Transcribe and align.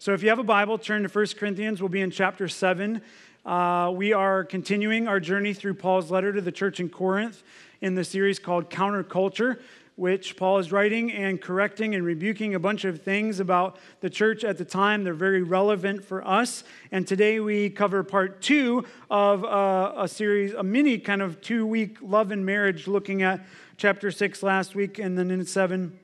So 0.00 0.12
if 0.14 0.22
you 0.22 0.28
have 0.28 0.38
a 0.38 0.44
Bible, 0.44 0.78
turn 0.78 1.02
to 1.02 1.08
1 1.08 1.26
Corinthians. 1.36 1.82
We'll 1.82 1.88
be 1.88 2.02
in 2.02 2.12
chapter 2.12 2.46
7. 2.46 3.02
Uh, 3.44 3.92
we 3.92 4.12
are 4.12 4.44
continuing 4.44 5.08
our 5.08 5.18
journey 5.18 5.52
through 5.52 5.74
Paul's 5.74 6.08
letter 6.08 6.32
to 6.32 6.40
the 6.40 6.52
church 6.52 6.78
in 6.78 6.88
Corinth 6.88 7.42
in 7.80 7.96
the 7.96 8.04
series 8.04 8.38
called 8.38 8.70
Counterculture, 8.70 9.58
which 9.96 10.36
Paul 10.36 10.58
is 10.58 10.70
writing 10.70 11.10
and 11.10 11.40
correcting 11.40 11.96
and 11.96 12.04
rebuking 12.04 12.54
a 12.54 12.60
bunch 12.60 12.84
of 12.84 13.02
things 13.02 13.40
about 13.40 13.76
the 13.98 14.08
church 14.08 14.44
at 14.44 14.56
the 14.56 14.64
time. 14.64 15.02
They're 15.02 15.14
very 15.14 15.42
relevant 15.42 16.04
for 16.04 16.24
us. 16.24 16.62
And 16.92 17.04
today 17.04 17.40
we 17.40 17.68
cover 17.68 18.04
part 18.04 18.40
two 18.40 18.86
of 19.10 19.44
uh, 19.44 19.94
a 19.96 20.06
series, 20.06 20.54
a 20.54 20.62
mini 20.62 21.00
kind 21.00 21.22
of 21.22 21.40
two 21.40 21.66
week 21.66 21.96
love 22.00 22.30
and 22.30 22.46
marriage, 22.46 22.86
looking 22.86 23.22
at 23.22 23.44
chapter 23.76 24.12
six 24.12 24.44
last 24.44 24.76
week 24.76 25.00
and 25.00 25.18
then 25.18 25.32
in 25.32 25.44
seven 25.44 25.98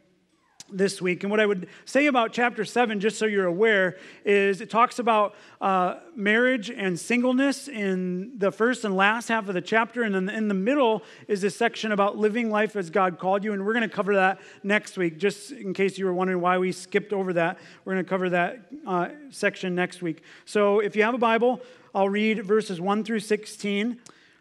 this 0.70 1.00
week. 1.00 1.22
And 1.22 1.30
what 1.30 1.40
I 1.40 1.46
would 1.46 1.68
say 1.84 2.06
about 2.06 2.32
chapter 2.32 2.64
7, 2.64 2.98
just 2.98 3.18
so 3.18 3.27
you're 3.27 3.46
aware, 3.46 3.98
is 4.24 4.60
it 4.60 4.70
talks 4.70 4.98
about 4.98 5.34
uh, 5.60 5.96
marriage 6.16 6.70
and 6.70 6.98
singleness 6.98 7.68
in 7.68 8.38
the 8.38 8.50
first 8.50 8.84
and 8.84 8.96
last 8.96 9.28
half 9.28 9.48
of 9.48 9.55
the 9.55 9.60
chapter. 9.60 10.02
And 10.02 10.14
then 10.14 10.28
in 10.28 10.48
the 10.48 10.55
middle 10.55 11.02
is 11.28 11.42
this 11.42 11.56
section 11.56 11.92
about 11.92 12.16
living 12.16 12.50
life 12.50 12.77
as 12.77 12.91
God 12.91 13.19
called 13.19 13.45
you. 13.45 13.52
And 13.52 13.64
we're 13.64 13.74
going 13.74 13.88
to 13.88 13.95
cover 13.95 14.14
that 14.14 14.41
next 14.62 14.96
week, 14.96 15.19
just 15.19 15.52
in 15.52 15.74
case 15.74 15.98
you 15.98 16.06
were 16.06 16.14
wondering 16.14 16.41
why 16.41 16.58
we 16.58 16.72
skipped 16.72 17.12
over 17.12 17.33
that. 17.34 17.58
We're 17.84 17.94
going 17.94 18.05
to 18.05 18.08
cover 18.08 18.30
that 18.30 18.66
uh, 18.86 19.08
section 19.30 19.74
next 19.74 20.02
week. 20.02 20.22
So 20.44 20.80
if 20.80 20.96
you 20.96 21.02
have 21.02 21.14
a 21.14 21.19
Bible, 21.19 21.60
I'll 21.94 22.08
read 22.08 22.44
verses 22.44 22.80
1 22.80 23.05
through 23.05 23.20
16. 23.20 24.00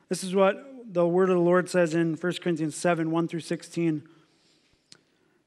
This 0.10 0.24
is 0.24 0.34
what 0.34 0.70
the 0.94 1.06
word 1.08 1.30
of 1.30 1.36
the 1.36 1.42
Lord 1.42 1.70
says 1.70 1.94
in 1.94 2.16
1 2.16 2.34
Corinthians 2.42 2.76
7 2.76 3.12
1 3.12 3.28
through 3.28 3.40
16. 3.42 4.04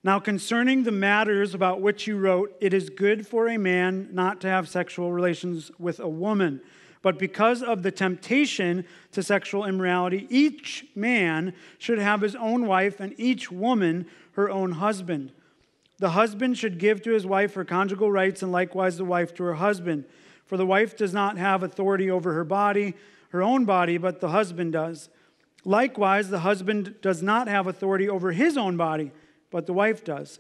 Now, 0.07 0.21
concerning 0.21 0.85
the 0.85 0.93
matters 0.93 1.53
about 1.53 1.81
which 1.81 2.07
you 2.07 2.17
wrote, 2.17 2.57
it 2.61 2.73
is 2.73 2.91
good 2.91 3.27
for 3.27 3.49
a 3.49 3.57
man 3.57 4.09
not 4.13 4.41
to 4.43 4.49
have 4.49 4.69
sexual 4.69 5.13
relations 5.13 5.73
with 5.81 5.99
a 5.99 6.07
woman. 6.07 6.61
But 7.03 7.19
because 7.19 7.61
of 7.61 7.83
the 7.83 7.91
temptation 7.91 8.85
to 9.11 9.25
sexual 9.25 9.65
immorality, 9.65 10.29
each 10.31 10.87
man 10.95 11.55
should 11.79 11.99
have 11.99 12.21
his 12.21 12.37
own 12.37 12.69
wife 12.69 13.01
and 13.01 13.19
each 13.19 13.51
woman 13.51 14.07
her 14.35 14.49
own 14.49 14.71
husband. 14.71 15.33
The 15.99 16.11
husband 16.11 16.57
should 16.57 16.79
give 16.79 17.03
to 17.03 17.11
his 17.11 17.27
wife 17.27 17.55
her 17.55 17.65
conjugal 17.65 18.13
rights, 18.13 18.45
and 18.45 18.53
likewise 18.53 18.99
the 18.99 19.05
wife 19.05 19.35
to 19.35 19.43
her 19.43 19.55
husband. 19.55 20.05
For 20.45 20.57
the 20.57 20.65
wife 20.65 20.97
does 20.97 21.13
not 21.13 21.37
have 21.37 21.65
authority 21.65 22.09
over 22.09 22.33
her 22.33 22.45
body, 22.45 22.95
her 23.31 23.43
own 23.43 23.65
body, 23.65 23.99
but 23.99 24.21
the 24.21 24.29
husband 24.29 24.73
does. 24.73 25.09
Likewise, 25.65 26.29
the 26.29 26.39
husband 26.39 26.95
does 27.03 27.25
not 27.25 27.49
have 27.49 27.67
authority 27.67 28.09
over 28.09 28.31
his 28.31 28.57
own 28.57 28.77
body 28.77 29.11
but 29.51 29.67
the 29.67 29.73
wife 29.73 30.05
does. 30.05 30.39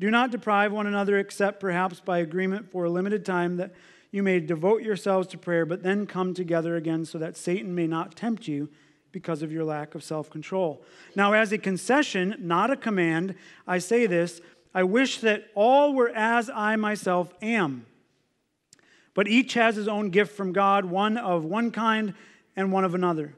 Do 0.00 0.10
not 0.10 0.30
deprive 0.30 0.72
one 0.72 0.86
another, 0.86 1.18
except 1.18 1.60
perhaps 1.60 2.00
by 2.00 2.18
agreement 2.18 2.70
for 2.70 2.84
a 2.84 2.90
limited 2.90 3.24
time, 3.24 3.56
that 3.56 3.72
you 4.10 4.22
may 4.22 4.40
devote 4.40 4.82
yourselves 4.82 5.26
to 5.28 5.38
prayer, 5.38 5.66
but 5.66 5.82
then 5.82 6.06
come 6.06 6.34
together 6.34 6.76
again 6.76 7.04
so 7.04 7.18
that 7.18 7.36
Satan 7.36 7.74
may 7.74 7.86
not 7.86 8.16
tempt 8.16 8.46
you 8.48 8.68
because 9.12 9.42
of 9.42 9.52
your 9.52 9.64
lack 9.64 9.94
of 9.94 10.02
self 10.02 10.28
control. 10.30 10.82
Now, 11.14 11.32
as 11.32 11.52
a 11.52 11.58
concession, 11.58 12.36
not 12.38 12.70
a 12.70 12.76
command, 12.76 13.34
I 13.66 13.78
say 13.78 14.06
this 14.06 14.40
I 14.74 14.82
wish 14.82 15.18
that 15.20 15.44
all 15.54 15.94
were 15.94 16.10
as 16.10 16.50
I 16.50 16.76
myself 16.76 17.32
am. 17.40 17.86
But 19.14 19.28
each 19.28 19.54
has 19.54 19.76
his 19.76 19.86
own 19.86 20.10
gift 20.10 20.36
from 20.36 20.52
God, 20.52 20.84
one 20.84 21.16
of 21.16 21.44
one 21.44 21.70
kind 21.70 22.14
and 22.56 22.72
one 22.72 22.84
of 22.84 22.94
another. 22.94 23.34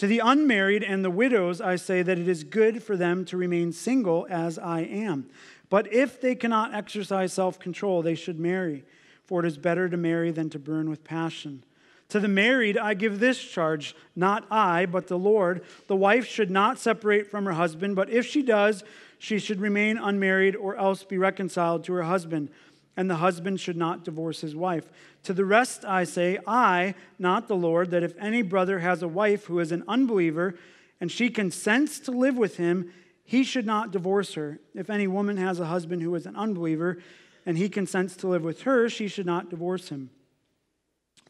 To 0.00 0.06
the 0.06 0.20
unmarried 0.20 0.82
and 0.82 1.04
the 1.04 1.10
widows, 1.10 1.60
I 1.60 1.76
say 1.76 2.00
that 2.00 2.18
it 2.18 2.26
is 2.26 2.42
good 2.42 2.82
for 2.82 2.96
them 2.96 3.22
to 3.26 3.36
remain 3.36 3.70
single 3.70 4.26
as 4.30 4.58
I 4.58 4.80
am. 4.80 5.28
But 5.68 5.92
if 5.92 6.22
they 6.22 6.34
cannot 6.34 6.72
exercise 6.72 7.34
self 7.34 7.58
control, 7.58 8.00
they 8.00 8.14
should 8.14 8.40
marry, 8.40 8.86
for 9.26 9.44
it 9.44 9.46
is 9.46 9.58
better 9.58 9.90
to 9.90 9.98
marry 9.98 10.30
than 10.30 10.48
to 10.50 10.58
burn 10.58 10.88
with 10.88 11.04
passion. 11.04 11.64
To 12.08 12.18
the 12.18 12.28
married, 12.28 12.78
I 12.78 12.94
give 12.94 13.20
this 13.20 13.38
charge, 13.44 13.94
not 14.16 14.46
I, 14.50 14.86
but 14.86 15.08
the 15.08 15.18
Lord. 15.18 15.62
The 15.86 15.96
wife 15.96 16.26
should 16.26 16.50
not 16.50 16.78
separate 16.78 17.30
from 17.30 17.44
her 17.44 17.52
husband, 17.52 17.94
but 17.94 18.08
if 18.08 18.24
she 18.24 18.42
does, 18.42 18.82
she 19.18 19.38
should 19.38 19.60
remain 19.60 19.98
unmarried 19.98 20.56
or 20.56 20.76
else 20.76 21.04
be 21.04 21.18
reconciled 21.18 21.84
to 21.84 21.92
her 21.92 22.04
husband 22.04 22.48
and 22.96 23.08
the 23.08 23.16
husband 23.16 23.60
should 23.60 23.76
not 23.76 24.04
divorce 24.04 24.40
his 24.40 24.54
wife. 24.54 24.90
To 25.24 25.32
the 25.32 25.44
rest 25.44 25.84
I 25.84 26.04
say, 26.04 26.38
I, 26.46 26.94
not 27.18 27.48
the 27.48 27.56
Lord, 27.56 27.90
that 27.90 28.02
if 28.02 28.14
any 28.18 28.42
brother 28.42 28.80
has 28.80 29.02
a 29.02 29.08
wife 29.08 29.46
who 29.46 29.58
is 29.60 29.72
an 29.72 29.84
unbeliever, 29.86 30.56
and 31.00 31.10
she 31.10 31.30
consents 31.30 31.98
to 32.00 32.10
live 32.10 32.36
with 32.36 32.56
him, 32.56 32.92
he 33.24 33.44
should 33.44 33.66
not 33.66 33.92
divorce 33.92 34.34
her. 34.34 34.58
If 34.74 34.90
any 34.90 35.06
woman 35.06 35.36
has 35.36 35.60
a 35.60 35.66
husband 35.66 36.02
who 36.02 36.14
is 36.14 36.26
an 36.26 36.36
unbeliever, 36.36 36.98
and 37.46 37.56
he 37.56 37.68
consents 37.68 38.16
to 38.16 38.28
live 38.28 38.42
with 38.42 38.62
her, 38.62 38.88
she 38.88 39.08
should 39.08 39.26
not 39.26 39.50
divorce 39.50 39.88
him. 39.88 40.10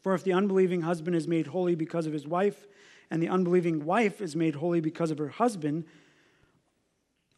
For 0.01 0.13
if 0.13 0.23
the 0.23 0.33
unbelieving 0.33 0.81
husband 0.81 1.15
is 1.15 1.27
made 1.27 1.47
holy 1.47 1.75
because 1.75 2.07
of 2.07 2.13
his 2.13 2.27
wife, 2.27 2.67
and 3.09 3.21
the 3.21 3.29
unbelieving 3.29 3.85
wife 3.85 4.19
is 4.19 4.35
made 4.35 4.55
holy 4.55 4.81
because 4.81 5.11
of 5.11 5.19
her 5.19 5.29
husband, 5.29 5.85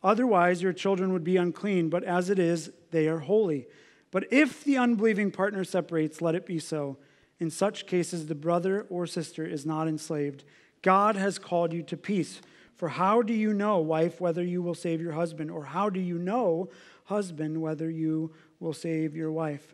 otherwise 0.02 0.62
your 0.62 0.74
children 0.74 1.12
would 1.14 1.24
be 1.24 1.38
unclean, 1.38 1.90
but 1.90 2.04
as 2.04 2.30
it 2.30 2.40
is, 2.40 2.72
they 2.92 3.08
are 3.08 3.20
holy. 3.20 3.68
But 4.14 4.32
if 4.32 4.64
the 4.64 4.78
unbelieving 4.78 5.32
partner 5.32 5.64
separates, 5.64 6.22
let 6.22 6.36
it 6.36 6.46
be 6.46 6.60
so. 6.60 6.98
In 7.40 7.50
such 7.50 7.88
cases, 7.88 8.28
the 8.28 8.36
brother 8.36 8.86
or 8.92 9.08
sister 9.08 9.44
is 9.44 9.66
not 9.66 9.88
enslaved. 9.88 10.44
God 10.84 11.16
has 11.16 11.40
called 11.40 11.74
you 11.74 11.82
to 11.82 11.98
peace. 11.98 12.40
For 12.76 12.90
how 12.90 13.24
do 13.24 13.34
you 13.34 13.56
know, 13.56 13.80
wife, 13.80 14.22
whether 14.22 14.44
you 14.44 14.62
will 14.62 14.76
save 14.76 15.02
your 15.02 15.14
husband? 15.14 15.50
Or 15.50 15.66
how 15.66 15.90
do 15.90 16.00
you 16.00 16.20
know, 16.20 16.70
husband, 17.06 17.60
whether 17.60 17.90
you 17.90 18.32
will 18.60 18.72
save 18.72 19.16
your 19.16 19.32
wife? 19.32 19.74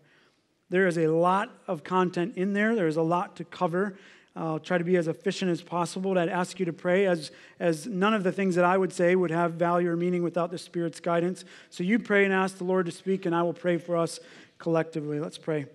There 0.69 0.87
is 0.87 0.97
a 0.97 1.07
lot 1.07 1.53
of 1.67 1.83
content 1.83 2.37
in 2.37 2.53
there, 2.53 2.77
there's 2.77 2.95
a 2.95 3.01
lot 3.01 3.35
to 3.35 3.43
cover. 3.43 3.97
I'll 4.35 4.59
try 4.59 4.77
to 4.77 4.83
be 4.83 4.95
as 4.95 5.07
efficient 5.07 5.51
as 5.51 5.61
possible. 5.61 6.17
I'd 6.17 6.29
ask 6.29 6.59
you 6.59 6.65
to 6.65 6.73
pray, 6.73 7.07
as, 7.07 7.31
as 7.59 7.87
none 7.87 8.13
of 8.13 8.23
the 8.23 8.31
things 8.31 8.55
that 8.55 8.63
I 8.63 8.77
would 8.77 8.93
say 8.93 9.15
would 9.15 9.31
have 9.31 9.53
value 9.53 9.89
or 9.89 9.97
meaning 9.97 10.23
without 10.23 10.51
the 10.51 10.57
Spirit's 10.57 10.99
guidance. 10.99 11.43
So 11.69 11.83
you 11.83 11.99
pray 11.99 12.25
and 12.25 12.33
ask 12.33 12.57
the 12.57 12.63
Lord 12.63 12.85
to 12.85 12.91
speak, 12.91 13.25
and 13.25 13.35
I 13.35 13.43
will 13.43 13.53
pray 13.53 13.77
for 13.77 13.97
us 13.97 14.19
collectively. 14.57 15.19
Let's 15.19 15.37
pray. 15.37 15.65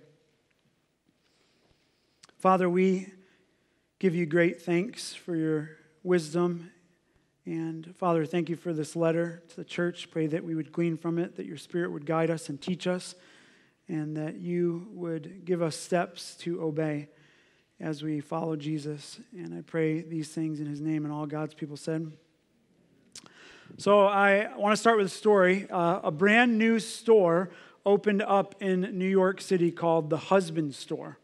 Father, 2.37 2.69
we 2.69 3.11
give 3.99 4.15
you 4.15 4.25
great 4.25 4.61
thanks 4.61 5.13
for 5.13 5.35
your 5.35 5.71
wisdom. 6.03 6.71
And 7.45 7.95
Father, 7.97 8.25
thank 8.25 8.49
you 8.49 8.55
for 8.55 8.73
this 8.73 8.95
letter 8.95 9.43
to 9.49 9.55
the 9.55 9.63
church. 9.63 10.09
Pray 10.09 10.27
that 10.27 10.43
we 10.43 10.55
would 10.55 10.71
glean 10.71 10.97
from 10.97 11.19
it, 11.19 11.35
that 11.35 11.45
your 11.45 11.57
Spirit 11.57 11.91
would 11.91 12.05
guide 12.05 12.31
us 12.31 12.49
and 12.49 12.59
teach 12.59 12.87
us, 12.87 13.15
and 13.87 14.17
that 14.17 14.37
you 14.37 14.87
would 14.93 15.45
give 15.45 15.61
us 15.61 15.75
steps 15.75 16.35
to 16.37 16.63
obey 16.63 17.09
as 17.79 18.03
we 18.03 18.21
follow 18.21 18.55
Jesus. 18.55 19.19
And 19.33 19.53
I 19.53 19.61
pray 19.61 20.01
these 20.01 20.29
things 20.29 20.59
in 20.59 20.65
his 20.65 20.81
name, 20.81 21.05
and 21.05 21.13
all 21.13 21.25
God's 21.25 21.53
people 21.53 21.77
said. 21.77 22.11
So 23.77 24.05
I 24.05 24.55
want 24.55 24.73
to 24.73 24.77
start 24.77 24.97
with 24.97 25.07
a 25.07 25.09
story. 25.09 25.67
Uh, 25.69 25.99
a 26.03 26.11
brand 26.11 26.57
new 26.57 26.79
store 26.79 27.49
opened 27.85 28.21
up 28.21 28.55
in 28.61 28.97
New 28.97 29.09
York 29.09 29.41
City 29.41 29.71
called 29.71 30.09
the 30.09 30.17
Husband 30.17 30.73
Store. 30.73 31.19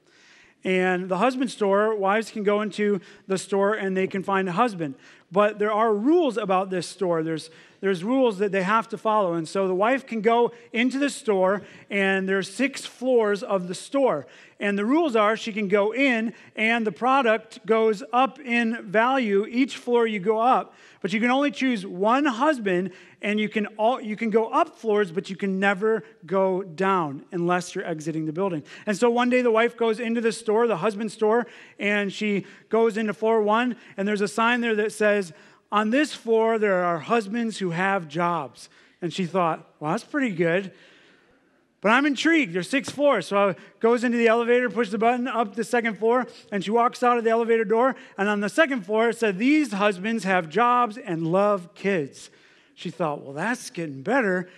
And 0.64 1.10
the 1.10 1.18
husband 1.18 1.50
store, 1.50 1.96
wives 1.96 2.30
can 2.30 2.44
go 2.44 2.62
into 2.62 3.02
the 3.28 3.38
store 3.38 3.74
and 3.74 3.98
they 3.98 4.06
can 4.06 4.22
find 4.22 4.48
a 4.48 4.52
husband. 4.52 4.96
But 5.32 5.58
there 5.58 5.72
are 5.72 5.94
rules 5.94 6.38
about 6.38 6.70
this 6.70 6.88
store. 6.88 7.24
There's, 7.24 7.50
there's 7.82 8.04
rules 8.04 8.38
that 8.38 8.52
they 8.52 8.62
have 8.62 8.88
to 8.90 8.98
follow. 8.98 9.34
And 9.34 9.50
so 9.50 9.68
the 9.68 9.76
wife 9.76 10.06
can 10.06 10.22
go 10.22 10.52
into 10.72 11.00
the 11.00 11.10
store, 11.10 11.64
and 11.90 12.30
there's 12.30 12.50
six 12.50 12.86
floors 12.86 13.44
of 13.44 13.68
the 13.68 13.76
store. 13.76 14.28
And 14.60 14.78
the 14.78 14.86
rules 14.86 15.16
are 15.16 15.36
she 15.36 15.52
can 15.52 15.68
go 15.68 15.92
in, 15.92 16.36
and 16.56 16.86
the 16.86 16.92
product 16.92 17.66
goes 17.66 18.04
up 18.14 18.40
in 18.40 18.78
value 18.84 19.48
each 19.48 19.78
floor 19.78 20.06
you 20.06 20.20
go 20.20 20.40
up. 20.40 20.76
But 21.02 21.12
you 21.12 21.20
can 21.20 21.32
only 21.32 21.50
choose 21.50 21.84
one 21.84 22.26
husband, 22.26 22.92
and 23.24 23.40
you 23.40 23.50
can, 23.50 23.66
all, 23.78 24.00
you 24.00 24.16
can 24.16 24.30
go 24.30 24.50
up 24.50 24.78
floors, 24.78 25.12
but 25.12 25.32
you 25.32 25.36
can 25.36 25.60
never 25.60 26.04
go 26.28 26.62
down 26.62 27.26
unless 27.32 27.74
you're 27.74 27.86
exiting 27.86 28.28
the 28.28 28.34
building. 28.34 28.62
And 28.86 28.96
so 28.96 29.10
one 29.10 29.32
day 29.32 29.42
the 29.42 29.50
wife 29.50 29.76
goes 29.76 30.00
into 30.00 30.22
the 30.22 30.32
store, 30.32 30.68
the 30.68 30.78
husband's 30.78 31.16
store, 31.16 31.48
and 31.80 32.14
she 32.14 32.46
goes 32.70 32.98
into 32.98 33.16
floor 33.16 33.42
one, 33.42 33.76
and 33.98 34.08
there's 34.08 34.22
a 34.22 34.28
sign 34.28 34.62
there 34.62 34.76
that 34.76 34.92
says, 34.94 35.34
On 35.72 35.90
this 35.90 36.14
floor, 36.14 36.60
there 36.60 36.84
are 36.84 37.00
husbands 37.00 37.60
who 37.60 37.72
have 37.72 38.08
jobs. 38.08 38.70
And 39.02 39.14
she 39.14 39.26
thought, 39.26 39.68
Well, 39.80 39.92
that's 39.92 40.04
pretty 40.04 40.32
good. 40.32 40.72
But 41.82 41.90
I'm 41.90 42.06
intrigued. 42.06 42.54
There's 42.54 42.70
six 42.70 42.90
floors. 42.90 43.26
So 43.26 43.50
I 43.50 43.56
goes 43.80 44.04
into 44.04 44.18
the 44.18 44.28
elevator, 44.28 44.70
pushes 44.70 44.92
the 44.92 45.00
button 45.00 45.28
up 45.28 45.56
the 45.56 45.64
second 45.64 45.98
floor, 45.98 46.28
and 46.52 46.64
she 46.64 46.70
walks 46.70 47.02
out 47.02 47.18
of 47.18 47.24
the 47.24 47.32
elevator 47.32 47.66
door. 47.66 47.96
And 48.20 48.30
on 48.30 48.40
the 48.40 48.50
second 48.50 48.86
floor, 48.86 49.10
it 49.10 49.18
said, 49.18 49.40
These 49.40 49.72
husbands 49.74 50.24
have 50.24 50.48
jobs 50.48 50.98
and 50.98 51.32
love 51.32 51.74
kids. 51.74 52.30
She 52.76 52.92
thought, 52.92 53.24
Well, 53.24 53.34
that's 53.34 53.70
getting 53.72 54.04
better. 54.04 54.50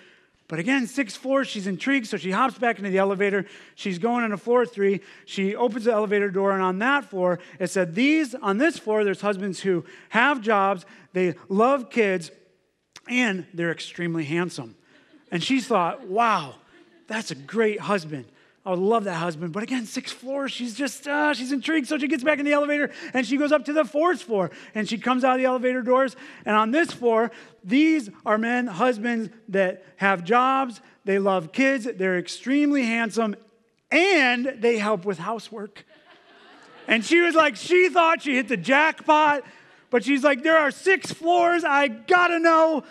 But 0.54 0.60
again, 0.60 0.86
six 0.86 1.16
floors, 1.16 1.48
she's 1.48 1.66
intrigued, 1.66 2.06
so 2.06 2.16
she 2.16 2.30
hops 2.30 2.60
back 2.60 2.78
into 2.78 2.92
the 2.92 3.00
elevator. 3.00 3.48
She's 3.74 3.98
going 3.98 4.24
on 4.24 4.34
a 4.34 4.38
floor 4.38 4.68
three. 4.68 5.02
She 5.26 5.56
opens 5.56 5.86
the 5.86 5.92
elevator 5.92 6.30
door, 6.30 6.52
and 6.52 6.62
on 6.62 6.78
that 6.78 7.06
floor, 7.06 7.40
it 7.58 7.72
said, 7.72 7.96
These, 7.96 8.36
on 8.36 8.60
this 8.60 8.78
floor, 8.78 9.04
there's 9.04 9.22
husbands 9.22 9.62
who 9.62 9.84
have 10.10 10.42
jobs, 10.42 10.86
they 11.12 11.34
love 11.50 11.90
kids, 11.90 12.30
and 13.10 13.48
they're 13.52 13.72
extremely 13.72 14.26
handsome. 14.26 14.76
And 15.32 15.44
she 15.44 15.60
thought, 15.60 16.06
Wow, 16.08 16.54
that's 17.08 17.32
a 17.32 17.36
great 17.36 17.80
husband. 17.80 18.26
I 18.66 18.70
would 18.70 18.80
love 18.80 19.04
that 19.04 19.16
husband. 19.16 19.52
But 19.52 19.64
again, 19.64 19.86
sixth 19.86 20.16
floor, 20.16 20.48
she's 20.48 20.74
just, 20.74 21.06
uh, 21.06 21.34
she's 21.34 21.52
intrigued. 21.52 21.88
So 21.88 21.98
she 21.98 22.08
gets 22.08 22.24
back 22.24 22.40
in 22.40 22.46
the 22.46 22.54
elevator 22.54 22.92
and 23.14 23.28
she 23.28 23.36
goes 23.36 23.52
up 23.52 23.66
to 23.66 23.74
the 23.74 23.84
fourth 23.84 24.22
floor 24.22 24.52
and 24.74 24.88
she 24.88 24.98
comes 24.98 25.26
out 25.26 25.34
of 25.34 25.40
the 25.40 25.46
elevator 25.46 25.82
doors. 25.82 26.16
And 26.46 26.56
on 26.56 26.72
this 26.72 26.92
floor, 26.92 27.32
these 27.64 28.10
are 28.26 28.38
men, 28.38 28.68
husbands 28.68 29.30
that 29.50 29.84
have 29.98 30.24
jobs, 30.24 30.80
they 31.04 31.20
love 31.20 31.52
kids, 31.52 31.88
they're 31.98 32.18
extremely 32.18 32.84
handsome, 32.86 33.36
and 33.92 34.46
they 34.60 34.78
help 34.78 35.04
with 35.04 35.20
housework. 35.20 35.86
And 36.88 37.04
she 37.04 37.20
was 37.20 37.36
like, 37.36 37.58
she 37.58 37.90
thought 37.90 38.22
she 38.22 38.36
hit 38.36 38.48
the 38.48 38.58
jackpot, 38.58 39.44
but 39.90 40.06
she's 40.06 40.24
like, 40.24 40.44
there 40.44 40.58
are 40.58 40.72
six 40.72 41.12
floors. 41.12 41.64
I 41.66 41.90
gotta 41.90 42.40
know 42.40 42.84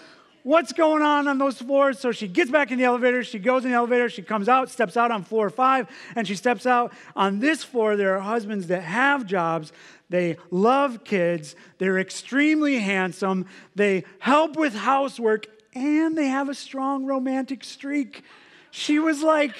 what's 0.43 0.73
going 0.73 1.03
on 1.03 1.29
on 1.29 1.39
those 1.39 1.59
floors. 1.59 1.99
So 1.99 2.13
she 2.13 2.29
gets 2.29 2.51
back 2.51 2.71
in 2.71 2.79
the 2.79 2.85
elevator. 2.85 3.23
She 3.25 3.39
goes 3.39 3.65
in 3.65 3.71
the 3.71 3.77
elevator. 3.77 4.09
She 4.09 4.23
comes 4.23 4.49
out, 4.49 4.71
steps 4.71 4.97
out 4.97 5.11
on 5.11 5.25
floor 5.25 5.51
five, 5.51 5.89
and 6.17 6.27
she 6.27 6.35
steps 6.35 6.67
out 6.67 6.93
on 7.15 7.39
this 7.39 7.63
floor. 7.63 7.97
There 7.97 8.17
are 8.17 8.21
husbands 8.21 8.67
that 8.69 8.83
have 8.83 9.27
jobs. 9.27 9.73
They 10.09 10.37
love 10.51 11.05
kids. 11.05 11.57
They're 11.79 11.99
extremely 11.99 12.79
handsome. 12.79 13.47
They 13.75 14.05
help 14.19 14.57
with 14.57 14.75
housework, 14.75 15.47
and 15.75 16.17
they 16.19 16.27
have 16.27 16.49
a 16.49 16.55
strong 16.55 17.07
romantic 17.07 17.65
streak. 17.65 18.23
She 18.71 18.99
was 18.99 19.23
like, 19.23 19.55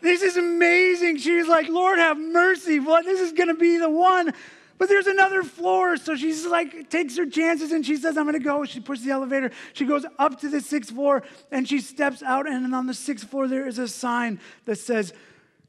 this 0.00 0.22
is 0.22 0.36
amazing. 0.36 1.18
She's 1.18 1.48
like, 1.48 1.68
Lord, 1.68 1.98
have 1.98 2.18
mercy. 2.18 2.78
What? 2.78 3.04
This 3.04 3.20
is 3.20 3.32
going 3.32 3.48
to 3.48 3.54
be 3.54 3.78
the 3.78 3.90
one. 3.90 4.32
But 4.78 4.88
there's 4.88 5.06
another 5.06 5.42
floor. 5.42 5.96
So 5.96 6.16
she's 6.16 6.46
like, 6.46 6.90
takes 6.90 7.16
her 7.16 7.24
chances 7.26 7.72
and 7.72 7.84
she 7.84 7.96
says, 7.96 8.16
I'm 8.16 8.22
going 8.24 8.34
to 8.34 8.40
go. 8.40 8.64
She 8.64 8.78
pushes 8.80 9.04
the 9.04 9.10
elevator. 9.12 9.50
She 9.72 9.84
goes 9.84 10.04
up 10.18 10.40
to 10.40 10.48
the 10.48 10.60
sixth 10.60 10.92
floor 10.92 11.22
and 11.50 11.68
she 11.68 11.80
steps 11.80 12.22
out. 12.22 12.48
And 12.48 12.72
on 12.74 12.86
the 12.86 12.94
sixth 12.94 13.28
floor, 13.28 13.48
there 13.48 13.66
is 13.66 13.78
a 13.78 13.88
sign 13.88 14.38
that 14.66 14.76
says, 14.76 15.12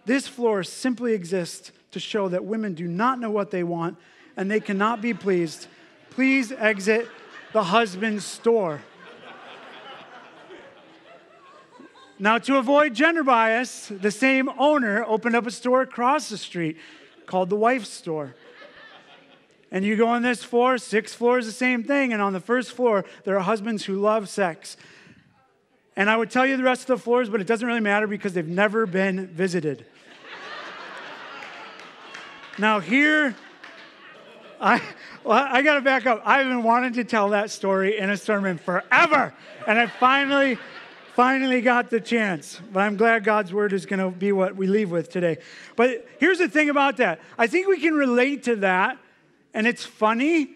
This 0.06 0.26
floor 0.26 0.65
simply 0.65 1.12
exists 1.12 1.71
to 1.93 2.00
show 2.00 2.29
that 2.29 2.44
women 2.44 2.75
do 2.75 2.88
not 2.88 3.21
know 3.21 3.31
what 3.31 3.53
they 3.53 3.62
want 3.62 3.97
and 4.37 4.50
they 4.50 4.59
cannot 4.59 5.00
be 5.00 5.15
pleased. 5.15 5.69
Please 6.11 6.50
exit 6.50 7.06
the 7.53 7.62
husband's 7.62 8.25
store. 8.25 8.83
Now, 12.22 12.37
to 12.37 12.58
avoid 12.58 12.93
gender 12.93 13.25
bias, 13.25 13.88
the 13.88 14.11
same 14.11 14.50
owner 14.58 15.02
opened 15.06 15.34
up 15.34 15.46
a 15.46 15.50
store 15.50 15.81
across 15.81 16.28
the 16.28 16.37
street 16.37 16.76
called 17.25 17.49
the 17.49 17.56
Wife's 17.56 17.88
Store. 17.88 18.34
And 19.70 19.87
you 19.87 19.96
go 19.96 20.06
on 20.06 20.20
this 20.20 20.44
floor, 20.44 20.76
sixth 20.76 21.17
floor 21.17 21.38
is 21.38 21.46
the 21.46 21.52
same 21.52 21.82
thing. 21.82 22.12
And 22.12 22.20
on 22.20 22.34
the 22.34 22.40
first 22.40 22.72
floor, 22.72 23.06
there 23.25 23.37
are 23.37 23.40
husbands 23.40 23.87
who 23.87 23.94
love 23.94 24.28
sex. 24.28 24.76
And 25.96 26.11
I 26.11 26.17
would 26.19 26.31
tell 26.31 26.44
you 26.44 26.58
the 26.58 26.62
rest 26.62 26.82
of 26.90 26.99
the 26.99 27.02
floors, 27.02 27.31
but 27.31 27.40
it 27.40 27.46
doesn't 27.46 27.67
really 27.67 27.81
matter 27.81 28.06
because 28.06 28.34
they've 28.34 28.46
never 28.46 28.84
been 28.84 29.28
visited. 29.28 29.87
now, 32.58 32.81
here, 32.81 33.34
I, 34.61 34.82
well, 35.25 35.46
I 35.50 35.62
got 35.62 35.76
to 35.76 35.81
back 35.81 36.05
up. 36.05 36.20
I've 36.26 36.46
been 36.46 36.64
wanting 36.64 36.93
to 36.94 37.05
tell 37.05 37.31
that 37.31 37.50
story 37.50 37.96
in 37.96 38.11
a 38.11 38.16
sermon 38.19 38.58
forever. 38.58 39.32
And 39.66 39.78
I 39.78 39.87
finally 39.87 40.58
finally 41.15 41.61
got 41.61 41.91
the 41.91 42.01
chance. 42.01 42.61
But 42.73 42.81
I'm 42.81 42.97
glad 42.97 43.25
God's 43.25 43.53
word 43.53 43.73
is 43.73 43.87
going 43.87 44.01
to 44.01 44.11
be 44.11 44.33
what 44.33 44.57
we 44.57 44.67
leave 44.67 44.91
with 44.91 45.11
today. 45.11 45.39
But 45.77 46.07
here's 46.19 46.39
the 46.39 46.49
thing 46.49 46.71
about 46.71 46.99
that 46.99 47.21
I 47.39 47.47
think 47.47 47.69
we 47.69 47.81
can 47.81 47.95
relate 47.95 48.45
to 48.45 48.57
that, 48.57 48.99
and 49.55 49.67
it's 49.67 49.85
funny. 49.85 50.51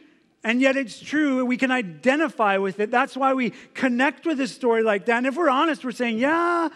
And 0.46 0.60
yet 0.60 0.76
it's 0.76 1.00
true. 1.00 1.42
We 1.46 1.56
can 1.56 1.70
identify 1.70 2.58
with 2.58 2.78
it. 2.78 2.90
That's 2.90 3.16
why 3.16 3.32
we 3.32 3.54
connect 3.72 4.26
with 4.26 4.38
a 4.40 4.46
story 4.46 4.82
like 4.82 5.06
that. 5.06 5.16
And 5.16 5.26
if 5.26 5.36
we're 5.36 5.48
honest, 5.48 5.82
we're 5.86 5.90
saying, 5.90 6.18
yeah, 6.18 6.68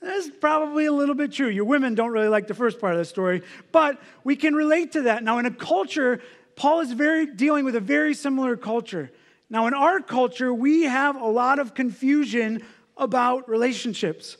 that's 0.00 0.30
probably 0.40 0.86
a 0.86 0.92
little 0.92 1.14
bit 1.14 1.30
true. 1.30 1.48
Your 1.48 1.66
women 1.66 1.94
don't 1.94 2.10
really 2.10 2.28
like 2.28 2.46
the 2.46 2.54
first 2.54 2.80
part 2.80 2.94
of 2.94 2.98
the 2.98 3.04
story, 3.04 3.42
but 3.70 4.00
we 4.24 4.34
can 4.34 4.54
relate 4.54 4.92
to 4.92 5.02
that. 5.02 5.22
Now, 5.22 5.38
in 5.38 5.44
a 5.44 5.50
culture, 5.50 6.22
Paul 6.56 6.80
is 6.80 6.92
very 6.92 7.26
dealing 7.26 7.66
with 7.66 7.76
a 7.76 7.80
very 7.80 8.14
similar 8.14 8.56
culture. 8.56 9.10
Now, 9.50 9.66
in 9.66 9.74
our 9.74 10.00
culture, 10.00 10.52
we 10.52 10.84
have 10.84 11.14
a 11.14 11.26
lot 11.26 11.58
of 11.58 11.74
confusion 11.74 12.64
about 12.96 13.48
relationships. 13.48 14.36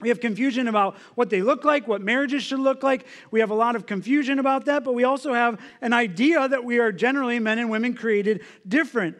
We 0.00 0.08
have 0.08 0.20
confusion 0.20 0.66
about 0.66 0.96
what 1.14 1.28
they 1.28 1.42
look 1.42 1.64
like, 1.64 1.86
what 1.86 2.00
marriages 2.00 2.42
should 2.42 2.60
look 2.60 2.82
like. 2.82 3.06
We 3.30 3.40
have 3.40 3.50
a 3.50 3.54
lot 3.54 3.76
of 3.76 3.84
confusion 3.84 4.38
about 4.38 4.64
that, 4.64 4.82
but 4.82 4.94
we 4.94 5.04
also 5.04 5.34
have 5.34 5.60
an 5.82 5.92
idea 5.92 6.48
that 6.48 6.64
we 6.64 6.78
are 6.78 6.90
generally 6.90 7.38
men 7.38 7.58
and 7.58 7.70
women 7.70 7.94
created 7.94 8.42
different. 8.66 9.18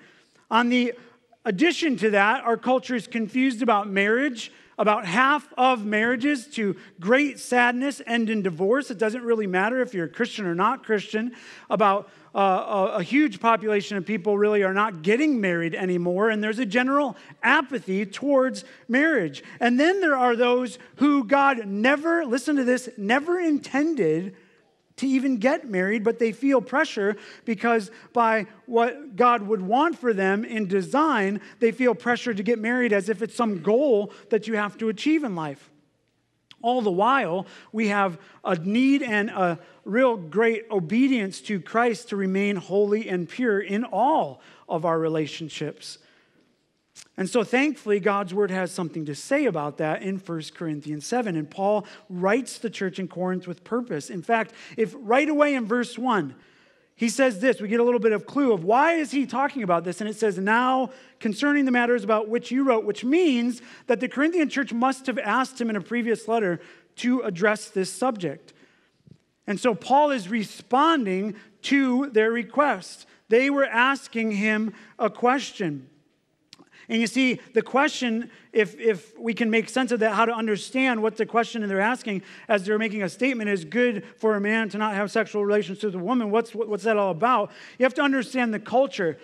On 0.51 0.71
the 0.71 0.95
addition 1.45 1.97
to 1.99 2.11
that, 2.11 2.45
our 2.45 2.57
culture 2.57 2.95
is 2.95 3.07
confused 3.07 3.61
about 3.63 3.89
marriage. 3.89 4.51
About 4.81 5.05
half 5.05 5.47
of 5.59 5.85
marriages 5.85 6.47
to 6.55 6.75
great 6.99 7.39
sadness 7.39 8.01
end 8.07 8.31
in 8.31 8.41
divorce. 8.41 8.91
It 8.91 8.97
doesn't 8.97 9.23
really 9.23 9.47
matter 9.47 9.83
if 9.83 9.93
you're 9.93 10.07
a 10.07 10.09
Christian 10.09 10.47
or 10.47 10.55
not 10.55 10.85
Christian. 10.85 11.33
About 11.69 12.09
uh, 12.35 12.39
a, 12.39 12.85
a 12.97 13.03
huge 13.03 13.41
population 13.41 13.99
of 13.99 14.07
people 14.07 14.39
really 14.39 14.63
are 14.63 14.73
not 14.73 15.03
getting 15.03 15.39
married 15.39 15.75
anymore, 15.75 16.31
and 16.31 16.43
there's 16.43 16.59
a 16.59 16.65
general 16.65 17.15
apathy 17.43 18.07
towards 18.07 18.65
marriage. 18.89 19.45
And 19.61 19.79
then 19.79 20.01
there 20.01 20.17
are 20.17 20.35
those 20.35 20.79
who 20.97 21.25
God 21.25 21.67
never, 21.67 22.25
listen 22.25 22.57
to 22.57 22.65
this, 22.65 22.89
never 22.97 23.39
intended 23.39 24.35
to 25.01 25.07
even 25.07 25.39
get 25.39 25.69
married, 25.69 26.05
but 26.05 26.19
they 26.19 26.33
feel 26.33 26.61
pressure 26.61 27.17
because 27.45 27.91
by 28.13 28.47
what 28.67 29.17
God 29.17 29.43
would 29.43 29.63
want 29.63 29.99
for 29.99 30.13
them 30.13 30.45
in 30.45 30.67
design, 30.67 31.41
they 31.59 31.73
feel 31.73 31.95
pressure 31.95 32.35
to 32.35 32.43
get 32.43 32.59
married 32.59 32.93
as 32.93 33.09
if 33.09 33.23
it's 33.23 33.35
some 33.35 33.63
goal 33.63 34.13
that 34.29 34.47
you 34.47 34.57
have 34.57 34.77
to 34.79 34.89
achieve 34.89 35.25
in 35.25 35.35
life. 35.35 35.71
All 36.63 36.83
the 36.83 36.91
while, 36.91 37.47
we 37.73 37.89
have 37.89 38.19
a 38.45 38.55
need 38.57 39.03
and 39.03 39.31
a 39.31 39.59
real 39.87 40.19
great 40.19 40.65
obedience 40.71 41.41
to 41.43 41.61
Christ 41.61 42.11
to 42.11 42.17
remain 42.17 42.57
holy 42.57 43.09
and 43.09 43.27
pure 43.27 43.61
in 43.61 43.85
all 43.85 44.43
of 44.69 44.85
our 44.85 44.99
relationships. 44.99 45.99
And 47.21 47.29
so, 47.29 47.45
thankfully, 47.45 48.01
God's 48.01 48.33
word 48.33 48.51
has 48.51 48.73
something 48.73 49.05
to 49.05 49.15
say 49.15 49.45
about 49.45 49.77
that 49.77 50.01
in 50.01 50.17
1 50.17 50.43
Corinthians 50.55 51.05
7. 51.05 51.37
And 51.37 51.51
Paul 51.51 51.85
writes 52.09 52.57
the 52.57 52.71
church 52.71 52.99
in 52.99 53.09
Corinth 53.09 53.47
with 53.47 53.63
purpose. 53.63 54.09
In 54.09 54.23
fact, 54.23 54.55
if 54.79 54.95
right 54.97 55.29
away 55.29 55.55
in 55.55 55.67
verse 55.67 55.99
1, 55.99 56.35
he 56.97 57.11
says 57.11 57.41
this, 57.41 57.61
we 57.61 57.69
get 57.69 57.79
a 57.79 57.85
little 57.85 58.01
bit 58.01 58.13
of 58.13 58.25
clue 58.25 58.55
of 58.55 58.65
why 58.65 58.95
is 58.95 59.11
he 59.11 59.27
talking 59.27 59.63
about 59.63 59.85
this. 59.85 60.01
And 60.01 60.09
it 60.09 60.17
says, 60.17 60.39
Now 60.39 60.93
concerning 61.19 61.67
the 61.67 61.71
matters 61.71 62.05
about 62.05 62.31
which 62.31 62.51
you 62.51 62.65
wrote, 62.65 62.87
which 62.87 63.05
means 63.05 63.61
that 63.87 64.01
the 64.01 64.09
Corinthian 64.09 64.49
church 64.49 64.73
must 64.73 65.07
have 65.07 65.19
asked 65.19 65.61
him 65.61 65.69
in 65.69 65.77
a 65.77 65.83
previous 65.83 66.27
letter 66.27 66.59
to 66.97 67.21
address 67.21 67.69
this 67.69 67.93
subject. 67.93 68.55
And 69.47 69.61
so 69.61 69.75
Paul 69.75 70.11
is 70.11 70.31
responding 70.31 71.37
to 71.65 72.09
their 72.13 72.33
request. 72.33 73.05
They 73.29 73.51
were 73.51 73.67
asking 73.67 74.33
him 74.33 74.73
a 74.99 75.11
question. 75.11 75.91
And 76.91 77.01
you 77.01 77.07
see, 77.07 77.39
the 77.55 77.63
question, 77.63 78.33
if, 78.53 78.77
if 78.81 79.17
we 79.17 79.33
can 79.33 79.49
make 79.49 79.69
sense 79.69 79.93
of 79.93 80.01
that, 80.01 80.13
how 80.13 80.25
to 80.25 80.35
understand 80.35 81.01
what 81.01 81.17
the 81.17 81.25
question 81.25 81.67
they're 81.69 81.81
asking 81.81 82.23
as 82.49 82.67
they're 82.67 82.81
making 82.81 83.05
a 83.05 83.09
statement 83.09 83.49
is 83.49 83.65
good 83.65 84.05
for 84.17 84.35
a 84.35 84.41
man 84.41 84.69
to 84.71 84.79
not 84.79 84.95
have 84.97 85.09
sexual 85.09 85.45
relations 85.47 85.85
with 85.85 85.95
a 85.95 86.01
woman. 86.01 86.33
What's, 86.33 86.53
what's 86.53 86.83
that 86.83 86.97
all 86.97 87.13
about? 87.13 87.53
You 87.79 87.85
have 87.85 87.95
to 87.95 88.03
understand 88.03 88.53
the 88.53 88.59
culture. 88.59 89.19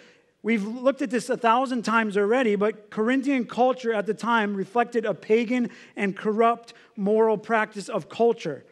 We've 0.45 0.63
looked 0.63 1.03
at 1.03 1.11
this 1.11 1.29
a 1.29 1.37
thousand 1.37 1.83
times 1.83 2.17
already, 2.17 2.55
but 2.55 2.89
Corinthian 2.89 3.47
culture 3.47 3.93
at 3.93 4.07
the 4.07 4.15
time 4.15 4.55
reflected 4.55 5.05
a 5.05 5.13
pagan 5.13 5.71
and 5.97 6.17
corrupt 6.17 6.73
moral 6.95 7.37
practice 7.37 7.89
of 7.89 8.09
culture. 8.09 8.65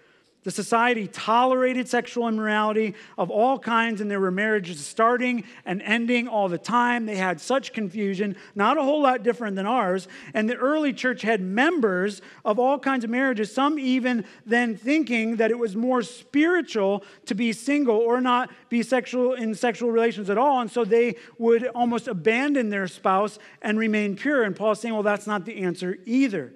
The 0.44 0.50
society 0.50 1.06
tolerated 1.06 1.88
sexual 1.88 2.28
immorality 2.28 2.94
of 3.16 3.30
all 3.30 3.58
kinds, 3.58 4.02
and 4.02 4.10
there 4.10 4.20
were 4.20 4.30
marriages 4.30 4.84
starting 4.84 5.44
and 5.64 5.80
ending 5.80 6.28
all 6.28 6.50
the 6.50 6.58
time. 6.58 7.06
They 7.06 7.16
had 7.16 7.40
such 7.40 7.72
confusion, 7.72 8.36
not 8.54 8.76
a 8.76 8.82
whole 8.82 9.02
lot 9.02 9.22
different 9.22 9.56
than 9.56 9.64
ours. 9.64 10.06
And 10.34 10.48
the 10.48 10.56
early 10.56 10.92
church 10.92 11.22
had 11.22 11.40
members 11.40 12.20
of 12.44 12.58
all 12.58 12.78
kinds 12.78 13.04
of 13.04 13.10
marriages, 13.10 13.52
some 13.54 13.78
even 13.78 14.26
then 14.44 14.76
thinking 14.76 15.36
that 15.36 15.50
it 15.50 15.58
was 15.58 15.74
more 15.74 16.02
spiritual 16.02 17.04
to 17.24 17.34
be 17.34 17.54
single 17.54 17.96
or 17.96 18.20
not 18.20 18.50
be 18.68 18.82
sexual 18.82 19.32
in 19.32 19.54
sexual 19.54 19.90
relations 19.90 20.28
at 20.28 20.36
all. 20.36 20.60
And 20.60 20.70
so 20.70 20.84
they 20.84 21.16
would 21.38 21.66
almost 21.68 22.06
abandon 22.06 22.68
their 22.68 22.86
spouse 22.86 23.38
and 23.62 23.78
remain 23.78 24.14
pure. 24.14 24.42
And 24.42 24.54
Paul's 24.54 24.80
saying, 24.80 24.92
well, 24.92 25.02
that's 25.02 25.26
not 25.26 25.46
the 25.46 25.62
answer 25.62 25.96
either. 26.04 26.52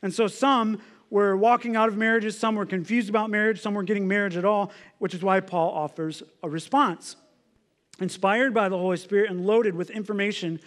And 0.00 0.14
so 0.14 0.28
some 0.28 0.80
were 1.10 1.36
walking 1.36 1.76
out 1.76 1.88
of 1.88 1.96
marriages, 1.96 2.38
some 2.38 2.56
were 2.56 2.66
confused 2.66 3.08
about 3.08 3.30
marriage, 3.30 3.60
some 3.60 3.74
weren't 3.74 3.88
getting 3.88 4.08
marriage 4.08 4.36
at 4.36 4.44
all, 4.44 4.72
which 4.98 5.14
is 5.14 5.22
why 5.22 5.40
Paul 5.40 5.70
offers 5.70 6.22
a 6.42 6.48
response. 6.48 7.16
Inspired 8.00 8.52
by 8.52 8.68
the 8.68 8.76
Holy 8.76 8.96
Spirit 8.96 9.30
and 9.30 9.46
loaded 9.46 9.74
with 9.74 9.90
information 9.90 10.60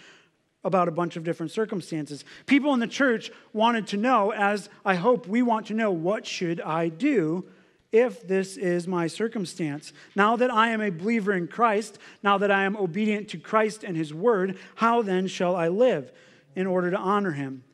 about 0.64 0.88
a 0.88 0.90
bunch 0.90 1.16
of 1.16 1.24
different 1.24 1.52
circumstances. 1.52 2.24
People 2.46 2.74
in 2.74 2.80
the 2.80 2.86
church 2.86 3.30
wanted 3.52 3.86
to 3.88 3.96
know, 3.96 4.32
as 4.32 4.68
I 4.84 4.94
hope 4.94 5.26
we 5.26 5.42
want 5.42 5.66
to 5.66 5.74
know, 5.74 5.90
what 5.90 6.26
should 6.26 6.60
I 6.60 6.88
do 6.88 7.46
if 7.92 8.26
this 8.26 8.56
is 8.56 8.86
my 8.86 9.06
circumstance. 9.06 9.92
Now 10.14 10.36
that 10.36 10.52
I 10.52 10.68
am 10.68 10.80
a 10.80 10.90
believer 10.90 11.32
in 11.32 11.48
Christ, 11.48 11.98
now 12.22 12.38
that 12.38 12.50
I 12.50 12.64
am 12.64 12.76
obedient 12.76 13.28
to 13.30 13.38
Christ 13.38 13.84
and 13.84 13.96
his 13.96 14.14
word, 14.14 14.58
how 14.76 15.02
then 15.02 15.26
shall 15.26 15.56
I 15.56 15.68
live 15.68 16.12
in 16.54 16.66
order 16.66 16.90
to 16.90 16.96
honor 16.96 17.32
him? 17.32 17.64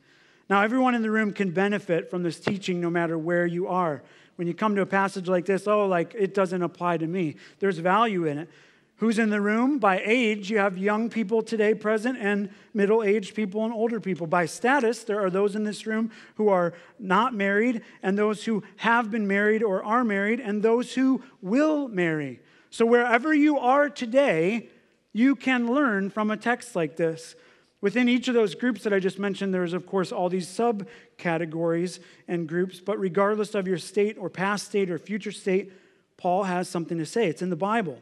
Now, 0.49 0.61
everyone 0.61 0.95
in 0.95 1.01
the 1.01 1.11
room 1.11 1.33
can 1.33 1.51
benefit 1.51 2.09
from 2.09 2.23
this 2.23 2.39
teaching 2.39 2.79
no 2.79 2.89
matter 2.89 3.17
where 3.17 3.45
you 3.45 3.67
are. 3.67 4.01
When 4.37 4.47
you 4.47 4.53
come 4.53 4.75
to 4.75 4.81
a 4.81 4.85
passage 4.85 5.27
like 5.27 5.45
this, 5.45 5.67
oh, 5.67 5.87
like 5.87 6.15
it 6.17 6.33
doesn't 6.33 6.61
apply 6.61 6.97
to 6.97 7.07
me. 7.07 7.35
There's 7.59 7.79
value 7.79 8.25
in 8.25 8.37
it. 8.37 8.49
Who's 8.97 9.19
in 9.19 9.29
the 9.29 9.41
room? 9.41 9.77
By 9.77 10.01
age, 10.03 10.49
you 10.49 10.57
have 10.57 10.77
young 10.77 11.09
people 11.09 11.43
today 11.43 11.75
present 11.75 12.17
and 12.19 12.49
middle 12.73 13.03
aged 13.03 13.35
people 13.35 13.63
and 13.63 13.73
older 13.73 13.99
people. 13.99 14.25
By 14.25 14.47
status, 14.47 15.03
there 15.03 15.23
are 15.23 15.29
those 15.29 15.55
in 15.55 15.65
this 15.65 15.85
room 15.85 16.11
who 16.35 16.49
are 16.49 16.73
not 16.97 17.35
married, 17.35 17.83
and 18.01 18.17
those 18.17 18.45
who 18.45 18.63
have 18.77 19.11
been 19.11 19.27
married 19.27 19.61
or 19.61 19.83
are 19.83 20.03
married, 20.03 20.39
and 20.39 20.63
those 20.63 20.95
who 20.95 21.21
will 21.43 21.87
marry. 21.87 22.39
So, 22.71 22.87
wherever 22.87 23.33
you 23.35 23.59
are 23.59 23.87
today, 23.87 24.69
you 25.13 25.35
can 25.35 25.71
learn 25.71 26.09
from 26.09 26.31
a 26.31 26.37
text 26.37 26.75
like 26.75 26.95
this. 26.95 27.35
Within 27.79 28.09
each 28.09 28.27
of 28.27 28.33
those 28.33 28.55
groups 28.55 28.83
that 28.83 28.93
I 28.93 28.99
just 28.99 29.19
mentioned, 29.19 29.53
there's, 29.53 29.73
of 29.73 29.85
course, 29.85 30.11
all 30.11 30.29
these 30.29 30.47
subcategories 30.47 31.99
and 32.27 32.47
groups, 32.47 32.79
but 32.79 32.99
regardless 32.99 33.53
of 33.53 33.67
your 33.67 33.77
state 33.77 34.17
or 34.17 34.29
past 34.29 34.65
state 34.65 34.89
or 34.89 34.97
future 34.97 35.31
state, 35.31 35.71
Paul 36.17 36.43
has 36.43 36.67
something 36.67 36.97
to 36.97 37.05
say. 37.05 37.27
It's 37.27 37.43
in 37.43 37.51
the 37.51 37.55
Bible. 37.55 38.01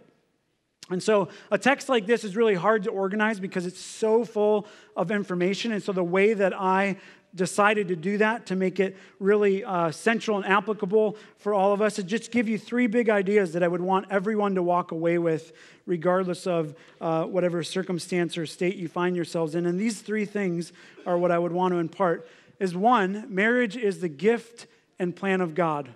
And 0.89 1.01
so 1.01 1.29
a 1.51 1.57
text 1.57 1.89
like 1.89 2.05
this 2.05 2.23
is 2.23 2.35
really 2.35 2.53
hard 2.53 2.83
to 2.83 2.91
organize 2.91 3.39
because 3.39 3.65
it's 3.65 3.79
so 3.79 4.23
full 4.23 4.67
of 4.95 5.11
information. 5.11 5.71
And 5.71 5.83
so 5.83 5.91
the 5.91 6.03
way 6.03 6.33
that 6.33 6.53
I 6.53 6.97
decided 7.35 7.89
to 7.89 7.95
do 7.95 8.17
that 8.17 8.45
to 8.45 8.55
make 8.55 8.79
it 8.79 8.95
really 9.19 9.63
uh, 9.63 9.91
central 9.91 10.37
and 10.37 10.45
applicable 10.45 11.17
for 11.37 11.53
all 11.53 11.73
of 11.73 11.81
us 11.81 11.99
is 11.99 12.05
just 12.05 12.31
give 12.31 12.47
you 12.47 12.57
three 12.57 12.87
big 12.87 13.09
ideas 13.09 13.53
that 13.53 13.63
I 13.63 13.67
would 13.67 13.81
want 13.81 14.07
everyone 14.09 14.55
to 14.55 14.63
walk 14.63 14.91
away 14.91 15.17
with, 15.17 15.51
regardless 15.85 16.47
of 16.47 16.75
uh, 17.01 17.25
whatever 17.25 17.61
circumstance 17.63 18.37
or 18.37 18.45
state 18.45 18.77
you 18.77 18.87
find 18.87 19.15
yourselves 19.15 19.55
in. 19.55 19.65
And 19.65 19.79
these 19.79 20.01
three 20.01 20.25
things 20.25 20.71
are 21.05 21.17
what 21.17 21.31
I 21.31 21.37
would 21.37 21.51
want 21.51 21.73
to 21.73 21.77
impart. 21.77 22.27
Is 22.59 22.75
one, 22.75 23.25
marriage 23.27 23.75
is 23.75 23.99
the 23.99 24.09
gift 24.09 24.67
and 24.97 25.13
plan 25.13 25.41
of 25.41 25.55
God. 25.55 25.89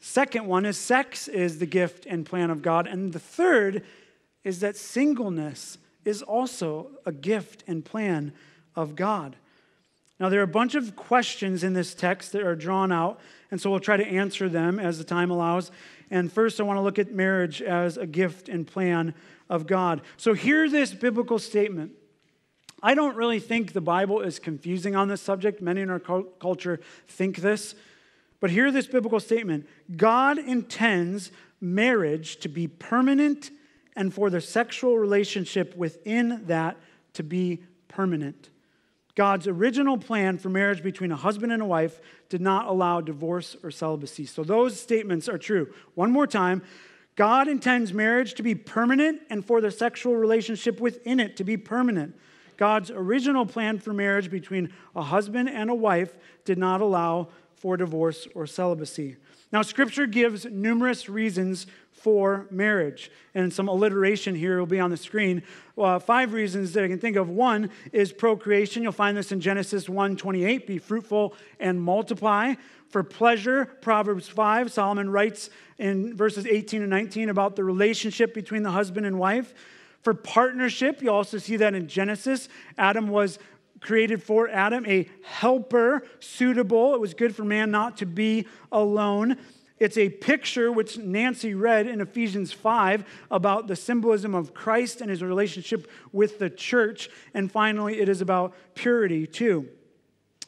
Second 0.00 0.46
one 0.46 0.64
is 0.64 0.76
sex 0.76 1.28
is 1.28 1.58
the 1.58 1.66
gift 1.66 2.06
and 2.06 2.26
plan 2.26 2.50
of 2.50 2.62
God. 2.62 2.86
And 2.86 3.12
the 3.12 3.20
third 3.20 3.84
is 4.42 4.60
that 4.60 4.76
singleness 4.76 5.78
is 6.04 6.22
also 6.22 6.88
a 7.04 7.12
gift 7.12 7.62
and 7.66 7.84
plan 7.84 8.32
of 8.74 8.96
God. 8.96 9.36
Now, 10.20 10.28
there 10.28 10.40
are 10.40 10.44
a 10.44 10.46
bunch 10.46 10.74
of 10.74 10.94
questions 10.96 11.64
in 11.64 11.72
this 11.72 11.94
text 11.94 12.32
that 12.32 12.42
are 12.42 12.54
drawn 12.54 12.92
out, 12.92 13.18
and 13.50 13.58
so 13.58 13.70
we'll 13.70 13.80
try 13.80 13.96
to 13.96 14.06
answer 14.06 14.50
them 14.50 14.78
as 14.78 14.98
the 14.98 15.04
time 15.04 15.30
allows. 15.30 15.70
And 16.10 16.30
first, 16.30 16.60
I 16.60 16.64
want 16.64 16.76
to 16.76 16.82
look 16.82 16.98
at 16.98 17.10
marriage 17.10 17.62
as 17.62 17.96
a 17.96 18.06
gift 18.06 18.50
and 18.50 18.66
plan 18.66 19.14
of 19.48 19.66
God. 19.66 20.02
So, 20.18 20.34
hear 20.34 20.68
this 20.68 20.92
biblical 20.92 21.38
statement. 21.38 21.92
I 22.82 22.94
don't 22.94 23.16
really 23.16 23.40
think 23.40 23.72
the 23.72 23.80
Bible 23.80 24.20
is 24.20 24.38
confusing 24.38 24.94
on 24.94 25.08
this 25.08 25.22
subject. 25.22 25.62
Many 25.62 25.80
in 25.80 25.90
our 25.90 26.00
culture 26.00 26.80
think 27.08 27.38
this. 27.38 27.74
But 28.40 28.50
hear 28.50 28.70
this 28.70 28.86
biblical 28.86 29.20
statement 29.20 29.66
God 29.96 30.38
intends 30.38 31.32
marriage 31.62 32.36
to 32.40 32.48
be 32.48 32.68
permanent 32.68 33.50
and 33.96 34.12
for 34.12 34.28
the 34.28 34.40
sexual 34.42 34.98
relationship 34.98 35.74
within 35.76 36.44
that 36.46 36.76
to 37.14 37.22
be 37.22 37.62
permanent. 37.88 38.49
God's 39.20 39.46
original 39.46 39.98
plan 39.98 40.38
for 40.38 40.48
marriage 40.48 40.82
between 40.82 41.12
a 41.12 41.16
husband 41.16 41.52
and 41.52 41.60
a 41.60 41.66
wife 41.66 42.00
did 42.30 42.40
not 42.40 42.66
allow 42.66 43.02
divorce 43.02 43.54
or 43.62 43.70
celibacy. 43.70 44.24
So 44.24 44.42
those 44.42 44.80
statements 44.80 45.28
are 45.28 45.36
true. 45.36 45.74
One 45.94 46.10
more 46.10 46.26
time 46.26 46.62
God 47.16 47.46
intends 47.46 47.92
marriage 47.92 48.32
to 48.36 48.42
be 48.42 48.54
permanent 48.54 49.20
and 49.28 49.44
for 49.44 49.60
the 49.60 49.70
sexual 49.70 50.16
relationship 50.16 50.80
within 50.80 51.20
it 51.20 51.36
to 51.36 51.44
be 51.44 51.58
permanent. 51.58 52.16
God's 52.56 52.90
original 52.90 53.44
plan 53.44 53.78
for 53.78 53.92
marriage 53.92 54.30
between 54.30 54.72
a 54.96 55.02
husband 55.02 55.50
and 55.50 55.68
a 55.68 55.74
wife 55.74 56.16
did 56.46 56.56
not 56.56 56.80
allow 56.80 57.28
for 57.52 57.76
divorce 57.76 58.26
or 58.34 58.46
celibacy. 58.46 59.16
Now, 59.52 59.60
Scripture 59.60 60.06
gives 60.06 60.46
numerous 60.46 61.10
reasons 61.10 61.66
for 61.92 62.46
marriage, 62.50 63.10
and 63.34 63.52
some 63.52 63.68
alliteration 63.68 64.34
here 64.34 64.58
will 64.58 64.66
be 64.66 64.80
on 64.80 64.90
the 64.90 64.96
screen. 64.96 65.42
Uh, 65.76 65.98
five 65.98 66.32
reasons 66.32 66.72
that 66.72 66.82
I 66.84 66.88
can 66.88 66.98
think 66.98 67.16
of. 67.16 67.28
One 67.28 67.70
is 67.92 68.12
procreation. 68.12 68.82
You'll 68.82 68.92
find 68.92 69.16
this 69.16 69.32
in 69.32 69.40
Genesis 69.40 69.88
1 69.88 70.16
28, 70.16 70.66
be 70.66 70.78
fruitful 70.78 71.34
and 71.58 71.80
multiply. 71.80 72.54
For 72.88 73.02
pleasure, 73.02 73.66
Proverbs 73.82 74.28
5, 74.28 74.72
Solomon 74.72 75.10
writes 75.10 75.50
in 75.78 76.16
verses 76.16 76.46
18 76.46 76.82
and 76.82 76.90
19 76.90 77.28
about 77.28 77.54
the 77.54 77.64
relationship 77.64 78.34
between 78.34 78.62
the 78.62 78.70
husband 78.70 79.06
and 79.06 79.18
wife. 79.18 79.54
For 80.02 80.14
partnership, 80.14 81.02
you 81.02 81.10
also 81.10 81.38
see 81.38 81.56
that 81.56 81.74
in 81.74 81.86
Genesis. 81.86 82.48
Adam 82.78 83.08
was 83.08 83.38
created 83.80 84.22
for 84.22 84.48
Adam 84.48 84.84
a 84.86 85.08
helper 85.22 86.02
suitable. 86.18 86.94
It 86.94 87.00
was 87.00 87.14
good 87.14 87.36
for 87.36 87.44
man 87.44 87.70
not 87.70 87.98
to 87.98 88.06
be 88.06 88.46
alone. 88.72 89.36
It's 89.80 89.96
a 89.96 90.10
picture 90.10 90.70
which 90.70 90.98
Nancy 90.98 91.54
read 91.54 91.86
in 91.86 92.02
Ephesians 92.02 92.52
5 92.52 93.02
about 93.30 93.66
the 93.66 93.74
symbolism 93.74 94.34
of 94.34 94.52
Christ 94.52 95.00
and 95.00 95.08
his 95.08 95.22
relationship 95.22 95.90
with 96.12 96.38
the 96.38 96.50
church. 96.50 97.08
And 97.32 97.50
finally, 97.50 97.98
it 97.98 98.08
is 98.08 98.20
about 98.20 98.54
purity 98.74 99.26
too 99.26 99.68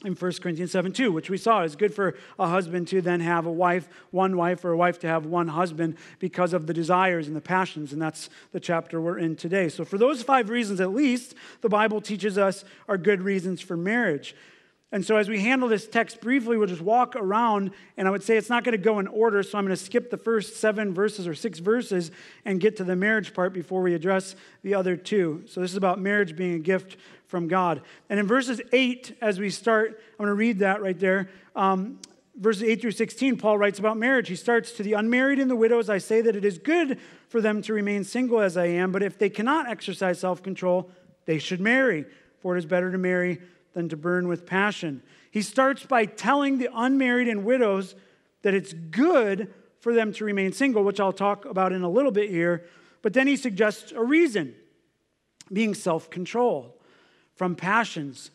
in 0.04 0.14
1 0.14 0.32
Corinthians 0.42 0.72
7 0.72 0.92
2, 0.92 1.12
which 1.12 1.30
we 1.30 1.38
saw 1.38 1.62
is 1.62 1.76
good 1.76 1.94
for 1.94 2.14
a 2.38 2.46
husband 2.46 2.88
to 2.88 3.00
then 3.00 3.20
have 3.20 3.46
a 3.46 3.52
wife, 3.52 3.88
one 4.10 4.36
wife, 4.36 4.64
or 4.64 4.72
a 4.72 4.76
wife 4.76 4.98
to 5.00 5.06
have 5.06 5.26
one 5.26 5.48
husband 5.48 5.96
because 6.18 6.52
of 6.52 6.66
the 6.66 6.74
desires 6.74 7.26
and 7.26 7.36
the 7.36 7.40
passions. 7.40 7.92
And 7.92 8.02
that's 8.02 8.28
the 8.52 8.60
chapter 8.60 9.00
we're 9.00 9.18
in 9.18 9.36
today. 9.36 9.68
So, 9.68 9.84
for 9.84 9.98
those 9.98 10.22
five 10.22 10.50
reasons 10.50 10.80
at 10.80 10.92
least, 10.92 11.34
the 11.60 11.68
Bible 11.68 12.00
teaches 12.00 12.36
us 12.36 12.64
are 12.88 12.98
good 12.98 13.22
reasons 13.22 13.60
for 13.60 13.76
marriage. 13.76 14.34
And 14.92 15.02
so, 15.04 15.16
as 15.16 15.26
we 15.26 15.40
handle 15.40 15.70
this 15.70 15.88
text 15.88 16.20
briefly, 16.20 16.58
we'll 16.58 16.68
just 16.68 16.82
walk 16.82 17.16
around, 17.16 17.70
and 17.96 18.06
I 18.06 18.11
would 18.11 18.22
say 18.22 18.37
it's 18.37 18.50
not 18.50 18.62
going 18.62 18.76
to 18.76 18.82
go 18.82 18.99
in 18.99 19.06
order, 19.06 19.42
so 19.42 19.56
I'm 19.56 19.64
going 19.64 19.75
to 19.75 19.82
skip 19.82 20.11
the 20.11 20.18
first 20.18 20.56
seven 20.56 20.92
verses 20.92 21.26
or 21.26 21.34
six 21.34 21.61
verses 21.61 22.11
and 22.44 22.61
get 22.61 22.76
to 22.76 22.84
the 22.84 22.94
marriage 22.94 23.32
part 23.32 23.54
before 23.54 23.80
we 23.80 23.94
address 23.94 24.37
the 24.62 24.75
other 24.75 24.94
two. 24.96 25.44
So, 25.46 25.62
this 25.62 25.70
is 25.70 25.78
about 25.78 25.99
marriage 25.99 26.37
being 26.37 26.54
a 26.54 26.58
gift 26.58 26.99
from 27.26 27.49
God. 27.49 27.80
And 28.11 28.20
in 28.20 28.26
verses 28.26 28.61
8, 28.70 29.16
as 29.22 29.40
we 29.40 29.49
start, 29.49 29.99
I'm 30.11 30.26
going 30.26 30.28
to 30.28 30.34
read 30.34 30.58
that 30.58 30.82
right 30.82 31.00
there. 31.00 31.30
Um, 31.56 31.99
verses 32.37 32.64
8 32.64 32.82
through 32.82 32.90
16, 32.90 33.38
Paul 33.38 33.56
writes 33.56 33.78
about 33.78 33.96
marriage. 33.96 34.28
He 34.28 34.37
starts 34.37 34.72
To 34.72 34.82
the 34.82 34.92
unmarried 34.92 35.38
and 35.38 35.50
the 35.50 35.56
widows, 35.56 35.88
I 35.88 35.96
say 35.96 36.20
that 36.20 36.37
it 36.37 36.44
is 36.44 36.58
good 36.58 36.99
for 37.28 37.40
them 37.40 37.62
to 37.62 37.72
remain 37.72 38.04
single 38.04 38.40
as 38.40 38.58
I 38.58 38.66
am, 38.66 38.92
but 38.92 39.02
if 39.02 39.16
they 39.16 39.30
cannot 39.30 39.66
exercise 39.70 40.20
self 40.20 40.42
control, 40.42 40.90
they 41.25 41.38
should 41.38 41.62
marry, 41.62 42.04
for 42.40 42.54
it 42.54 42.58
is 42.58 42.66
better 42.66 42.92
to 42.92 42.99
marry 42.99 43.40
than 43.75 43.88
to 43.88 43.97
burn 43.97 44.29
with 44.29 44.47
passion. 44.47 45.02
He 45.31 45.43
starts 45.43 45.85
by 45.85 46.05
telling 46.05 46.59
the 46.59 46.69
unmarried 46.75 47.29
and 47.29 47.45
widows 47.45 47.95
that 48.43 48.55
it's 48.55 48.73
good 48.73 49.52
for 49.81 49.95
them 49.95 50.12
to 50.12 50.25
remain 50.25 50.52
single, 50.52 50.85
which 50.85 51.00
I'll 51.00 51.12
talk 51.12 51.45
about 51.45 51.73
in 51.73 51.83
a 51.83 51.88
little 51.88 52.12
bit 52.12 52.31
here. 52.31 52.64
But 53.02 53.14
then 53.14 53.26
he 53.26 53.37
suggests 53.37 53.93
a 53.93 54.02
reason 54.02 54.55
being 55.52 55.75
self 55.75 56.11
control 56.11 56.76
from 57.35 57.57
passions 57.57 58.31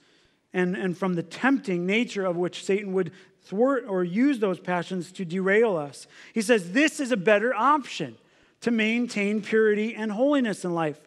and, 0.54 0.76
and 0.76 0.98
from 0.98 1.14
the 1.14 1.24
tempting 1.24 1.86
nature 1.86 2.26
of 2.26 2.36
which 2.36 2.64
Satan 2.66 2.94
would 2.94 3.12
thwart 3.44 3.86
or 3.88 4.04
use 4.04 4.40
those 4.40 4.60
passions 4.60 5.12
to 5.14 5.24
derail 5.24 5.78
us. 5.78 6.08
He 6.34 6.42
says 6.42 6.74
this 6.74 7.00
is 7.00 7.12
a 7.12 7.18
better 7.18 7.54
option 7.54 8.18
to 8.62 8.72
maintain 8.72 9.42
purity 9.42 9.96
and 9.96 10.12
holiness 10.12 10.66
in 10.66 10.74
life. 10.74 11.00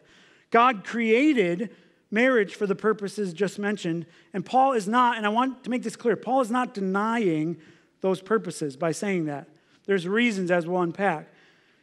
God 0.49 0.83
created 0.83 1.69
marriage 2.11 2.55
for 2.55 2.67
the 2.67 2.75
purposes 2.75 3.33
just 3.33 3.57
mentioned. 3.57 4.05
And 4.33 4.45
Paul 4.45 4.73
is 4.73 4.87
not, 4.87 5.17
and 5.17 5.25
I 5.25 5.29
want 5.29 5.63
to 5.63 5.69
make 5.69 5.83
this 5.83 5.95
clear, 5.95 6.15
Paul 6.15 6.41
is 6.41 6.51
not 6.51 6.73
denying 6.73 7.57
those 8.01 8.21
purposes 8.21 8.75
by 8.75 8.91
saying 8.91 9.25
that. 9.25 9.47
There's 9.85 10.07
reasons 10.07 10.51
as 10.51 10.67
we'll 10.67 10.81
unpack. 10.81 11.27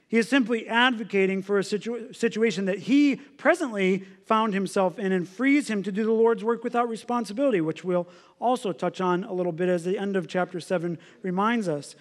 He 0.08 0.16
is 0.16 0.28
simply 0.28 0.66
advocating 0.66 1.42
for 1.42 1.58
a 1.58 1.64
situ- 1.64 2.12
situation 2.14 2.64
that 2.64 2.78
he 2.78 3.16
presently 3.16 4.04
found 4.24 4.54
himself 4.54 4.98
in 4.98 5.12
and 5.12 5.28
frees 5.28 5.68
him 5.68 5.82
to 5.82 5.92
do 5.92 6.04
the 6.04 6.12
Lord's 6.12 6.42
work 6.42 6.64
without 6.64 6.88
responsibility, 6.88 7.60
which 7.60 7.84
we'll 7.84 8.08
also 8.40 8.72
touch 8.72 9.02
on 9.02 9.24
a 9.24 9.32
little 9.32 9.52
bit 9.52 9.68
as 9.68 9.84
the 9.84 9.98
end 9.98 10.16
of 10.16 10.26
chapter 10.26 10.60
7 10.60 10.98
reminds 11.22 11.68
us. 11.68 11.94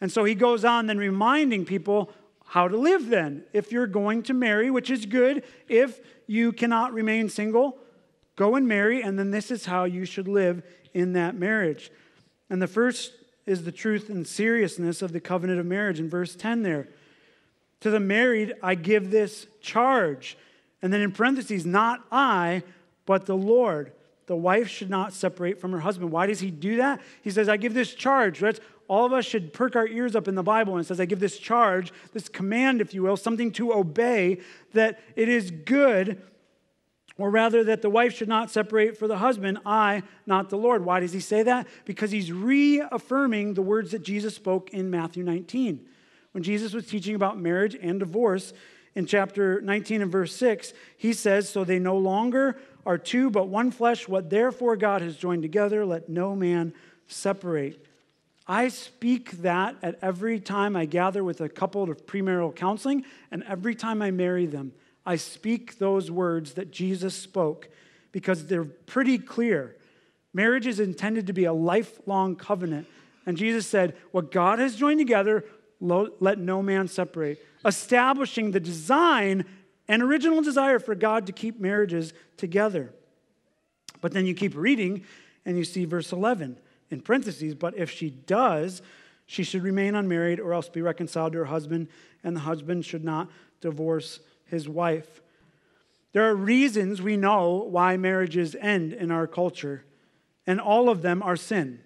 And 0.00 0.10
so 0.10 0.24
he 0.24 0.34
goes 0.34 0.64
on 0.64 0.86
then 0.86 0.98
reminding 0.98 1.66
people 1.66 2.10
how 2.46 2.68
to 2.68 2.76
live 2.76 3.08
then. 3.08 3.44
If 3.52 3.72
you're 3.72 3.86
going 3.86 4.22
to 4.24 4.34
marry, 4.34 4.70
which 4.70 4.90
is 4.90 5.04
good, 5.04 5.42
if 5.68 6.00
you 6.26 6.52
cannot 6.52 6.92
remain 6.92 7.28
single, 7.28 7.78
go 8.36 8.54
and 8.54 8.66
marry, 8.66 9.02
and 9.02 9.18
then 9.18 9.30
this 9.30 9.50
is 9.50 9.66
how 9.66 9.84
you 9.84 10.04
should 10.04 10.28
live 10.28 10.62
in 10.94 11.12
that 11.14 11.34
marriage. 11.34 11.90
And 12.48 12.62
the 12.62 12.68
first 12.68 13.12
is 13.46 13.64
the 13.64 13.72
truth 13.72 14.08
and 14.08 14.26
seriousness 14.26 15.02
of 15.02 15.12
the 15.12 15.20
covenant 15.20 15.60
of 15.60 15.66
marriage 15.66 16.00
in 16.00 16.08
verse 16.08 16.34
10 16.34 16.62
there. 16.62 16.88
To 17.80 17.90
the 17.90 18.00
married, 18.00 18.54
I 18.62 18.74
give 18.74 19.10
this 19.10 19.46
charge. 19.60 20.36
And 20.82 20.92
then 20.92 21.00
in 21.00 21.12
parentheses, 21.12 21.66
not 21.66 22.04
I, 22.10 22.62
but 23.06 23.26
the 23.26 23.36
Lord. 23.36 23.92
The 24.26 24.36
wife 24.36 24.68
should 24.68 24.90
not 24.90 25.12
separate 25.12 25.60
from 25.60 25.72
her 25.72 25.80
husband. 25.80 26.10
Why 26.10 26.26
does 26.26 26.40
he 26.40 26.50
do 26.50 26.76
that? 26.76 27.00
He 27.22 27.30
says, 27.30 27.48
I 27.48 27.56
give 27.56 27.74
this 27.74 27.94
charge. 27.94 28.40
That's 28.40 28.60
all 28.88 29.04
of 29.04 29.12
us 29.12 29.24
should 29.24 29.52
perk 29.52 29.76
our 29.76 29.86
ears 29.86 30.14
up 30.14 30.28
in 30.28 30.34
the 30.34 30.42
Bible 30.42 30.74
and 30.74 30.84
it 30.84 30.88
says, 30.88 31.00
I 31.00 31.04
give 31.04 31.20
this 31.20 31.38
charge, 31.38 31.92
this 32.12 32.28
command, 32.28 32.80
if 32.80 32.94
you 32.94 33.02
will, 33.02 33.16
something 33.16 33.50
to 33.52 33.72
obey, 33.72 34.40
that 34.72 35.00
it 35.16 35.28
is 35.28 35.50
good, 35.50 36.22
or 37.18 37.30
rather 37.30 37.64
that 37.64 37.82
the 37.82 37.90
wife 37.90 38.14
should 38.14 38.28
not 38.28 38.50
separate 38.50 38.96
for 38.96 39.08
the 39.08 39.18
husband, 39.18 39.58
I, 39.64 40.02
not 40.26 40.50
the 40.50 40.58
Lord. 40.58 40.84
Why 40.84 41.00
does 41.00 41.12
he 41.12 41.20
say 41.20 41.42
that? 41.44 41.66
Because 41.84 42.10
he's 42.10 42.30
reaffirming 42.30 43.54
the 43.54 43.62
words 43.62 43.92
that 43.92 44.02
Jesus 44.02 44.34
spoke 44.34 44.70
in 44.70 44.90
Matthew 44.90 45.24
19. 45.24 45.86
When 46.32 46.42
Jesus 46.42 46.74
was 46.74 46.86
teaching 46.86 47.14
about 47.14 47.38
marriage 47.38 47.76
and 47.80 47.98
divorce 47.98 48.52
in 48.94 49.06
chapter 49.06 49.60
19 49.62 50.02
and 50.02 50.12
verse 50.12 50.34
6, 50.36 50.74
he 50.98 51.14
says, 51.14 51.48
So 51.48 51.64
they 51.64 51.78
no 51.78 51.96
longer 51.96 52.58
are 52.84 52.98
two, 52.98 53.30
but 53.30 53.48
one 53.48 53.70
flesh. 53.70 54.06
What 54.06 54.28
therefore 54.28 54.76
God 54.76 55.00
has 55.00 55.16
joined 55.16 55.42
together, 55.42 55.86
let 55.86 56.10
no 56.10 56.36
man 56.36 56.74
separate. 57.08 57.86
I 58.48 58.68
speak 58.68 59.32
that 59.42 59.76
at 59.82 59.98
every 60.00 60.38
time 60.38 60.76
I 60.76 60.84
gather 60.84 61.24
with 61.24 61.40
a 61.40 61.48
couple 61.48 61.82
of 61.82 62.06
premarital 62.06 62.54
counseling 62.54 63.04
and 63.30 63.42
every 63.44 63.74
time 63.74 64.00
I 64.00 64.10
marry 64.10 64.46
them. 64.46 64.72
I 65.04 65.16
speak 65.16 65.78
those 65.78 66.10
words 66.10 66.54
that 66.54 66.70
Jesus 66.70 67.14
spoke 67.14 67.68
because 68.12 68.46
they're 68.46 68.64
pretty 68.64 69.18
clear. 69.18 69.76
Marriage 70.32 70.66
is 70.66 70.80
intended 70.80 71.26
to 71.26 71.32
be 71.32 71.44
a 71.44 71.52
lifelong 71.52 72.36
covenant. 72.36 72.86
And 73.24 73.36
Jesus 73.36 73.66
said, 73.66 73.96
What 74.12 74.30
God 74.30 74.58
has 74.58 74.76
joined 74.76 75.00
together, 75.00 75.44
let 75.80 76.38
no 76.38 76.62
man 76.62 76.88
separate, 76.88 77.44
establishing 77.64 78.52
the 78.52 78.60
design 78.60 79.44
and 79.88 80.02
original 80.02 80.40
desire 80.40 80.78
for 80.78 80.94
God 80.94 81.26
to 81.26 81.32
keep 81.32 81.60
marriages 81.60 82.12
together. 82.36 82.92
But 84.00 84.12
then 84.12 84.26
you 84.26 84.34
keep 84.34 84.54
reading 84.56 85.04
and 85.44 85.56
you 85.56 85.64
see 85.64 85.84
verse 85.84 86.12
11 86.12 86.58
in 86.90 87.00
parentheses, 87.00 87.54
but 87.54 87.76
if 87.76 87.90
she 87.90 88.10
does, 88.10 88.82
she 89.26 89.42
should 89.42 89.62
remain 89.62 89.94
unmarried 89.94 90.40
or 90.40 90.54
else 90.54 90.68
be 90.68 90.82
reconciled 90.82 91.32
to 91.32 91.38
her 91.38 91.46
husband, 91.46 91.88
and 92.22 92.36
the 92.36 92.40
husband 92.40 92.84
should 92.84 93.04
not 93.04 93.28
divorce 93.60 94.20
his 94.46 94.68
wife. 94.68 95.22
There 96.12 96.28
are 96.28 96.34
reasons 96.34 97.02
we 97.02 97.16
know 97.16 97.66
why 97.68 97.96
marriages 97.96 98.56
end 98.60 98.92
in 98.92 99.10
our 99.10 99.26
culture, 99.26 99.84
and 100.46 100.60
all 100.60 100.88
of 100.88 101.02
them 101.02 101.22
are 101.22 101.36
sin. 101.36 101.80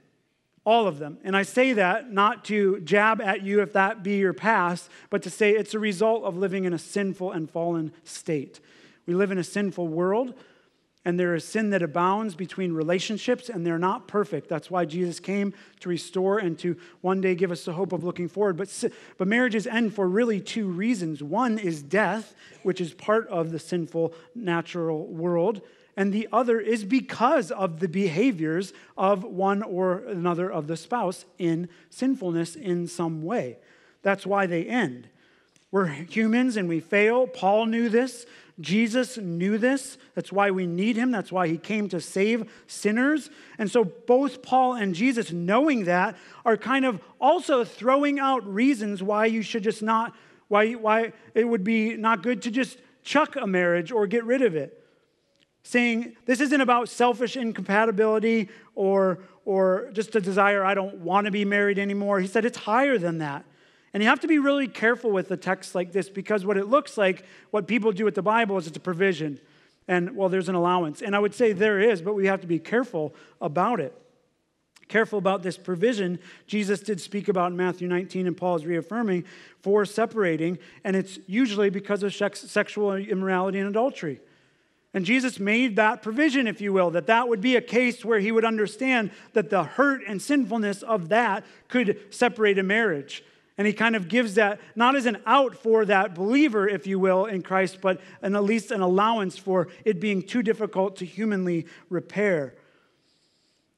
All 0.64 0.86
of 0.86 0.98
them. 0.98 1.18
And 1.24 1.34
I 1.34 1.42
say 1.42 1.72
that 1.72 2.12
not 2.12 2.44
to 2.44 2.80
jab 2.80 3.22
at 3.22 3.42
you 3.42 3.62
if 3.62 3.72
that 3.72 4.02
be 4.02 4.18
your 4.18 4.34
past, 4.34 4.90
but 5.08 5.22
to 5.22 5.30
say 5.30 5.52
it's 5.52 5.72
a 5.72 5.78
result 5.78 6.22
of 6.24 6.36
living 6.36 6.64
in 6.64 6.74
a 6.74 6.78
sinful 6.78 7.32
and 7.32 7.50
fallen 7.50 7.92
state. 8.04 8.60
We 9.06 9.14
live 9.14 9.30
in 9.30 9.38
a 9.38 9.44
sinful 9.44 9.88
world, 9.88 10.34
and 11.04 11.18
there 11.18 11.34
is 11.34 11.44
sin 11.44 11.70
that 11.70 11.82
abounds 11.82 12.34
between 12.34 12.72
relationships, 12.72 13.48
and 13.48 13.66
they're 13.66 13.78
not 13.78 14.06
perfect. 14.06 14.48
That's 14.48 14.70
why 14.70 14.84
Jesus 14.84 15.18
came 15.18 15.54
to 15.80 15.88
restore 15.88 16.38
and 16.38 16.58
to 16.58 16.76
one 17.00 17.20
day 17.20 17.34
give 17.34 17.50
us 17.50 17.64
the 17.64 17.72
hope 17.72 17.92
of 17.92 18.04
looking 18.04 18.28
forward. 18.28 18.56
But, 18.56 18.84
but 19.16 19.26
marriages 19.26 19.66
end 19.66 19.94
for 19.94 20.08
really 20.08 20.40
two 20.40 20.68
reasons. 20.68 21.22
One 21.22 21.58
is 21.58 21.82
death, 21.82 22.34
which 22.62 22.80
is 22.80 22.92
part 22.92 23.26
of 23.28 23.50
the 23.50 23.58
sinful 23.58 24.12
natural 24.34 25.06
world 25.06 25.62
and 25.96 26.14
the 26.14 26.28
other 26.32 26.58
is 26.58 26.84
because 26.84 27.50
of 27.50 27.80
the 27.80 27.88
behaviors 27.88 28.72
of 28.96 29.22
one 29.24 29.62
or 29.62 29.98
another 30.06 30.50
of 30.50 30.66
the 30.66 30.76
spouse 30.76 31.24
in 31.38 31.68
sinfulness 31.90 32.56
in 32.56 32.86
some 32.86 33.22
way. 33.22 33.58
That's 34.02 34.26
why 34.26 34.46
they 34.46 34.64
end. 34.64 35.08
We're 35.70 35.88
humans 35.88 36.56
and 36.56 36.68
we 36.70 36.80
fail. 36.80 37.26
Paul 37.26 37.66
knew 37.66 37.90
this. 37.90 38.24
Jesus 38.60 39.16
knew 39.16 39.58
this. 39.58 39.96
That's 40.14 40.30
why 40.30 40.50
we 40.50 40.66
need 40.66 40.96
him. 40.96 41.10
That's 41.10 41.32
why 41.32 41.48
he 41.48 41.56
came 41.56 41.88
to 41.88 42.00
save 42.00 42.50
sinners. 42.66 43.30
And 43.58 43.70
so 43.70 43.84
both 43.84 44.42
Paul 44.42 44.74
and 44.74 44.94
Jesus, 44.94 45.32
knowing 45.32 45.84
that, 45.84 46.16
are 46.44 46.56
kind 46.56 46.84
of 46.84 47.00
also 47.20 47.64
throwing 47.64 48.18
out 48.18 48.46
reasons 48.46 49.02
why 49.02 49.26
you 49.26 49.42
should 49.42 49.62
just 49.62 49.82
not, 49.82 50.14
why, 50.48 50.72
why 50.72 51.12
it 51.34 51.44
would 51.44 51.64
be 51.64 51.96
not 51.96 52.22
good 52.22 52.42
to 52.42 52.50
just 52.50 52.78
chuck 53.02 53.36
a 53.36 53.46
marriage 53.46 53.90
or 53.90 54.06
get 54.06 54.24
rid 54.24 54.42
of 54.42 54.54
it 54.54 54.76
saying 55.62 56.16
this 56.26 56.40
isn't 56.40 56.60
about 56.60 56.88
selfish 56.88 57.36
incompatibility 57.36 58.48
or, 58.74 59.20
or 59.44 59.90
just 59.92 60.14
a 60.16 60.20
desire, 60.20 60.64
I 60.64 60.74
don't 60.74 60.96
want 60.96 61.26
to 61.26 61.30
be 61.30 61.44
married 61.44 61.78
anymore. 61.78 62.20
He 62.20 62.26
said 62.26 62.44
it's 62.44 62.58
higher 62.58 62.98
than 62.98 63.18
that. 63.18 63.44
And 63.92 64.02
you 64.02 64.08
have 64.08 64.20
to 64.20 64.28
be 64.28 64.38
really 64.38 64.68
careful 64.68 65.10
with 65.10 65.30
a 65.30 65.36
text 65.36 65.74
like 65.74 65.92
this 65.92 66.08
because 66.08 66.44
what 66.44 66.56
it 66.56 66.68
looks 66.68 66.96
like, 66.96 67.24
what 67.50 67.66
people 67.66 67.90
do 67.92 68.04
with 68.04 68.14
the 68.14 68.22
Bible 68.22 68.56
is 68.56 68.66
it's 68.66 68.76
a 68.76 68.80
provision. 68.80 69.40
And, 69.88 70.14
well, 70.14 70.28
there's 70.28 70.48
an 70.48 70.54
allowance. 70.54 71.02
And 71.02 71.16
I 71.16 71.18
would 71.18 71.34
say 71.34 71.52
there 71.52 71.80
is, 71.80 72.00
but 72.00 72.14
we 72.14 72.26
have 72.26 72.40
to 72.42 72.46
be 72.46 72.60
careful 72.60 73.14
about 73.40 73.80
it. 73.80 73.92
Careful 74.86 75.18
about 75.18 75.42
this 75.42 75.56
provision 75.56 76.18
Jesus 76.46 76.80
did 76.80 77.00
speak 77.00 77.28
about 77.28 77.52
in 77.52 77.56
Matthew 77.56 77.88
19, 77.88 78.26
and 78.26 78.36
Paul 78.36 78.56
is 78.56 78.66
reaffirming 78.66 79.24
for 79.60 79.84
separating. 79.84 80.58
And 80.84 80.94
it's 80.94 81.18
usually 81.26 81.70
because 81.70 82.02
of 82.02 82.14
sexual 82.14 82.94
immorality 82.94 83.58
and 83.58 83.68
adultery. 83.68 84.20
And 84.92 85.04
Jesus 85.04 85.38
made 85.38 85.76
that 85.76 86.02
provision, 86.02 86.48
if 86.48 86.60
you 86.60 86.72
will, 86.72 86.90
that 86.90 87.06
that 87.06 87.28
would 87.28 87.40
be 87.40 87.54
a 87.54 87.60
case 87.60 88.04
where 88.04 88.18
he 88.18 88.32
would 88.32 88.44
understand 88.44 89.12
that 89.32 89.50
the 89.50 89.62
hurt 89.62 90.02
and 90.06 90.20
sinfulness 90.20 90.82
of 90.82 91.08
that 91.10 91.44
could 91.68 91.98
separate 92.10 92.58
a 92.58 92.64
marriage. 92.64 93.24
And 93.60 93.66
he 93.66 93.74
kind 93.74 93.94
of 93.94 94.08
gives 94.08 94.36
that 94.36 94.58
not 94.74 94.96
as 94.96 95.04
an 95.04 95.18
out 95.26 95.54
for 95.54 95.84
that 95.84 96.14
believer, 96.14 96.66
if 96.66 96.86
you 96.86 96.98
will, 96.98 97.26
in 97.26 97.42
Christ, 97.42 97.82
but 97.82 98.00
an, 98.22 98.34
at 98.34 98.42
least 98.42 98.70
an 98.70 98.80
allowance 98.80 99.36
for 99.36 99.68
it 99.84 100.00
being 100.00 100.22
too 100.22 100.42
difficult 100.42 100.96
to 100.96 101.04
humanly 101.04 101.66
repair. 101.90 102.54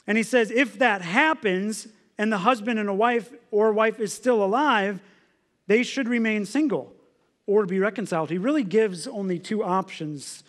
And 0.07 0.17
he 0.17 0.23
says, 0.23 0.53
if 0.53 0.79
that 0.79 1.03
happens 1.03 1.89
and 2.17 2.33
the 2.33 2.39
husband 2.39 2.79
and 2.79 2.89
a 2.89 2.95
wife 2.95 3.33
or 3.51 3.73
wife 3.73 3.99
is 3.99 4.13
still 4.13 4.45
alive, 4.45 5.03
they 5.67 5.83
should 5.83 6.07
remain 6.07 6.47
single 6.47 6.95
or 7.47 7.67
be 7.67 7.81
reconciled. 7.81 8.31
He 8.31 8.39
really 8.39 8.63
gives 8.63 9.09
only 9.09 9.41
two 9.41 9.65
options 9.65 10.45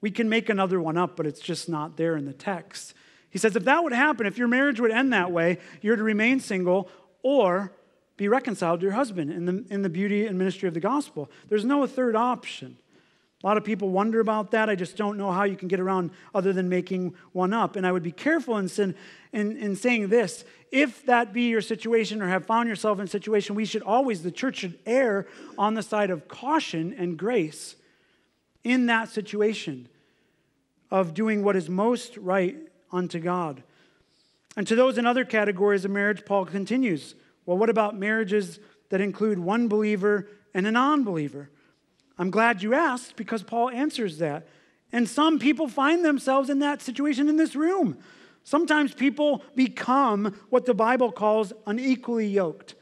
we 0.00 0.12
can 0.12 0.28
make 0.28 0.48
another 0.48 0.80
one 0.80 0.96
up, 0.96 1.16
but 1.16 1.26
it's 1.26 1.40
just 1.40 1.68
not 1.68 1.96
there 1.96 2.16
in 2.16 2.26
the 2.26 2.32
text. 2.32 2.94
He 3.28 3.40
says, 3.40 3.56
if 3.56 3.64
that 3.64 3.82
would 3.82 3.92
happen, 3.92 4.24
if 4.24 4.38
your 4.38 4.46
marriage 4.46 4.78
would 4.78 4.92
end 4.92 5.12
that 5.14 5.32
way, 5.32 5.58
you're 5.80 5.96
to 5.96 6.04
remain 6.04 6.38
single 6.38 6.88
or 7.24 7.72
be 8.18 8.28
reconciled 8.28 8.80
to 8.80 8.84
your 8.84 8.94
husband 8.94 9.30
in 9.30 9.46
the, 9.46 9.64
in 9.70 9.82
the 9.82 9.88
beauty 9.88 10.26
and 10.26 10.36
ministry 10.36 10.68
of 10.68 10.74
the 10.74 10.80
gospel. 10.80 11.30
There's 11.48 11.64
no 11.64 11.86
third 11.86 12.16
option. 12.16 12.76
A 13.42 13.46
lot 13.46 13.56
of 13.56 13.62
people 13.62 13.90
wonder 13.90 14.18
about 14.18 14.50
that. 14.50 14.68
I 14.68 14.74
just 14.74 14.96
don't 14.96 15.16
know 15.16 15.30
how 15.30 15.44
you 15.44 15.56
can 15.56 15.68
get 15.68 15.78
around 15.78 16.10
other 16.34 16.52
than 16.52 16.68
making 16.68 17.14
one 17.32 17.54
up. 17.54 17.76
And 17.76 17.86
I 17.86 17.92
would 17.92 18.02
be 18.02 18.10
careful 18.10 18.56
in, 18.56 18.68
sin, 18.68 18.96
in, 19.32 19.56
in 19.56 19.76
saying 19.76 20.08
this. 20.08 20.44
If 20.72 21.06
that 21.06 21.32
be 21.32 21.42
your 21.42 21.60
situation 21.60 22.20
or 22.20 22.26
have 22.26 22.44
found 22.44 22.68
yourself 22.68 22.98
in 22.98 23.04
a 23.04 23.08
situation, 23.08 23.54
we 23.54 23.64
should 23.64 23.82
always, 23.82 24.24
the 24.24 24.32
church 24.32 24.56
should 24.56 24.76
err 24.84 25.28
on 25.56 25.74
the 25.74 25.82
side 25.84 26.10
of 26.10 26.26
caution 26.26 26.92
and 26.98 27.16
grace 27.16 27.76
in 28.64 28.86
that 28.86 29.10
situation 29.10 29.88
of 30.90 31.14
doing 31.14 31.44
what 31.44 31.54
is 31.54 31.70
most 31.70 32.16
right 32.16 32.56
unto 32.90 33.20
God. 33.20 33.62
And 34.56 34.66
to 34.66 34.74
those 34.74 34.98
in 34.98 35.06
other 35.06 35.24
categories 35.24 35.84
of 35.84 35.92
marriage, 35.92 36.24
Paul 36.26 36.44
continues 36.44 37.14
well, 37.48 37.56
what 37.56 37.70
about 37.70 37.96
marriages 37.96 38.60
that 38.90 39.00
include 39.00 39.38
one 39.38 39.68
believer 39.68 40.28
and 40.52 40.66
a 40.66 40.70
non 40.70 41.02
believer? 41.02 41.48
I'm 42.18 42.30
glad 42.30 42.62
you 42.62 42.74
asked 42.74 43.16
because 43.16 43.42
Paul 43.42 43.70
answers 43.70 44.18
that. 44.18 44.46
And 44.92 45.08
some 45.08 45.38
people 45.38 45.66
find 45.66 46.04
themselves 46.04 46.50
in 46.50 46.58
that 46.58 46.82
situation 46.82 47.26
in 47.26 47.38
this 47.38 47.56
room. 47.56 47.96
Sometimes 48.44 48.92
people 48.92 49.42
become 49.54 50.38
what 50.50 50.66
the 50.66 50.74
Bible 50.74 51.10
calls 51.10 51.54
unequally 51.66 52.26
yoked. 52.26 52.74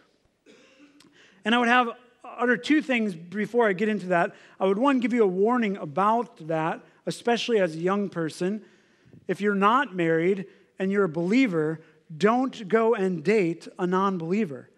And 1.44 1.55
I 1.55 1.59
would 1.59 1.68
have 1.68 1.90
utter 2.24 2.57
two 2.57 2.83
things 2.83 3.14
before 3.14 3.68
I 3.68 3.72
get 3.72 3.88
into 3.88 4.07
that. 4.09 4.35
I 4.59 4.66
would, 4.66 4.79
one, 4.79 4.98
give 4.98 5.12
you 5.12 5.22
a 5.22 5.29
warning 5.29 5.76
about 5.76 6.48
that, 6.48 6.81
especially 7.07 7.61
as 7.61 7.76
a 7.76 7.79
young 7.79 8.09
person. 8.09 8.64
If 9.29 9.40
you're 9.40 9.55
not 9.55 9.94
married 9.94 10.46
and 10.76 10.90
you're 10.90 11.05
a 11.05 11.09
believer, 11.09 11.83
don't 12.14 12.69
go 12.69 12.95
and 12.95 13.25
date 13.25 13.69
a 13.79 13.87
non 13.87 14.19
believer. 14.19 14.69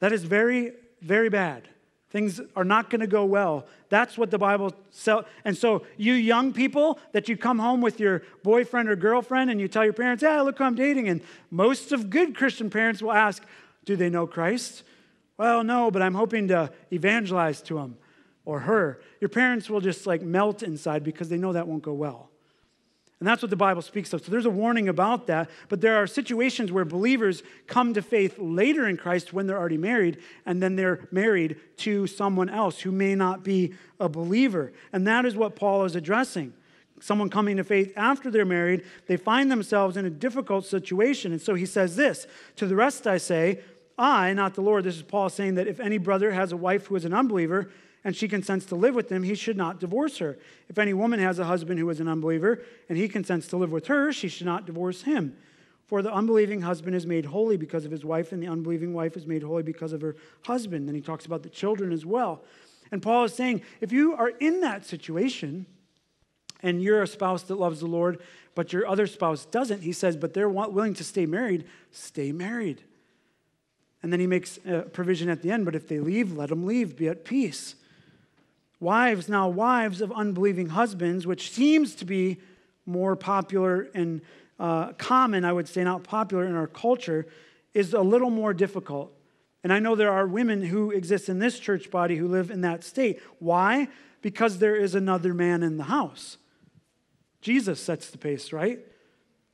That 0.00 0.12
is 0.12 0.24
very, 0.24 0.72
very 1.00 1.28
bad. 1.28 1.68
Things 2.10 2.40
are 2.56 2.64
not 2.64 2.90
going 2.90 3.02
to 3.02 3.06
go 3.06 3.24
well. 3.24 3.66
That's 3.88 4.18
what 4.18 4.32
the 4.32 4.38
Bible 4.38 4.74
says. 4.90 5.24
And 5.44 5.56
so, 5.56 5.86
you 5.96 6.14
young 6.14 6.52
people 6.52 6.98
that 7.12 7.28
you 7.28 7.36
come 7.36 7.58
home 7.58 7.80
with 7.80 8.00
your 8.00 8.22
boyfriend 8.42 8.88
or 8.88 8.96
girlfriend 8.96 9.50
and 9.50 9.60
you 9.60 9.68
tell 9.68 9.84
your 9.84 9.92
parents, 9.92 10.22
Yeah, 10.22 10.40
look 10.40 10.58
who 10.58 10.64
I'm 10.64 10.74
dating. 10.74 11.08
And 11.08 11.20
most 11.50 11.92
of 11.92 12.10
good 12.10 12.34
Christian 12.34 12.70
parents 12.70 13.00
will 13.00 13.12
ask, 13.12 13.44
Do 13.84 13.94
they 13.94 14.10
know 14.10 14.26
Christ? 14.26 14.82
Well, 15.36 15.62
no, 15.62 15.90
but 15.90 16.02
I'm 16.02 16.14
hoping 16.14 16.48
to 16.48 16.70
evangelize 16.92 17.62
to 17.62 17.78
him 17.78 17.96
or 18.44 18.60
her. 18.60 19.00
Your 19.20 19.28
parents 19.28 19.70
will 19.70 19.80
just 19.80 20.06
like 20.06 20.22
melt 20.22 20.62
inside 20.62 21.04
because 21.04 21.28
they 21.28 21.38
know 21.38 21.52
that 21.52 21.68
won't 21.68 21.82
go 21.82 21.92
well. 21.92 22.29
And 23.20 23.26
that's 23.26 23.42
what 23.42 23.50
the 23.50 23.56
Bible 23.56 23.82
speaks 23.82 24.14
of. 24.14 24.24
So 24.24 24.30
there's 24.30 24.46
a 24.46 24.50
warning 24.50 24.88
about 24.88 25.26
that. 25.26 25.50
But 25.68 25.82
there 25.82 25.96
are 25.96 26.06
situations 26.06 26.72
where 26.72 26.86
believers 26.86 27.42
come 27.66 27.92
to 27.92 28.00
faith 28.00 28.38
later 28.38 28.88
in 28.88 28.96
Christ 28.96 29.34
when 29.34 29.46
they're 29.46 29.58
already 29.58 29.76
married, 29.76 30.18
and 30.46 30.62
then 30.62 30.74
they're 30.74 31.06
married 31.10 31.60
to 31.78 32.06
someone 32.06 32.48
else 32.48 32.80
who 32.80 32.90
may 32.90 33.14
not 33.14 33.44
be 33.44 33.74
a 34.00 34.08
believer. 34.08 34.72
And 34.90 35.06
that 35.06 35.26
is 35.26 35.36
what 35.36 35.54
Paul 35.54 35.84
is 35.84 35.94
addressing. 35.94 36.54
someone 37.02 37.30
coming 37.30 37.58
to 37.58 37.64
faith 37.64 37.92
after 37.94 38.30
they're 38.30 38.44
married, 38.44 38.84
they 39.06 39.16
find 39.16 39.50
themselves 39.50 39.98
in 39.98 40.06
a 40.06 40.10
difficult 40.10 40.64
situation. 40.64 41.32
And 41.32 41.40
so 41.40 41.54
he 41.54 41.66
says 41.66 41.96
this 41.96 42.26
To 42.56 42.66
the 42.66 42.76
rest 42.76 43.06
I 43.06 43.18
say, 43.18 43.60
I, 43.98 44.32
not 44.32 44.54
the 44.54 44.62
Lord, 44.62 44.84
this 44.84 44.96
is 44.96 45.02
Paul 45.02 45.28
saying 45.28 45.56
that 45.56 45.66
if 45.66 45.78
any 45.78 45.98
brother 45.98 46.32
has 46.32 46.52
a 46.52 46.56
wife 46.56 46.86
who 46.86 46.96
is 46.96 47.04
an 47.04 47.12
unbeliever, 47.12 47.70
and 48.04 48.16
she 48.16 48.28
consents 48.28 48.66
to 48.66 48.74
live 48.74 48.94
with 48.94 49.10
him, 49.10 49.22
he 49.22 49.34
should 49.34 49.56
not 49.56 49.78
divorce 49.78 50.18
her. 50.18 50.38
If 50.68 50.78
any 50.78 50.94
woman 50.94 51.20
has 51.20 51.38
a 51.38 51.44
husband 51.44 51.78
who 51.78 51.90
is 51.90 52.00
an 52.00 52.08
unbeliever, 52.08 52.62
and 52.88 52.96
he 52.96 53.08
consents 53.08 53.46
to 53.48 53.56
live 53.56 53.72
with 53.72 53.88
her, 53.88 54.12
she 54.12 54.28
should 54.28 54.46
not 54.46 54.66
divorce 54.66 55.02
him. 55.02 55.36
For 55.86 56.02
the 56.02 56.12
unbelieving 56.12 56.62
husband 56.62 56.94
is 56.94 57.06
made 57.06 57.26
holy 57.26 57.56
because 57.56 57.84
of 57.84 57.90
his 57.90 58.04
wife, 58.04 58.32
and 58.32 58.42
the 58.42 58.46
unbelieving 58.46 58.94
wife 58.94 59.16
is 59.16 59.26
made 59.26 59.42
holy 59.42 59.62
because 59.62 59.92
of 59.92 60.00
her 60.00 60.16
husband. 60.44 60.88
Then 60.88 60.94
he 60.94 61.00
talks 61.00 61.26
about 61.26 61.42
the 61.42 61.48
children 61.48 61.92
as 61.92 62.06
well. 62.06 62.42
And 62.92 63.02
Paul 63.02 63.24
is 63.24 63.34
saying, 63.34 63.62
if 63.80 63.92
you 63.92 64.14
are 64.14 64.30
in 64.40 64.60
that 64.60 64.86
situation, 64.86 65.66
and 66.62 66.82
you're 66.82 67.02
a 67.02 67.06
spouse 67.06 67.42
that 67.44 67.58
loves 67.58 67.80
the 67.80 67.86
Lord, 67.86 68.20
but 68.54 68.72
your 68.72 68.86
other 68.86 69.06
spouse 69.06 69.46
doesn't, 69.46 69.82
he 69.82 69.92
says, 69.92 70.16
but 70.16 70.34
they're 70.34 70.48
willing 70.48 70.94
to 70.94 71.04
stay 71.04 71.26
married, 71.26 71.64
stay 71.90 72.32
married. 72.32 72.82
And 74.02 74.12
then 74.12 74.20
he 74.20 74.26
makes 74.26 74.58
a 74.66 74.82
provision 74.82 75.28
at 75.28 75.42
the 75.42 75.50
end, 75.50 75.64
but 75.64 75.74
if 75.74 75.88
they 75.88 76.00
leave, 76.00 76.32
let 76.32 76.50
them 76.50 76.66
leave, 76.66 76.96
be 76.96 77.08
at 77.08 77.24
peace. 77.24 77.74
Wives, 78.80 79.28
now 79.28 79.48
wives 79.48 80.00
of 80.00 80.10
unbelieving 80.12 80.70
husbands, 80.70 81.26
which 81.26 81.50
seems 81.50 81.94
to 81.96 82.06
be 82.06 82.38
more 82.86 83.14
popular 83.14 83.88
and 83.94 84.22
uh, 84.58 84.92
common, 84.94 85.44
I 85.44 85.52
would 85.52 85.68
say, 85.68 85.84
not 85.84 86.02
popular 86.02 86.44
in 86.44 86.54
our 86.54 86.66
culture, 86.66 87.26
is 87.74 87.92
a 87.92 88.00
little 88.00 88.30
more 88.30 88.52
difficult. 88.52 89.12
And 89.62 89.72
I 89.72 89.78
know 89.78 89.94
there 89.94 90.12
are 90.12 90.26
women 90.26 90.62
who 90.62 90.90
exist 90.90 91.28
in 91.28 91.38
this 91.38 91.58
church 91.58 91.90
body 91.90 92.16
who 92.16 92.26
live 92.26 92.50
in 92.50 92.62
that 92.62 92.82
state. 92.82 93.20
Why? 93.38 93.88
Because 94.22 94.58
there 94.58 94.76
is 94.76 94.94
another 94.94 95.34
man 95.34 95.62
in 95.62 95.76
the 95.76 95.84
house. 95.84 96.38
Jesus 97.42 97.80
sets 97.82 98.10
the 98.10 98.18
pace, 98.18 98.52
right? 98.52 98.80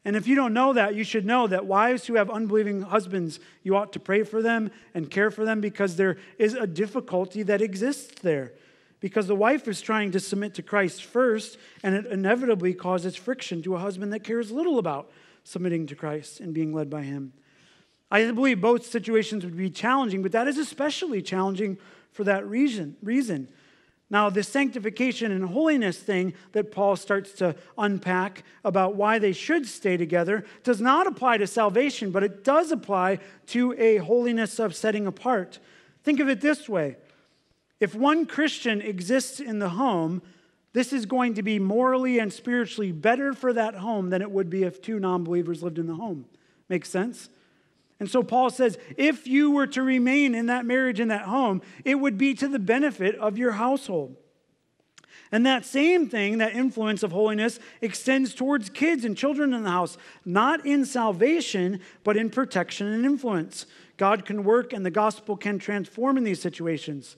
And 0.05 0.15
if 0.15 0.29
you 0.29 0.37
don't 0.37 0.55
know 0.55 0.73
that, 0.73 0.95
you 0.95 1.03
should 1.03 1.27
know 1.27 1.49
that 1.49 1.67
wives 1.67 2.07
who 2.07 2.15
have 2.15 2.31
unbelieving 2.31 2.83
husbands, 2.83 3.41
you 3.65 3.75
ought 3.75 3.93
to 3.95 4.01
pray 4.01 4.23
for 4.23 4.41
them 4.41 4.71
and 4.95 5.11
care 5.11 5.33
for 5.33 5.45
them 5.45 5.61
because 5.61 5.97
there 5.97 6.17
is 6.39 6.55
a 6.55 6.67
difficulty 6.67 7.43
that 7.43 7.61
exists 7.61 8.21
there. 8.23 8.53
Because 9.01 9.27
the 9.27 9.35
wife 9.35 9.69
is 9.69 9.81
trying 9.81 10.13
to 10.13 10.21
submit 10.21 10.55
to 10.55 10.63
Christ 10.63 11.05
first, 11.05 11.59
and 11.83 11.95
it 11.95 12.07
inevitably 12.07 12.75
causes 12.75 13.15
friction 13.15 13.63
to 13.63 13.75
a 13.75 13.79
husband 13.79 14.13
that 14.13 14.25
cares 14.25 14.51
little 14.51 14.79
about 14.79 15.11
submitting 15.45 15.87
to 15.87 15.95
Christ 15.95 16.41
and 16.41 16.55
being 16.55 16.73
led 16.73 16.91
by 16.91 17.03
him. 17.03 17.33
I 18.11 18.31
believe 18.31 18.61
both 18.61 18.87
situations 18.87 19.45
would 19.45 19.57
be 19.57 19.71
challenging, 19.71 20.23
but 20.23 20.33
that 20.33 20.49
is 20.49 20.59
especially 20.59 21.23
challenging 21.23 21.79
for 22.13 22.25
that 22.25 22.47
reason. 22.47 22.97
reason. 23.03 23.49
Now, 24.09 24.31
the 24.31 24.45
sanctification 24.45 25.33
and 25.33 25.45
holiness 25.45 25.99
thing 25.99 26.35
that 26.53 26.71
Paul 26.71 26.95
starts 26.95 27.33
to 27.35 27.57
unpack 27.77 28.45
about 28.65 28.95
why 28.95 29.19
they 29.19 29.33
should 29.33 29.67
stay 29.67 29.97
together 29.97 30.45
does 30.63 30.81
not 30.81 31.09
apply 31.09 31.39
to 31.39 31.47
salvation, 31.47 32.13
but 32.13 32.23
it 32.23 32.45
does 32.45 32.71
apply 32.71 33.19
to 33.49 33.73
a 33.77 33.97
holiness 33.97 34.61
of 34.61 34.77
setting 34.77 35.09
apart. 35.09 35.59
Think 36.05 36.21
of 36.21 36.29
it 36.29 36.41
this 36.41 36.69
way 36.69 36.97
if 37.81 37.95
one 37.95 38.27
Christian 38.27 38.81
exists 38.81 39.41
in 39.41 39.59
the 39.59 39.71
home, 39.71 40.23
this 40.73 40.93
is 40.93 41.07
going 41.07 41.35
to 41.35 41.43
be 41.43 41.59
morally 41.59 42.19
and 42.19 42.33
spiritually 42.33 42.93
better 42.93 43.33
for 43.33 43.53
that 43.53 43.77
home 43.77 44.11
than 44.11 44.23
it 44.23 44.31
would 44.31 44.51
be 44.51 44.63
if 44.63 44.83
two 44.83 44.99
non 44.99 45.25
believers 45.25 45.63
lived 45.63 45.79
in 45.79 45.87
the 45.87 45.95
home. 45.95 46.27
Makes 46.69 46.91
sense? 46.91 47.29
And 47.99 48.11
so 48.11 48.23
Paul 48.23 48.51
says, 48.51 48.79
if 48.97 49.27
you 49.27 49.51
were 49.51 49.67
to 49.69 49.83
remain 49.83 50.35
in 50.35 50.47
that 50.47 50.67
marriage, 50.67 51.01
in 51.01 51.09
that 51.09 51.23
home, 51.23 51.63
it 51.85 51.95
would 51.95 52.19
be 52.19 52.35
to 52.35 52.49
the 52.49 52.59
benefit 52.59 53.15
of 53.17 53.39
your 53.39 53.53
household. 53.53 54.17
And 55.33 55.45
that 55.47 55.65
same 55.65 56.09
thing, 56.09 56.39
that 56.39 56.55
influence 56.55 57.03
of 57.03 57.13
holiness, 57.13 57.59
extends 57.81 58.35
towards 58.35 58.71
kids 58.71 59.05
and 59.05 59.17
children 59.17 59.53
in 59.53 59.65
the 59.65 59.71
house, 59.71 59.97
not 60.25 60.65
in 60.65 60.85
salvation, 60.85 61.81
but 62.05 62.17
in 62.17 62.31
protection 62.31 62.87
and 62.87 63.05
influence. 63.05 63.67
God 63.97 64.25
can 64.25 64.45
work 64.45 64.73
and 64.73 64.85
the 64.85 64.91
gospel 64.91 65.37
can 65.37 65.59
transform 65.59 66.17
in 66.17 66.25
these 66.25 66.41
situations. 66.41 67.17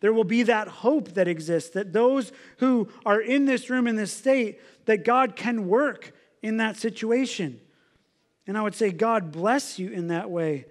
There 0.00 0.12
will 0.12 0.24
be 0.24 0.42
that 0.44 0.68
hope 0.68 1.14
that 1.14 1.28
exists 1.28 1.70
that 1.70 1.92
those 1.92 2.32
who 2.58 2.88
are 3.04 3.20
in 3.20 3.46
this 3.46 3.70
room, 3.70 3.86
in 3.86 3.96
this 3.96 4.12
state, 4.12 4.60
that 4.84 5.04
God 5.04 5.36
can 5.36 5.68
work 5.68 6.12
in 6.42 6.58
that 6.58 6.76
situation. 6.76 7.60
And 8.46 8.56
I 8.56 8.62
would 8.62 8.74
say, 8.74 8.90
God 8.90 9.32
bless 9.32 9.78
you 9.78 9.90
in 9.90 10.08
that 10.08 10.30
way. 10.30 10.66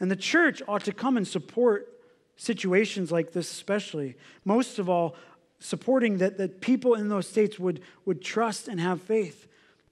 And 0.00 0.10
the 0.10 0.16
church 0.16 0.60
ought 0.68 0.84
to 0.84 0.92
come 0.92 1.16
and 1.16 1.26
support 1.26 1.92
situations 2.36 3.10
like 3.10 3.32
this, 3.32 3.50
especially. 3.50 4.16
Most 4.44 4.78
of 4.78 4.90
all, 4.90 5.16
supporting 5.58 6.18
that, 6.18 6.36
that 6.36 6.60
people 6.60 6.94
in 6.94 7.08
those 7.08 7.26
states 7.26 7.58
would, 7.58 7.80
would 8.04 8.22
trust 8.22 8.68
and 8.68 8.78
have 8.78 9.00
faith. 9.00 9.48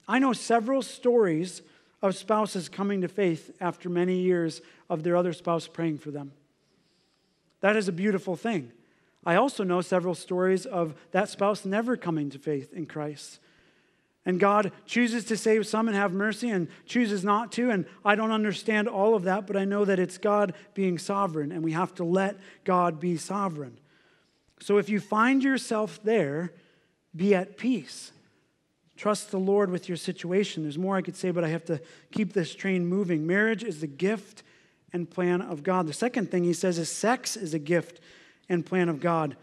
I 0.07 0.19
know 0.19 0.33
several 0.33 0.83
stories 0.83 1.63
of 2.01 2.15
spouses 2.15 2.69
coming 2.69 3.01
to 3.01 3.07
faith 3.07 3.55
after 3.59 3.89
many 3.89 4.19
years 4.19 4.61
of 4.89 5.01
their 5.01 5.15
other 5.15 5.33
spouse 5.33 5.67
praying 5.67 5.97
for 5.97 6.11
them. 6.11 6.31
That 7.61 7.75
is 7.75 7.87
a 7.87 7.93
beautiful 7.93 8.35
thing. 8.35 8.71
I 9.25 9.35
also 9.35 9.63
know 9.63 9.81
several 9.81 10.13
stories 10.13 10.65
of 10.65 10.95
that 11.11 11.29
spouse 11.29 11.65
never 11.65 11.97
coming 11.97 12.29
to 12.29 12.39
faith 12.39 12.73
in 12.73 12.85
Christ. 12.85 13.39
And 14.25 14.39
God 14.39 14.71
chooses 14.85 15.25
to 15.25 15.37
save 15.37 15.67
some 15.67 15.87
and 15.87 15.95
have 15.95 16.11
mercy 16.11 16.49
and 16.49 16.67
chooses 16.85 17.23
not 17.23 17.51
to. 17.53 17.69
And 17.69 17.85
I 18.03 18.15
don't 18.15 18.31
understand 18.31 18.87
all 18.87 19.15
of 19.15 19.23
that, 19.23 19.45
but 19.45 19.55
I 19.55 19.65
know 19.65 19.85
that 19.85 19.99
it's 19.99 20.17
God 20.17 20.53
being 20.73 20.97
sovereign, 20.97 21.51
and 21.51 21.63
we 21.63 21.73
have 21.73 21.93
to 21.95 22.03
let 22.03 22.37
God 22.63 22.99
be 22.99 23.17
sovereign. 23.17 23.79
So 24.59 24.77
if 24.77 24.89
you 24.89 24.99
find 24.99 25.43
yourself 25.43 25.99
there, 26.03 26.53
be 27.15 27.35
at 27.35 27.57
peace. 27.57 28.11
Trust 28.97 29.29
the 29.29 29.39
Lord 29.39 29.69
with 29.69 29.87
your 29.87 29.97
situation. 29.97 30.63
There's 30.63 30.77
more 30.77 30.95
I 30.95 31.01
could 31.01 31.17
say, 31.17 31.31
but 31.31 31.43
I 31.43 31.49
have 31.49 31.65
to 31.65 31.81
keep 32.11 32.33
this 32.33 32.55
train 32.55 32.85
moving. 32.85 33.27
Marriage 33.27 33.63
is 33.63 33.81
the 33.81 33.87
gift 33.87 34.43
and 34.95 35.09
plan 35.09 35.41
of 35.41 35.61
God. 35.61 35.87
The 35.87 35.93
second 35.93 36.31
thing 36.31 36.45
he 36.45 36.53
says 36.53 36.79
is 36.79 36.89
sex 36.89 37.35
is 37.35 37.53
a 37.53 37.59
gift 37.59 37.99
and 38.47 38.65
plan 38.65 38.87
of 38.87 39.01
God. 39.01 39.35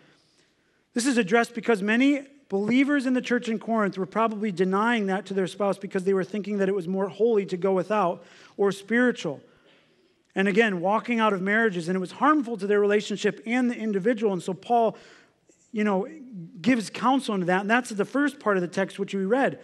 This 0.94 1.04
is 1.04 1.18
addressed 1.18 1.54
because 1.54 1.82
many 1.82 2.22
believers 2.48 3.04
in 3.04 3.12
the 3.12 3.20
church 3.20 3.48
in 3.48 3.58
Corinth 3.58 3.98
were 3.98 4.06
probably 4.06 4.50
denying 4.50 5.06
that 5.06 5.26
to 5.26 5.34
their 5.34 5.46
spouse 5.46 5.76
because 5.76 6.04
they 6.04 6.14
were 6.14 6.24
thinking 6.24 6.56
that 6.56 6.70
it 6.70 6.74
was 6.74 6.88
more 6.88 7.08
holy 7.08 7.44
to 7.46 7.58
go 7.58 7.74
without 7.74 8.24
or 8.56 8.72
spiritual. 8.72 9.42
And 10.34 10.48
again, 10.48 10.80
walking 10.80 11.20
out 11.20 11.34
of 11.34 11.42
marriages, 11.42 11.86
and 11.88 11.96
it 11.96 12.00
was 12.00 12.12
harmful 12.12 12.56
to 12.56 12.66
their 12.66 12.80
relationship 12.80 13.42
and 13.44 13.70
the 13.70 13.76
individual. 13.76 14.32
And 14.32 14.42
so 14.42 14.54
Paul, 14.54 14.96
you 15.70 15.84
know, 15.84 16.08
gives 16.62 16.88
counsel 16.88 17.34
into 17.34 17.46
that. 17.46 17.60
And 17.60 17.70
that's 17.70 17.90
the 17.90 18.06
first 18.06 18.40
part 18.40 18.56
of 18.56 18.62
the 18.62 18.68
text 18.68 18.98
which 18.98 19.14
we 19.14 19.26
read. 19.26 19.58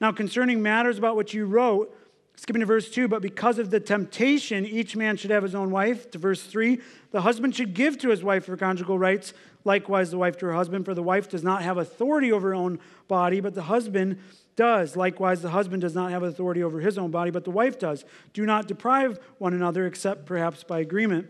Now, 0.00 0.10
concerning 0.10 0.60
matters 0.60 0.98
about 0.98 1.14
which 1.14 1.34
you 1.34 1.46
wrote, 1.46 1.96
Skipping 2.36 2.60
to 2.60 2.66
verse 2.66 2.90
2, 2.90 3.06
but 3.08 3.22
because 3.22 3.58
of 3.58 3.70
the 3.70 3.80
temptation, 3.80 4.66
each 4.66 4.96
man 4.96 5.16
should 5.16 5.30
have 5.30 5.44
his 5.44 5.54
own 5.54 5.70
wife. 5.70 6.10
To 6.10 6.18
verse 6.18 6.42
3, 6.42 6.80
the 7.12 7.22
husband 7.22 7.54
should 7.54 7.74
give 7.74 7.96
to 7.98 8.10
his 8.10 8.24
wife 8.24 8.46
her 8.46 8.56
conjugal 8.56 8.98
rights, 8.98 9.32
likewise 9.64 10.10
the 10.10 10.18
wife 10.18 10.36
to 10.38 10.46
her 10.46 10.52
husband, 10.52 10.84
for 10.84 10.94
the 10.94 11.02
wife 11.02 11.28
does 11.28 11.44
not 11.44 11.62
have 11.62 11.78
authority 11.78 12.32
over 12.32 12.48
her 12.48 12.54
own 12.54 12.80
body, 13.06 13.40
but 13.40 13.54
the 13.54 13.62
husband 13.62 14.18
does. 14.56 14.96
Likewise, 14.96 15.42
the 15.42 15.50
husband 15.50 15.82
does 15.82 15.94
not 15.94 16.10
have 16.10 16.22
authority 16.22 16.62
over 16.62 16.80
his 16.80 16.98
own 16.98 17.10
body, 17.10 17.30
but 17.30 17.44
the 17.44 17.50
wife 17.50 17.78
does. 17.78 18.04
Do 18.32 18.44
not 18.44 18.68
deprive 18.68 19.18
one 19.38 19.54
another, 19.54 19.86
except 19.86 20.26
perhaps 20.26 20.64
by 20.64 20.80
agreement, 20.80 21.28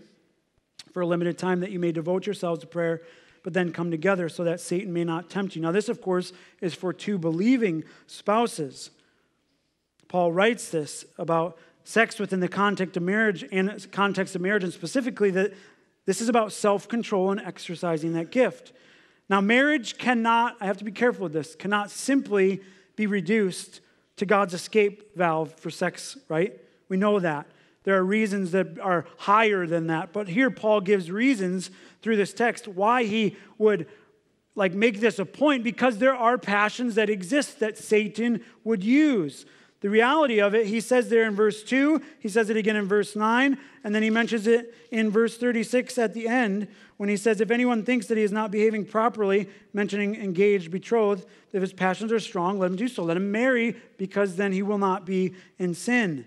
for 0.93 1.03
a 1.03 1.07
limited 1.07 1.37
time, 1.37 1.61
that 1.61 1.71
you 1.71 1.79
may 1.79 1.93
devote 1.93 2.27
yourselves 2.27 2.61
to 2.61 2.67
prayer, 2.67 3.03
but 3.43 3.53
then 3.53 3.73
come 3.73 3.91
together 3.91 4.29
so 4.29 4.45
that 4.45 4.61
Satan 4.61 4.93
may 4.93 5.05
not 5.05 5.29
tempt 5.29 5.55
you. 5.55 5.63
Now, 5.63 5.73
this, 5.73 5.89
of 5.89 6.01
course, 6.01 6.33
is 6.61 6.75
for 6.75 6.93
two 6.93 7.19
believing 7.19 7.85
spouses. 8.07 8.91
Paul 10.15 10.31
writes 10.31 10.69
this 10.69 11.05
about 11.19 11.59
sex 11.83 12.21
within 12.21 12.39
the 12.39 12.47
context 12.47 12.97
of 12.97 13.03
marriage 13.03 13.45
and 13.51 13.91
context 13.91 14.37
of 14.37 14.43
marriage, 14.43 14.63
and 14.63 14.73
specifically 14.73 15.33
that 15.33 15.53
this 16.07 16.21
is 16.21 16.29
about 16.29 16.53
self-control 16.53 17.33
and 17.33 17.41
exercising 17.41 18.13
that 18.13 18.31
gift. 18.31 18.73
Now, 19.29 19.41
marriage 19.41 19.99
cannot, 19.99 20.57
I 20.61 20.67
have 20.67 20.77
to 20.77 20.85
be 20.85 20.93
careful 20.93 21.25
with 21.25 21.33
this, 21.33 21.57
cannot 21.57 21.91
simply 21.91 22.61
be 22.95 23.09
reduced 23.09 23.81
to 24.19 24.25
God's 24.25 24.55
escape 24.55 25.17
valve 25.17 25.53
for 25.55 25.69
sex, 25.69 26.17
right? 26.29 26.61
We 26.89 26.97
know 26.97 27.19
that. 27.19 27.49
There 27.83 27.97
are 27.97 28.05
reasons 28.05 28.53
that 28.53 28.79
are 28.79 29.07
higher 29.17 29.67
than 29.67 29.89
that. 29.89 30.13
But 30.13 30.29
here 30.29 30.49
Paul 30.53 30.81
gives 30.81 31.11
reasons 31.11 31.73
through 32.03 32.19
this 32.19 32.33
text 32.33 32.69
why 32.69 33.03
he 33.03 33.37
would 33.59 33.89
like 34.55 34.75
make 34.75 35.01
this 35.01 35.19
a 35.19 35.27
point 35.27 35.65
because 35.65 35.99
there 35.99 36.15
are 36.15 36.39
passions 36.39 36.95
that 36.95 37.11
exist 37.11 37.59
that 37.59 37.77
Satan 37.77 38.45
would 38.63 38.85
use. 38.85 39.45
The 39.85 39.91
reality 39.91 40.41
of 40.41 40.55
it, 40.55 40.69
he 40.69 40.81
says 40.81 41.11
there 41.11 41.25
in 41.25 41.35
verse 41.35 41.63
2, 41.63 42.01
he 42.19 42.31
says 42.31 42.49
it 42.49 42.57
again 42.57 42.75
in 42.75 42.89
verse 42.89 43.15
9, 43.15 43.59
and 43.85 43.95
then 43.95 44.03
he 44.03 44.09
mentions 44.09 44.47
it 44.47 44.75
in 44.91 45.11
verse 45.11 45.37
36 45.37 45.99
at 45.99 46.15
the 46.15 46.27
end 46.27 46.69
when 46.97 47.11
he 47.11 47.19
says, 47.19 47.39
If 47.39 47.51
anyone 47.51 47.85
thinks 47.85 48.07
that 48.07 48.17
he 48.17 48.25
is 48.25 48.33
not 48.33 48.51
behaving 48.51 48.87
properly, 48.87 49.47
mentioning 49.75 50.15
engaged, 50.15 50.71
betrothed, 50.71 51.27
if 51.53 51.61
his 51.61 51.75
passions 51.75 52.13
are 52.13 52.19
strong, 52.19 52.59
let 52.59 52.71
him 52.71 52.79
do 52.79 52.89
so. 52.89 53.05
Let 53.05 53.19
him 53.19 53.31
marry, 53.31 53.77
because 53.99 54.37
then 54.37 54.53
he 54.53 54.63
will 54.63 54.79
not 54.79 55.05
be 55.05 55.35
in 55.59 55.75
sin. 55.75 56.25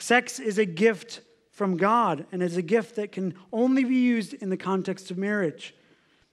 Sex 0.00 0.40
is 0.40 0.58
a 0.58 0.66
gift 0.66 1.20
from 1.52 1.76
God 1.76 2.26
and 2.32 2.42
is 2.42 2.56
a 2.56 2.62
gift 2.62 2.96
that 2.96 3.12
can 3.12 3.36
only 3.52 3.84
be 3.84 3.94
used 3.94 4.34
in 4.34 4.50
the 4.50 4.56
context 4.56 5.08
of 5.12 5.16
marriage. 5.16 5.72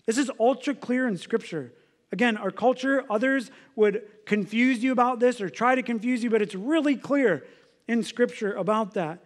This 0.08 0.18
is 0.18 0.32
ultra 0.40 0.74
clear 0.74 1.08
in 1.08 1.16
Scripture. 1.16 1.74
Again, 2.12 2.38
our 2.38 2.52
culture, 2.52 3.04
others 3.10 3.52
would 3.76 4.02
confuse 4.26 4.84
you 4.84 4.92
about 4.92 5.20
this 5.20 5.42
or 5.42 5.50
try 5.50 5.76
to 5.76 5.84
confuse 5.84 6.24
you, 6.24 6.30
but 6.30 6.42
it's 6.42 6.56
really 6.56 6.96
clear 6.96 7.46
in 7.88 8.04
Scripture 8.04 8.54
about 8.54 8.94
that. 8.96 9.24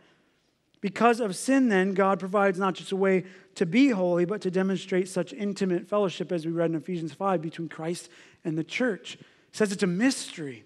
Because 0.81 1.21
of 1.21 1.35
sin, 1.35 1.69
then, 1.69 1.93
God 1.93 2.19
provides 2.19 2.59
not 2.59 2.73
just 2.73 2.91
a 2.91 2.97
way 2.97 3.23
to 3.55 3.65
be 3.65 3.89
holy, 3.89 4.25
but 4.25 4.41
to 4.41 4.51
demonstrate 4.51 5.07
such 5.07 5.31
intimate 5.31 5.87
fellowship 5.87 6.31
as 6.31 6.45
we 6.45 6.51
read 6.51 6.71
in 6.71 6.75
Ephesians 6.75 7.13
5 7.13 7.41
between 7.41 7.69
Christ 7.69 8.09
and 8.43 8.57
the 8.57 8.65
church. 8.65 9.15
It 9.15 9.21
says 9.53 9.71
it's 9.71 9.83
a 9.83 9.87
mystery, 9.87 10.65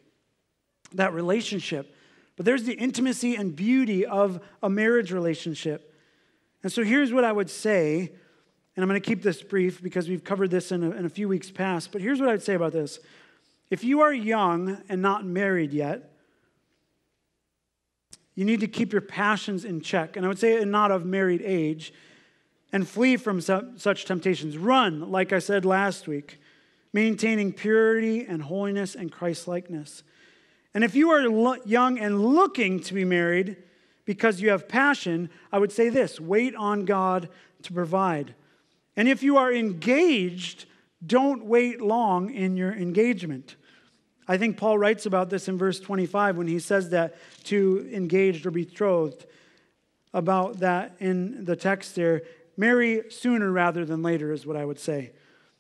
that 0.94 1.14
relationship. 1.14 1.96
But 2.36 2.46
there's 2.46 2.64
the 2.64 2.74
intimacy 2.74 3.36
and 3.36 3.56
beauty 3.56 4.06
of 4.08 4.40
a 4.64 4.70
marriage 4.70 5.12
relationship. 5.12 5.94
And 6.64 6.72
so 6.72 6.84
here's 6.84 7.14
what 7.14 7.24
I 7.24 7.32
would 7.32 7.50
say, 7.50 8.14
and 8.78 8.84
I'm 8.84 8.90
going 8.90 9.02
to 9.02 9.06
keep 9.06 9.24
this 9.24 9.42
brief 9.42 9.82
because 9.82 10.08
we've 10.08 10.24
covered 10.24 10.52
this 10.52 10.72
in 10.72 10.84
a, 10.84 10.92
in 10.92 11.04
a 11.04 11.10
few 11.10 11.28
weeks 11.28 11.50
past. 11.50 11.92
But 11.92 12.00
here's 12.00 12.20
what 12.20 12.30
I 12.30 12.34
would 12.34 12.44
say 12.44 12.54
about 12.54 12.74
this. 12.74 13.00
If 13.72 13.84
you 13.84 14.02
are 14.02 14.14
young 14.14 14.84
and 14.88 15.02
not 15.02 15.26
married 15.26 15.74
yet, 15.74 16.12
you 18.36 18.46
need 18.46 18.60
to 18.60 18.68
keep 18.68 18.92
your 18.92 19.02
passions 19.02 19.66
in 19.66 19.82
check. 19.82 20.16
And 20.16 20.24
I 20.24 20.30
would 20.30 20.38
say, 20.38 20.64
not 20.64 20.92
of 20.92 21.08
married 21.08 21.42
age, 21.44 21.92
and 22.72 22.88
flee 22.88 23.18
from 23.18 23.42
such 23.42 24.06
temptations. 24.06 24.60
Run, 24.60 25.12
like 25.12 25.34
I 25.34 25.40
said 25.40 25.66
last 25.66 26.08
week, 26.08 26.40
maintaining 26.94 27.54
purity 27.54 28.26
and 28.28 28.44
holiness 28.44 28.94
and 28.94 29.12
Christlikeness. 29.12 30.04
And 30.76 30.84
if 30.84 30.94
you 30.94 31.10
are 31.10 31.58
young 31.66 31.98
and 31.98 32.24
looking 32.24 32.80
to 32.82 32.94
be 32.94 33.06
married 33.06 33.58
because 34.06 34.40
you 34.40 34.52
have 34.52 34.68
passion, 34.68 35.32
I 35.52 35.58
would 35.58 35.72
say 35.72 35.90
this 35.90 36.20
wait 36.20 36.54
on 36.56 36.86
God 36.86 37.30
to 37.64 37.74
provide. 37.74 38.36
And 38.98 39.08
if 39.08 39.24
you 39.24 39.38
are 39.38 39.54
engaged, 39.54 40.66
don't 41.06 41.46
wait 41.46 41.80
long 41.80 42.34
in 42.34 42.58
your 42.58 42.74
engagement. 42.74 43.56
I 44.28 44.38
think 44.38 44.58
Paul 44.58 44.78
writes 44.78 45.06
about 45.06 45.30
this 45.30 45.48
in 45.48 45.58
verse 45.58 45.80
25 45.80 46.36
when 46.36 46.48
he 46.48 46.60
says 46.60 46.90
that 46.90 47.16
to 47.46 47.90
engaged 47.94 48.46
or 48.46 48.52
betrothed, 48.52 49.26
about 50.14 50.60
that 50.60 50.96
in 51.00 51.46
the 51.46 51.56
text 51.56 51.96
there. 51.96 52.24
Marry 52.58 53.04
sooner 53.10 53.52
rather 53.52 53.86
than 53.86 54.02
later, 54.02 54.32
is 54.34 54.46
what 54.46 54.58
I 54.58 54.66
would 54.66 54.80
say. 54.80 55.12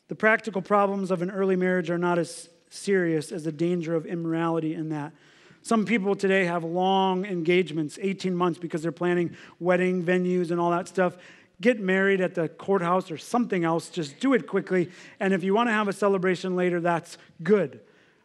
The 0.07 0.15
practical 0.15 0.61
problems 0.61 1.11
of 1.11 1.21
an 1.21 1.29
early 1.29 1.55
marriage 1.55 1.89
are 1.91 1.97
not 1.97 2.17
as 2.17 2.49
serious 2.69 3.31
as 3.31 3.43
the 3.43 3.51
danger 3.51 3.93
of 3.93 4.05
immorality 4.05 4.73
in 4.73 4.89
that. 4.89 5.13
Some 5.61 5.85
people 5.85 6.15
today 6.15 6.45
have 6.45 6.63
long 6.63 7.25
engagements, 7.25 7.99
18 8.01 8.35
months, 8.35 8.57
because 8.57 8.81
they're 8.81 8.91
planning 8.91 9.35
wedding 9.59 10.03
venues 10.03 10.49
and 10.49 10.59
all 10.59 10.71
that 10.71 10.87
stuff. 10.87 11.17
Get 11.59 11.79
married 11.79 12.21
at 12.21 12.35
the 12.35 12.47
courthouse 12.47 13.09
or 13.09 13.17
something 13.17 13.63
else. 13.63 13.89
Just 13.89 14.19
do 14.19 14.33
it 14.33 14.47
quickly. 14.47 14.91
And 15.19 15.33
if 15.33 15.43
you 15.43 15.55
want 15.55 15.69
to 15.69 15.73
have 15.73 15.87
a 15.87 15.93
celebration 15.93 16.55
later, 16.55 16.79
that's 16.79 17.17
good. 17.41 17.79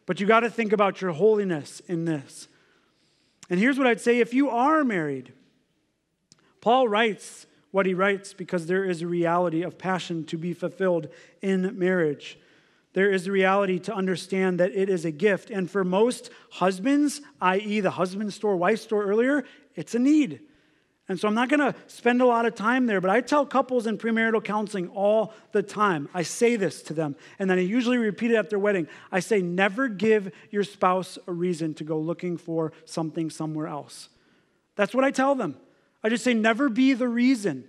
But 0.05 0.19
you 0.19 0.27
got 0.27 0.41
to 0.41 0.49
think 0.49 0.73
about 0.73 1.01
your 1.01 1.11
holiness 1.11 1.81
in 1.87 2.05
this. 2.05 2.47
And 3.49 3.59
here's 3.59 3.77
what 3.77 3.87
I'd 3.87 4.01
say 4.01 4.19
if 4.19 4.33
you 4.33 4.49
are 4.49 4.83
married, 4.83 5.33
Paul 6.61 6.87
writes 6.87 7.47
what 7.71 7.85
he 7.85 7.93
writes 7.93 8.33
because 8.33 8.67
there 8.67 8.85
is 8.85 9.01
a 9.01 9.07
reality 9.07 9.63
of 9.63 9.77
passion 9.77 10.25
to 10.25 10.37
be 10.37 10.53
fulfilled 10.53 11.07
in 11.41 11.77
marriage. 11.77 12.37
There 12.93 13.11
is 13.11 13.25
a 13.25 13.31
reality 13.31 13.79
to 13.79 13.93
understand 13.93 14.59
that 14.59 14.71
it 14.75 14.87
is 14.87 15.05
a 15.05 15.11
gift. 15.11 15.49
And 15.49 15.69
for 15.69 15.83
most 15.83 16.29
husbands, 16.51 17.21
i.e., 17.41 17.79
the 17.79 17.91
husband 17.91 18.31
store, 18.31 18.55
wife 18.55 18.79
store 18.79 19.03
earlier, 19.03 19.43
it's 19.75 19.95
a 19.95 19.99
need. 19.99 20.41
And 21.09 21.19
so 21.19 21.27
I'm 21.27 21.33
not 21.33 21.49
going 21.49 21.59
to 21.59 21.75
spend 21.87 22.21
a 22.21 22.25
lot 22.25 22.45
of 22.45 22.55
time 22.55 22.85
there, 22.85 23.01
but 23.01 23.09
I 23.09 23.19
tell 23.19 23.45
couples 23.45 23.87
in 23.87 23.97
premarital 23.97 24.43
counseling 24.43 24.87
all 24.87 25.33
the 25.51 25.61
time. 25.61 26.07
I 26.13 26.23
say 26.23 26.55
this 26.55 26.81
to 26.83 26.93
them, 26.93 27.17
and 27.39 27.49
then 27.49 27.57
I 27.57 27.61
usually 27.61 27.97
repeat 27.97 28.31
it 28.31 28.35
at 28.35 28.49
their 28.49 28.59
wedding. 28.59 28.87
I 29.11 29.19
say, 29.19 29.41
never 29.41 29.89
give 29.89 30.31
your 30.49 30.63
spouse 30.63 31.17
a 31.27 31.33
reason 31.33 31.73
to 31.75 31.83
go 31.83 31.99
looking 31.99 32.37
for 32.37 32.71
something 32.85 33.29
somewhere 33.29 33.67
else. 33.67 34.07
That's 34.75 34.95
what 34.95 35.03
I 35.03 35.11
tell 35.11 35.35
them. 35.35 35.57
I 36.03 36.09
just 36.09 36.23
say, 36.23 36.33
never 36.33 36.69
be 36.69 36.93
the 36.93 37.07
reason 37.07 37.65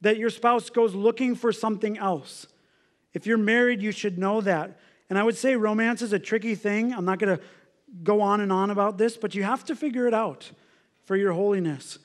that 0.00 0.16
your 0.16 0.30
spouse 0.30 0.70
goes 0.70 0.94
looking 0.94 1.34
for 1.34 1.52
something 1.52 1.98
else. 1.98 2.46
If 3.12 3.26
you're 3.26 3.38
married, 3.38 3.82
you 3.82 3.92
should 3.92 4.18
know 4.18 4.40
that. 4.40 4.78
And 5.10 5.18
I 5.18 5.24
would 5.24 5.36
say 5.36 5.56
romance 5.56 6.00
is 6.00 6.12
a 6.12 6.18
tricky 6.18 6.54
thing. 6.54 6.94
I'm 6.94 7.04
not 7.04 7.18
going 7.18 7.36
to 7.36 7.42
go 8.02 8.20
on 8.20 8.40
and 8.40 8.52
on 8.52 8.70
about 8.70 8.98
this, 8.98 9.16
but 9.16 9.34
you 9.34 9.42
have 9.42 9.64
to 9.64 9.76
figure 9.76 10.06
it 10.06 10.14
out 10.14 10.50
for 11.04 11.16
your 11.16 11.32
holiness. 11.32 11.98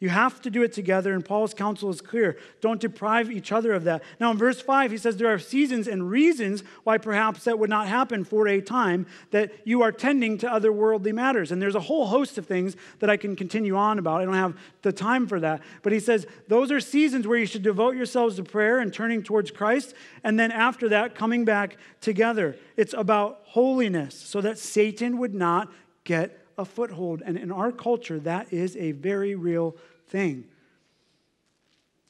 You 0.00 0.10
have 0.10 0.40
to 0.42 0.50
do 0.50 0.62
it 0.62 0.72
together, 0.72 1.12
and 1.12 1.24
Paul's 1.24 1.52
counsel 1.52 1.90
is 1.90 2.00
clear. 2.00 2.38
Don't 2.60 2.80
deprive 2.80 3.32
each 3.32 3.50
other 3.50 3.72
of 3.72 3.82
that. 3.84 4.02
Now, 4.20 4.30
in 4.30 4.38
verse 4.38 4.60
5, 4.60 4.92
he 4.92 4.96
says 4.96 5.16
there 5.16 5.32
are 5.32 5.40
seasons 5.40 5.88
and 5.88 6.08
reasons 6.08 6.62
why 6.84 6.98
perhaps 6.98 7.44
that 7.44 7.58
would 7.58 7.68
not 7.68 7.88
happen 7.88 8.22
for 8.22 8.46
a 8.46 8.60
time 8.60 9.06
that 9.32 9.52
you 9.64 9.82
are 9.82 9.90
tending 9.90 10.38
to 10.38 10.52
other 10.52 10.70
worldly 10.70 11.10
matters. 11.10 11.50
And 11.50 11.60
there's 11.60 11.74
a 11.74 11.80
whole 11.80 12.06
host 12.06 12.38
of 12.38 12.46
things 12.46 12.76
that 13.00 13.10
I 13.10 13.16
can 13.16 13.34
continue 13.34 13.74
on 13.74 13.98
about. 13.98 14.20
I 14.20 14.24
don't 14.24 14.34
have 14.34 14.56
the 14.82 14.92
time 14.92 15.26
for 15.26 15.40
that. 15.40 15.62
But 15.82 15.92
he 15.92 15.98
says 15.98 16.26
those 16.46 16.70
are 16.70 16.80
seasons 16.80 17.26
where 17.26 17.38
you 17.38 17.46
should 17.46 17.64
devote 17.64 17.96
yourselves 17.96 18.36
to 18.36 18.44
prayer 18.44 18.78
and 18.78 18.94
turning 18.94 19.24
towards 19.24 19.50
Christ, 19.50 19.94
and 20.22 20.38
then 20.38 20.52
after 20.52 20.88
that, 20.90 21.16
coming 21.16 21.44
back 21.44 21.76
together. 22.00 22.56
It's 22.76 22.94
about 22.94 23.40
holiness 23.46 24.14
so 24.14 24.40
that 24.42 24.58
Satan 24.58 25.18
would 25.18 25.34
not 25.34 25.72
get 26.04 26.44
a 26.58 26.64
foothold. 26.64 27.22
And 27.24 27.38
in 27.38 27.50
our 27.50 27.72
culture, 27.72 28.18
that 28.20 28.52
is 28.52 28.76
a 28.76 28.92
very 28.92 29.34
real 29.34 29.76
thing. 30.08 30.44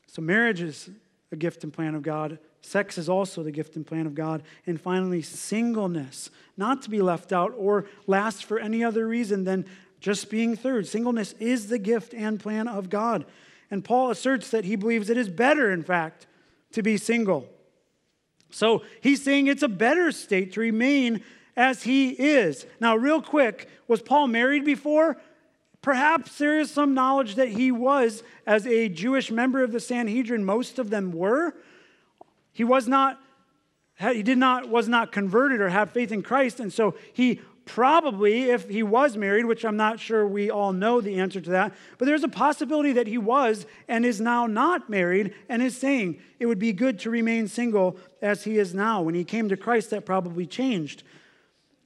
So, 0.07 0.23
marriage 0.23 0.61
is 0.61 0.91
a 1.31 1.37
gift 1.37 1.63
and 1.63 1.73
plan 1.73 1.95
of 1.95 2.03
God. 2.03 2.39
Sex 2.63 2.99
is 2.99 3.09
also 3.09 3.43
the 3.43 3.53
gift 3.53 3.77
and 3.77 3.87
plan 3.87 4.07
of 4.07 4.15
God. 4.15 4.43
And 4.67 4.81
finally, 4.81 5.23
singleness, 5.23 6.31
not 6.57 6.83
to 6.83 6.91
be 6.91 7.01
left 7.01 7.33
out 7.33 7.55
or 7.57 7.87
last 8.07 8.45
for 8.45 8.59
any 8.59 8.83
other 8.83 9.07
reason 9.07 9.45
than 9.45 9.67
just 10.01 10.31
being 10.31 10.57
third. 10.57 10.87
Singleness 10.87 11.35
is 11.39 11.69
the 11.69 11.79
gift 11.79 12.15
and 12.15 12.41
plan 12.41 12.67
of 12.67 12.91
God. 12.91 13.27
And 13.71 13.85
Paul 13.85 14.11
asserts 14.11 14.51
that 14.51 14.65
he 14.65 14.77
believes 14.77 15.11
it 15.11 15.17
is 15.17 15.29
better, 15.29 15.71
in 15.71 15.83
fact, 15.83 16.27
to 16.73 16.83
be 16.83 16.97
single. 16.97 17.49
So 18.51 18.83
he's 19.01 19.23
saying 19.23 19.47
it's 19.47 19.63
a 19.63 19.69
better 19.69 20.11
state 20.11 20.53
to 20.55 20.61
remain 20.61 21.23
as 21.59 21.83
he 21.83 22.11
is. 22.11 22.65
Now, 22.79 22.97
real 22.97 23.21
quick, 23.21 23.69
was 23.89 24.01
Paul 24.01 24.29
married 24.29 24.65
before? 24.65 25.21
Perhaps 25.83 26.39
there 26.39 26.59
is 26.59 26.71
some 26.71 26.95
knowledge 26.95 27.35
that 27.35 27.49
he 27.49 27.73
was, 27.73 28.23
as 28.47 28.65
a 28.67 28.89
Jewish 28.89 29.31
member 29.31 29.65
of 29.65 29.73
the 29.73 29.81
Sanhedrin, 29.81 30.45
most 30.45 30.79
of 30.79 30.89
them 30.91 31.11
were. 31.11 31.55
He 32.53 32.63
was 32.63 32.87
not, 32.87 33.21
he 33.99 34.23
did 34.23 34.39
not, 34.39 34.69
was 34.69 34.89
not 34.89 35.11
converted 35.11 35.61
or 35.61 35.69
have 35.69 35.91
faith 35.91 36.13
in 36.13 36.23
Christ, 36.23 36.61
and 36.61 36.73
so 36.73 36.95
he 37.13 37.41
probably, 37.65 38.51
if 38.51 38.69
he 38.69 38.85
was 38.85 39.17
married, 39.17 39.45
which 39.45 39.65
I'm 39.65 39.77
not 39.77 39.99
sure 39.99 40.27
we 40.27 40.51
all 40.51 40.73
know 40.73 41.01
the 41.01 41.19
answer 41.19 41.41
to 41.41 41.51
that, 41.51 41.75
but 41.99 42.07
there's 42.07 42.25
a 42.25 42.29
possibility 42.29 42.93
that 42.93 43.09
he 43.09 43.19
was 43.19 43.67
and 43.89 44.07
is 44.07 44.21
now 44.21 44.47
not 44.47 44.89
married 44.89 45.35
and 45.49 45.61
is 45.61 45.77
saying 45.77 46.21
it 46.39 46.47
would 46.47 46.59
be 46.59 46.73
good 46.73 47.01
to 47.01 47.11
remain 47.11 47.49
single 47.49 47.97
as 48.23 48.45
he 48.45 48.59
is 48.59 48.75
now. 48.75 49.03
When 49.03 49.15
he 49.15 49.25
came 49.25 49.49
to 49.49 49.57
Christ, 49.57 49.91
that 49.91 50.07
probably 50.07 50.47
changed. 50.47 51.03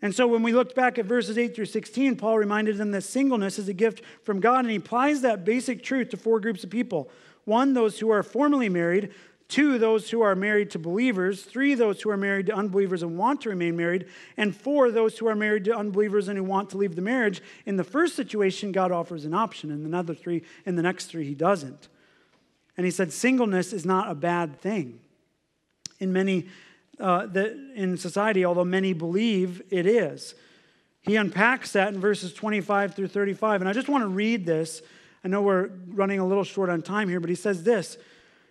And 0.02 0.12
so 0.12 0.26
when 0.26 0.42
we 0.42 0.52
looked 0.52 0.74
back 0.74 0.98
at 0.98 1.06
verses 1.06 1.38
8 1.38 1.54
through 1.54 1.66
16, 1.66 2.16
Paul 2.16 2.36
reminded 2.36 2.76
them 2.76 2.90
that 2.90 3.02
singleness 3.02 3.56
is 3.58 3.68
a 3.68 3.72
gift 3.72 4.02
from 4.24 4.40
God, 4.40 4.64
and 4.64 4.70
he 4.70 4.76
applies 4.76 5.20
that 5.20 5.44
basic 5.44 5.82
truth 5.82 6.10
to 6.10 6.16
four 6.16 6.40
groups 6.40 6.64
of 6.64 6.70
people 6.70 7.10
one, 7.44 7.74
those 7.74 7.98
who 7.98 8.10
are 8.10 8.22
formally 8.22 8.68
married, 8.68 9.12
two, 9.48 9.76
those 9.76 10.10
who 10.10 10.22
are 10.22 10.36
married 10.36 10.70
to 10.70 10.78
believers, 10.78 11.42
three, 11.42 11.74
those 11.74 12.00
who 12.00 12.08
are 12.08 12.16
married 12.16 12.46
to 12.46 12.54
unbelievers 12.54 13.02
and 13.02 13.18
want 13.18 13.40
to 13.40 13.48
remain 13.48 13.76
married, 13.76 14.06
and 14.36 14.54
four, 14.54 14.90
those 14.90 15.18
who 15.18 15.26
are 15.26 15.34
married 15.34 15.64
to 15.64 15.76
unbelievers 15.76 16.28
and 16.28 16.38
who 16.38 16.44
want 16.44 16.70
to 16.70 16.78
leave 16.78 16.94
the 16.94 17.02
marriage. 17.02 17.42
In 17.66 17.76
the 17.76 17.84
first 17.84 18.14
situation, 18.14 18.70
God 18.70 18.92
offers 18.92 19.24
an 19.24 19.34
option, 19.34 19.72
and 19.72 19.84
another 19.84 20.14
three, 20.14 20.42
in 20.64 20.76
the 20.76 20.82
next 20.82 21.06
three, 21.06 21.26
he 21.26 21.34
doesn't. 21.34 21.88
And 22.76 22.86
he 22.86 22.92
said, 22.92 23.12
singleness 23.12 23.72
is 23.72 23.84
not 23.84 24.10
a 24.10 24.14
bad 24.14 24.58
thing. 24.60 25.00
In 25.98 26.12
many 26.12 26.46
uh, 27.02 27.26
that 27.26 27.52
in 27.74 27.96
society, 27.98 28.44
although 28.44 28.64
many 28.64 28.92
believe 28.92 29.60
it 29.70 29.86
is. 29.86 30.36
He 31.02 31.16
unpacks 31.16 31.72
that 31.72 31.92
in 31.92 32.00
verses 32.00 32.32
25 32.32 32.94
through 32.94 33.08
35. 33.08 33.60
And 33.60 33.68
I 33.68 33.72
just 33.72 33.88
want 33.88 34.02
to 34.02 34.08
read 34.08 34.46
this. 34.46 34.82
I 35.24 35.28
know 35.28 35.42
we're 35.42 35.70
running 35.88 36.20
a 36.20 36.26
little 36.26 36.44
short 36.44 36.70
on 36.70 36.80
time 36.80 37.08
here, 37.08 37.18
but 37.18 37.28
he 37.28 37.34
says 37.34 37.64
this. 37.64 37.98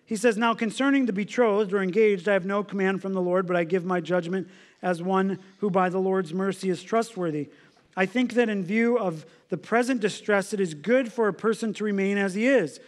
He 0.06 0.18
says, 0.18 0.38
Now 0.38 0.54
concerning 0.54 1.06
the 1.06 1.14
betrothed 1.14 1.72
or 1.72 1.82
engaged, 1.82 2.28
I 2.28 2.34
have 2.34 2.46
no 2.46 2.62
command 2.62 3.02
from 3.02 3.14
the 3.14 3.22
Lord, 3.22 3.48
but 3.48 3.56
I 3.56 3.64
give 3.64 3.86
my 3.86 4.02
judgment 4.02 4.50
as 4.82 5.02
one 5.02 5.40
who 5.60 5.70
by 5.70 5.88
the 5.88 6.00
Lord's 6.00 6.34
mercy 6.34 6.70
is 6.70 6.84
trustworthy. 6.84 7.50
I 7.96 8.06
think 8.06 8.34
that 8.34 8.50
in 8.50 8.66
view 8.66 9.00
of 9.00 9.26
the 9.48 9.58
present 9.58 10.02
distress, 10.02 10.52
it 10.52 10.60
is 10.60 10.74
good 10.74 11.14
for 11.14 11.30
a 11.30 11.34
person 11.34 11.74
to 11.76 11.86
remain 11.86 12.18
as 12.18 12.34
he 12.34 12.48
is. 12.48 12.82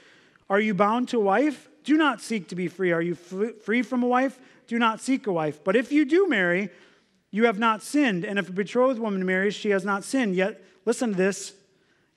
Are 0.50 0.60
you 0.60 0.74
bound 0.74 1.08
to 1.10 1.18
a 1.18 1.24
wife? 1.24 1.70
Do 1.86 1.96
not 1.96 2.20
seek 2.20 2.50
to 2.50 2.56
be 2.56 2.68
free. 2.68 2.92
Are 2.92 3.02
you 3.02 3.16
free 3.16 3.82
from 3.82 4.04
a 4.04 4.08
wife? 4.08 4.40
Do 4.68 4.80
not 4.80 5.00
seek 5.00 5.28
a 5.28 5.34
wife. 5.34 5.64
But 5.64 5.76
if 5.76 5.92
you 5.92 6.06
do 6.06 6.28
marry, 6.28 6.70
you 7.32 7.46
have 7.46 7.60
not 7.60 7.82
sinned. 7.82 8.24
And 8.24 8.38
if 8.38 8.50
a 8.50 8.52
betrothed 8.52 9.00
woman 9.00 9.26
marries, 9.26 9.56
she 9.56 9.72
has 9.72 9.84
not 9.84 10.04
sinned. 10.04 10.36
Yet, 10.36 10.62
listen 10.86 11.12
to 11.12 11.16
this. 11.16 11.54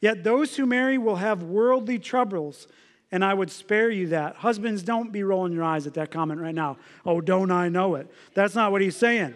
Yet 0.00 0.24
those 0.24 0.56
who 0.56 0.66
marry 0.66 0.98
will 0.98 1.16
have 1.16 1.42
worldly 1.42 1.98
troubles, 1.98 2.66
and 3.10 3.24
I 3.24 3.32
would 3.32 3.50
spare 3.50 3.90
you 3.90 4.08
that. 4.08 4.36
Husbands, 4.36 4.82
don't 4.82 5.12
be 5.12 5.22
rolling 5.22 5.52
your 5.52 5.64
eyes 5.64 5.86
at 5.86 5.94
that 5.94 6.10
comment 6.10 6.40
right 6.40 6.54
now. 6.54 6.76
Oh, 7.04 7.20
don't 7.20 7.50
I 7.50 7.68
know 7.68 7.94
it? 7.94 8.12
That's 8.34 8.54
not 8.54 8.72
what 8.72 8.82
he's 8.82 8.96
saying. 8.96 9.34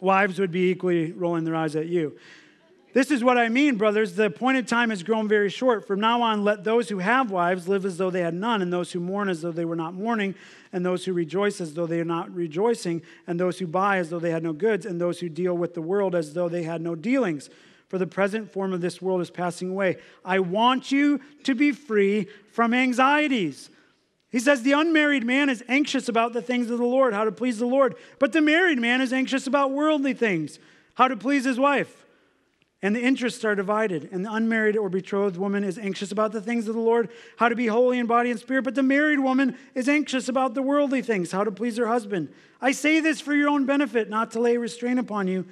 wives 0.00 0.38
would 0.38 0.50
be 0.50 0.70
equally 0.70 1.12
rolling 1.12 1.44
their 1.44 1.56
eyes 1.56 1.76
at 1.76 1.86
you. 1.86 2.18
This 2.92 3.10
is 3.10 3.24
what 3.24 3.38
I 3.38 3.48
mean, 3.48 3.76
brothers. 3.76 4.14
The 4.14 4.26
appointed 4.26 4.68
time 4.68 4.90
has 4.90 5.02
grown 5.02 5.26
very 5.26 5.48
short. 5.48 5.86
From 5.86 5.98
now 5.98 6.20
on, 6.20 6.44
let 6.44 6.62
those 6.62 6.90
who 6.90 6.98
have 6.98 7.30
wives 7.30 7.66
live 7.66 7.86
as 7.86 7.96
though 7.96 8.10
they 8.10 8.20
had 8.20 8.34
none, 8.34 8.60
and 8.60 8.70
those 8.70 8.92
who 8.92 9.00
mourn 9.00 9.30
as 9.30 9.40
though 9.40 9.50
they 9.50 9.64
were 9.64 9.76
not 9.76 9.94
mourning, 9.94 10.34
and 10.74 10.84
those 10.84 11.06
who 11.06 11.14
rejoice 11.14 11.58
as 11.60 11.72
though 11.72 11.86
they 11.86 12.00
are 12.00 12.04
not 12.04 12.30
rejoicing, 12.34 13.00
and 13.26 13.40
those 13.40 13.58
who 13.58 13.66
buy 13.66 13.96
as 13.96 14.10
though 14.10 14.18
they 14.18 14.30
had 14.30 14.42
no 14.42 14.52
goods, 14.52 14.84
and 14.84 15.00
those 15.00 15.20
who 15.20 15.30
deal 15.30 15.56
with 15.56 15.72
the 15.72 15.80
world 15.80 16.14
as 16.14 16.34
though 16.34 16.50
they 16.50 16.64
had 16.64 16.82
no 16.82 16.94
dealings. 16.94 17.48
For 17.88 17.96
the 17.96 18.06
present 18.06 18.52
form 18.52 18.74
of 18.74 18.82
this 18.82 19.00
world 19.00 19.22
is 19.22 19.30
passing 19.30 19.70
away. 19.70 19.96
I 20.22 20.40
want 20.40 20.92
you 20.92 21.20
to 21.44 21.54
be 21.54 21.72
free 21.72 22.26
from 22.52 22.74
anxieties. 22.74 23.70
He 24.30 24.38
says 24.38 24.62
the 24.62 24.72
unmarried 24.72 25.24
man 25.24 25.48
is 25.48 25.64
anxious 25.66 26.08
about 26.08 26.34
the 26.34 26.42
things 26.42 26.70
of 26.70 26.78
the 26.78 26.84
Lord, 26.84 27.14
how 27.14 27.24
to 27.24 27.32
please 27.32 27.58
the 27.58 27.66
Lord, 27.66 27.94
but 28.18 28.32
the 28.32 28.40
married 28.42 28.78
man 28.78 29.00
is 29.00 29.14
anxious 29.14 29.46
about 29.46 29.72
worldly 29.72 30.12
things, 30.12 30.58
how 30.94 31.08
to 31.08 31.16
please 31.16 31.44
his 31.44 31.58
wife 31.58 32.01
and 32.82 32.96
the 32.96 33.00
interests 33.00 33.44
are 33.44 33.54
divided. 33.54 34.08
And 34.10 34.24
the 34.24 34.32
unmarried 34.32 34.76
or 34.76 34.88
betrothed 34.88 35.36
woman 35.36 35.62
is 35.62 35.78
anxious 35.78 36.10
about 36.10 36.32
the 36.32 36.40
things 36.40 36.66
of 36.66 36.74
the 36.74 36.80
Lord, 36.80 37.08
how 37.36 37.48
to 37.48 37.54
be 37.54 37.68
holy 37.68 37.98
in 37.98 38.06
body 38.06 38.30
and 38.30 38.40
spirit. 38.40 38.64
But 38.64 38.74
the 38.74 38.82
married 38.82 39.20
woman 39.20 39.56
is 39.74 39.88
anxious 39.88 40.28
about 40.28 40.54
the 40.54 40.62
worldly 40.62 41.00
things, 41.00 41.30
how 41.30 41.44
to 41.44 41.52
please 41.52 41.76
her 41.76 41.86
husband. 41.86 42.32
I 42.60 42.72
say 42.72 43.00
this 43.00 43.20
for 43.20 43.34
your 43.34 43.48
own 43.48 43.66
benefit, 43.66 44.10
not 44.10 44.32
to 44.32 44.40
lay 44.40 44.56
restraint 44.56 44.98
upon 44.98 45.28
you, 45.28 45.46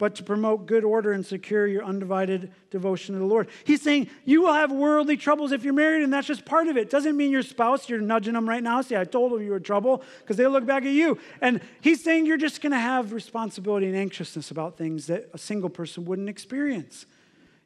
but 0.00 0.14
to 0.14 0.22
promote 0.22 0.64
good 0.64 0.82
order 0.82 1.12
and 1.12 1.26
secure 1.26 1.66
your 1.66 1.84
undivided 1.84 2.50
devotion 2.70 3.14
to 3.14 3.18
the 3.18 3.26
Lord. 3.26 3.48
He's 3.64 3.82
saying 3.82 4.08
you 4.24 4.40
will 4.40 4.54
have 4.54 4.72
worldly 4.72 5.18
troubles 5.18 5.52
if 5.52 5.62
you're 5.62 5.74
married, 5.74 6.02
and 6.02 6.10
that's 6.10 6.26
just 6.26 6.46
part 6.46 6.68
of 6.68 6.78
it. 6.78 6.88
Doesn't 6.88 7.18
mean 7.18 7.30
your 7.30 7.42
spouse, 7.42 7.86
you're 7.86 8.00
nudging 8.00 8.32
them 8.32 8.48
right 8.48 8.62
now. 8.62 8.80
See, 8.80 8.96
I 8.96 9.04
told 9.04 9.30
them 9.30 9.42
you 9.42 9.50
were 9.50 9.60
trouble 9.60 10.02
because 10.20 10.38
they 10.38 10.46
look 10.46 10.64
back 10.64 10.84
at 10.84 10.92
you. 10.92 11.18
And 11.42 11.60
he's 11.82 12.02
saying 12.02 12.24
you're 12.24 12.38
just 12.38 12.62
going 12.62 12.72
to 12.72 12.78
have 12.78 13.12
responsibility 13.12 13.88
and 13.88 13.94
anxiousness 13.94 14.50
about 14.50 14.78
things 14.78 15.06
that 15.08 15.28
a 15.34 15.38
single 15.38 15.68
person 15.68 16.06
wouldn't 16.06 16.30
experience. 16.30 17.04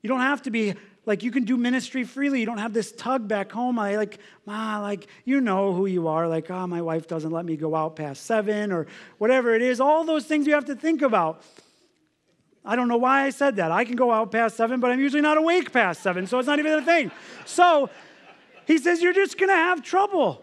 You 0.03 0.09
don't 0.09 0.21
have 0.21 0.43
to 0.43 0.51
be 0.51 0.75
like 1.07 1.23
you 1.23 1.31
can 1.31 1.45
do 1.45 1.57
ministry 1.57 2.03
freely. 2.03 2.41
You 2.41 2.47
don't 2.47 2.59
have 2.59 2.73
this 2.73 2.91
tug 2.91 3.29
back 3.29 3.53
home. 3.53 3.79
I 3.79 3.97
like, 3.97 4.19
ma, 4.45 4.81
like 4.81 5.07
you 5.25 5.41
know 5.41 5.73
who 5.73 5.87
you 5.87 6.09
are. 6.09 6.27
Like, 6.27 6.51
oh, 6.51 6.67
my 6.67 6.83
wife 6.83 7.07
doesn't 7.07 7.31
let 7.31 7.45
me 7.45 7.57
go 7.57 7.77
out 7.77 7.95
past 7.95 8.27
seven 8.27 8.73
or 8.73 8.89
whatever 9.19 9.55
it 9.55 9.63
is. 9.63 9.81
All 9.81 10.03
those 10.05 10.25
things 10.25 10.49
you 10.49 10.55
have 10.55 10.65
to 10.65 10.75
think 10.75 11.01
about. 11.01 11.45
I 12.65 12.77
don't 12.77 12.89
know 12.89 12.97
why 12.97 13.25
I 13.25 13.31
said 13.31 13.57
that. 13.57 13.71
I 13.71 13.85
can 13.85 13.97
go 13.97 14.11
out 14.11 14.33
past 14.33 14.57
seven, 14.57 14.81
but 14.81 14.91
I'm 14.91 15.01
usually 15.01 15.21
not 15.21 15.37
awake 15.37 15.71
past 15.73 16.03
seven, 16.03 16.27
so 16.27 16.39
it's 16.39 16.47
not 16.47 16.59
even 16.59 16.73
a 16.73 16.83
thing. 16.83 17.11
So 17.45 17.91
he 18.67 18.79
says, 18.79 19.03
You're 19.03 19.13
just 19.13 19.39
going 19.39 19.51
to 19.51 19.57
have 19.57 19.83
trouble. 19.83 20.43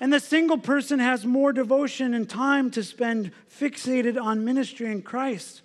And 0.00 0.12
the 0.12 0.20
single 0.20 0.58
person 0.58 1.00
has 1.00 1.26
more 1.26 1.52
devotion 1.52 2.14
and 2.14 2.28
time 2.28 2.70
to 2.72 2.84
spend 2.84 3.32
fixated 3.50 4.20
on 4.20 4.44
ministry 4.44 4.92
in 4.92 5.02
Christ. 5.02 5.62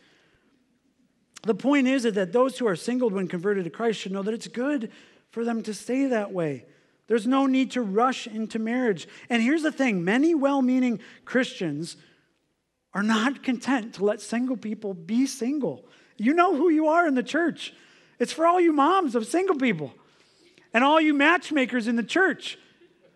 The 1.44 1.54
point 1.54 1.88
is 1.88 2.04
that 2.04 2.34
those 2.34 2.58
who 2.58 2.68
are 2.68 2.76
single 2.76 3.10
when 3.10 3.28
converted 3.28 3.66
to 3.66 3.70
Christ 3.70 4.00
should 4.00 4.12
know 4.12 4.24
that 4.24 4.34
it's 4.34 4.48
good 4.48 4.92
for 5.30 5.44
them 5.44 5.62
to 5.64 5.74
stay 5.74 6.08
that 6.08 6.32
way. 6.32 6.66
There's 7.08 7.28
no 7.28 7.46
need 7.46 7.72
to 7.72 7.82
rush 7.82 8.26
into 8.28 8.58
marriage. 8.58 9.08
And 9.30 9.42
here's 9.44 9.62
the 9.62 9.72
thing 9.72 10.04
many 10.04 10.34
well 10.34 10.62
meaning 10.62 11.00
Christians 11.26 11.98
are 12.94 13.04
not 13.04 13.44
content 13.44 13.96
to 13.96 14.06
let 14.06 14.22
single 14.22 14.58
people 14.58 14.94
be 14.94 15.26
single. 15.26 15.84
You 16.18 16.34
know 16.34 16.56
who 16.56 16.70
you 16.70 16.88
are 16.88 17.08
in 17.08 17.16
the 17.16 17.24
church. 17.24 17.74
It's 18.20 18.32
for 18.32 18.46
all 18.46 18.62
you 18.62 18.72
moms 18.72 19.16
of 19.16 19.26
single 19.26 19.56
people 19.56 19.94
and 20.74 20.84
all 20.84 21.02
you 21.02 21.14
matchmakers 21.14 21.88
in 21.88 21.96
the 21.96 22.04
church. 22.04 22.58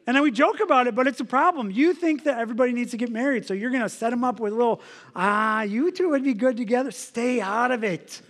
And 0.08 0.16
then 0.16 0.24
we 0.24 0.32
joke 0.32 0.62
about 0.62 0.88
it, 0.88 0.96
but 0.96 1.06
it's 1.06 1.20
a 1.20 1.26
problem. 1.26 1.70
You 1.70 1.94
think 1.94 2.24
that 2.24 2.40
everybody 2.40 2.72
needs 2.72 2.92
to 2.92 2.98
get 2.98 3.12
married, 3.12 3.46
so 3.46 3.54
you're 3.54 3.72
going 3.72 3.84
to 3.84 3.90
set 3.90 4.12
them 4.12 4.24
up 4.24 4.40
with 4.40 4.54
a 4.54 4.56
little, 4.56 4.82
ah, 5.16 5.64
you 5.64 5.92
two 5.92 6.10
would 6.10 6.24
be 6.24 6.34
good 6.34 6.56
together. 6.56 6.92
Stay 6.92 7.42
out 7.42 7.72
of 7.72 7.84
it. 7.84 8.22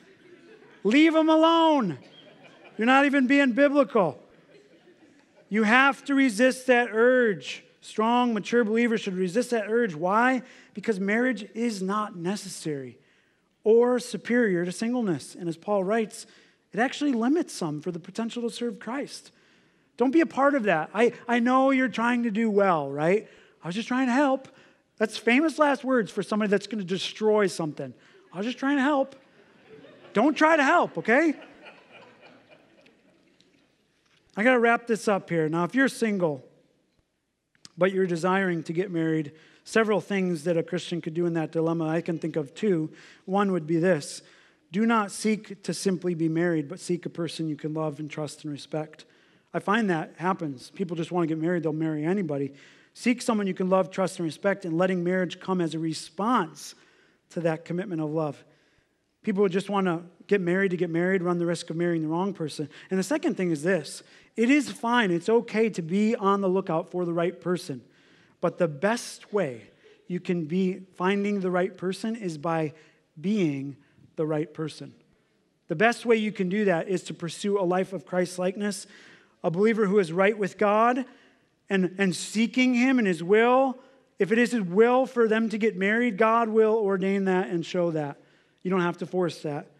Leave 0.83 1.13
them 1.13 1.29
alone. 1.29 1.99
You're 2.77 2.87
not 2.87 3.05
even 3.05 3.27
being 3.27 3.51
biblical. 3.51 4.19
You 5.49 5.63
have 5.63 6.03
to 6.05 6.15
resist 6.15 6.67
that 6.67 6.89
urge. 6.91 7.63
Strong, 7.87 8.33
mature 8.33 8.65
believers 8.65 8.99
should 8.99 9.13
resist 9.13 9.51
that 9.51 9.69
urge. 9.69 9.95
Why? 9.95 10.41
Because 10.73 10.99
marriage 10.99 11.47
is 11.55 11.81
not 11.81 12.17
necessary 12.17 12.99
or 13.63 13.97
superior 13.97 14.65
to 14.65 14.73
singleness. 14.73 15.35
And 15.35 15.47
as 15.47 15.55
Paul 15.55 15.85
writes, 15.85 16.25
it 16.73 16.81
actually 16.81 17.13
limits 17.13 17.53
some 17.53 17.79
for 17.79 17.93
the 17.93 17.99
potential 17.99 18.41
to 18.41 18.49
serve 18.49 18.77
Christ. 18.77 19.31
Don't 19.95 20.11
be 20.11 20.19
a 20.19 20.25
part 20.25 20.53
of 20.53 20.63
that. 20.63 20.89
I, 20.93 21.13
I 21.29 21.39
know 21.39 21.71
you're 21.71 21.87
trying 21.87 22.23
to 22.23 22.29
do 22.29 22.51
well, 22.51 22.91
right? 22.91 23.25
I 23.63 23.67
was 23.67 23.75
just 23.75 23.87
trying 23.87 24.07
to 24.07 24.13
help. 24.13 24.49
That's 24.97 25.17
famous 25.17 25.57
last 25.57 25.85
words 25.85 26.11
for 26.11 26.21
somebody 26.21 26.49
that's 26.49 26.67
going 26.67 26.79
to 26.79 26.85
destroy 26.85 27.47
something. 27.47 27.93
I 28.33 28.37
was 28.37 28.45
just 28.45 28.57
trying 28.57 28.75
to 28.75 28.83
help. 28.83 29.15
Don't 30.11 30.35
try 30.35 30.57
to 30.57 30.63
help, 30.63 30.97
okay? 30.97 31.35
I 34.35 34.43
got 34.43 34.51
to 34.51 34.59
wrap 34.59 34.87
this 34.87 35.07
up 35.07 35.29
here. 35.29 35.47
Now, 35.47 35.63
if 35.63 35.73
you're 35.73 35.87
single, 35.87 36.43
but 37.77 37.91
you're 37.91 38.07
desiring 38.07 38.63
to 38.63 38.73
get 38.73 38.91
married, 38.91 39.33
several 39.63 40.01
things 40.01 40.43
that 40.45 40.57
a 40.57 40.63
Christian 40.63 41.01
could 41.01 41.13
do 41.13 41.25
in 41.25 41.33
that 41.33 41.51
dilemma. 41.51 41.87
I 41.87 42.01
can 42.01 42.19
think 42.19 42.35
of 42.35 42.53
two. 42.53 42.91
One 43.25 43.51
would 43.51 43.67
be 43.67 43.77
this 43.77 44.21
do 44.71 44.85
not 44.85 45.11
seek 45.11 45.63
to 45.63 45.73
simply 45.73 46.13
be 46.13 46.27
married, 46.27 46.67
but 46.67 46.79
seek 46.79 47.05
a 47.05 47.09
person 47.09 47.47
you 47.47 47.55
can 47.55 47.73
love 47.73 47.99
and 47.99 48.09
trust 48.09 48.43
and 48.43 48.51
respect. 48.51 49.05
I 49.53 49.59
find 49.59 49.89
that 49.89 50.15
happens. 50.17 50.71
People 50.71 50.97
just 50.97 51.11
want 51.11 51.23
to 51.23 51.33
get 51.33 51.41
married, 51.41 51.63
they'll 51.63 51.73
marry 51.73 52.03
anybody. 52.03 52.53
Seek 52.93 53.21
someone 53.21 53.47
you 53.47 53.53
can 53.53 53.69
love, 53.69 53.91
trust, 53.91 54.19
and 54.19 54.25
respect, 54.25 54.65
and 54.65 54.77
letting 54.77 55.03
marriage 55.03 55.39
come 55.39 55.61
as 55.61 55.73
a 55.73 55.79
response 55.79 56.75
to 57.29 57.41
that 57.41 57.63
commitment 57.63 58.01
of 58.01 58.09
love. 58.09 58.43
People 59.27 59.43
would 59.43 59.51
just 59.51 59.69
want 59.69 59.87
to 59.87 60.03
get 60.27 60.39
married 60.39 60.71
to 60.71 60.77
get 60.77 60.89
married, 60.89 61.21
run 61.21 61.37
the 61.37 61.45
risk 61.45 61.69
of 61.69 61.75
marrying 61.75 62.01
the 62.01 62.07
wrong 62.07 62.33
person. 62.33 62.69
And 62.89 62.97
the 62.97 63.03
second 63.03 63.35
thing 63.35 63.51
is 63.51 63.61
this 63.61 64.01
it 64.37 64.49
is 64.49 64.71
fine, 64.71 65.11
it's 65.11 65.27
okay 65.27 65.69
to 65.71 65.81
be 65.81 66.15
on 66.15 66.39
the 66.39 66.47
lookout 66.47 66.91
for 66.91 67.03
the 67.03 67.11
right 67.11 67.41
person. 67.41 67.81
But 68.39 68.57
the 68.57 68.69
best 68.69 69.33
way 69.33 69.63
you 70.07 70.21
can 70.21 70.45
be 70.45 70.79
finding 70.95 71.41
the 71.41 71.51
right 71.51 71.75
person 71.75 72.15
is 72.15 72.37
by 72.37 72.71
being 73.19 73.75
the 74.15 74.25
right 74.25 74.53
person. 74.53 74.93
The 75.67 75.75
best 75.75 76.05
way 76.05 76.15
you 76.15 76.31
can 76.31 76.47
do 76.47 76.63
that 76.63 76.87
is 76.87 77.03
to 77.03 77.13
pursue 77.13 77.59
a 77.59 77.65
life 77.65 77.91
of 77.91 78.05
Christ 78.05 78.39
likeness, 78.39 78.87
a 79.43 79.51
believer 79.51 79.87
who 79.87 79.99
is 79.99 80.13
right 80.13 80.37
with 80.37 80.57
God 80.57 81.03
and, 81.69 81.95
and 81.97 82.15
seeking 82.15 82.75
Him 82.75 82.97
and 82.97 83.05
His 83.05 83.21
will. 83.21 83.77
If 84.19 84.31
it 84.31 84.37
is 84.37 84.53
His 84.53 84.61
will 84.61 85.05
for 85.05 85.27
them 85.27 85.49
to 85.49 85.57
get 85.57 85.75
married, 85.75 86.17
God 86.17 86.47
will 86.47 86.75
ordain 86.75 87.25
that 87.25 87.49
and 87.49 87.65
show 87.65 87.91
that. 87.91 88.21
You 88.67 88.71
don't 88.71 88.81
have 88.81 88.97
to 88.97 89.05
force 89.05 89.43
that. 89.43 89.71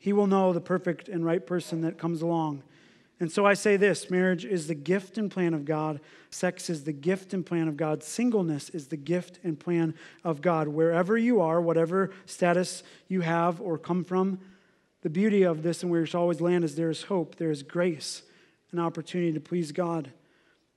He 0.00 0.12
will 0.12 0.26
know 0.26 0.52
the 0.52 0.60
perfect 0.60 1.08
and 1.08 1.24
right 1.24 1.46
person 1.46 1.82
that 1.82 1.96
comes 1.96 2.22
along. 2.22 2.64
And 3.20 3.30
so 3.30 3.46
I 3.46 3.54
say 3.54 3.76
this 3.76 4.10
marriage 4.10 4.44
is 4.44 4.66
the 4.66 4.74
gift 4.74 5.16
and 5.16 5.30
plan 5.30 5.54
of 5.54 5.64
God. 5.64 6.00
Sex 6.28 6.68
is 6.68 6.82
the 6.82 6.92
gift 6.92 7.34
and 7.34 7.46
plan 7.46 7.68
of 7.68 7.76
God. 7.76 8.02
Singleness 8.02 8.68
is 8.70 8.88
the 8.88 8.96
gift 8.96 9.38
and 9.44 9.60
plan 9.60 9.94
of 10.24 10.42
God. 10.42 10.66
Wherever 10.66 11.16
you 11.16 11.40
are, 11.40 11.60
whatever 11.60 12.10
status 12.26 12.82
you 13.06 13.20
have 13.20 13.60
or 13.60 13.78
come 13.78 14.02
from, 14.02 14.40
the 15.02 15.08
beauty 15.08 15.44
of 15.44 15.62
this 15.62 15.84
and 15.84 15.92
where 15.92 16.00
you 16.00 16.06
should 16.06 16.18
always 16.18 16.40
land 16.40 16.64
is 16.64 16.74
there 16.74 16.90
is 16.90 17.04
hope, 17.04 17.36
there 17.36 17.52
is 17.52 17.62
grace, 17.62 18.24
an 18.72 18.80
opportunity 18.80 19.32
to 19.34 19.40
please 19.40 19.70
God. 19.70 20.10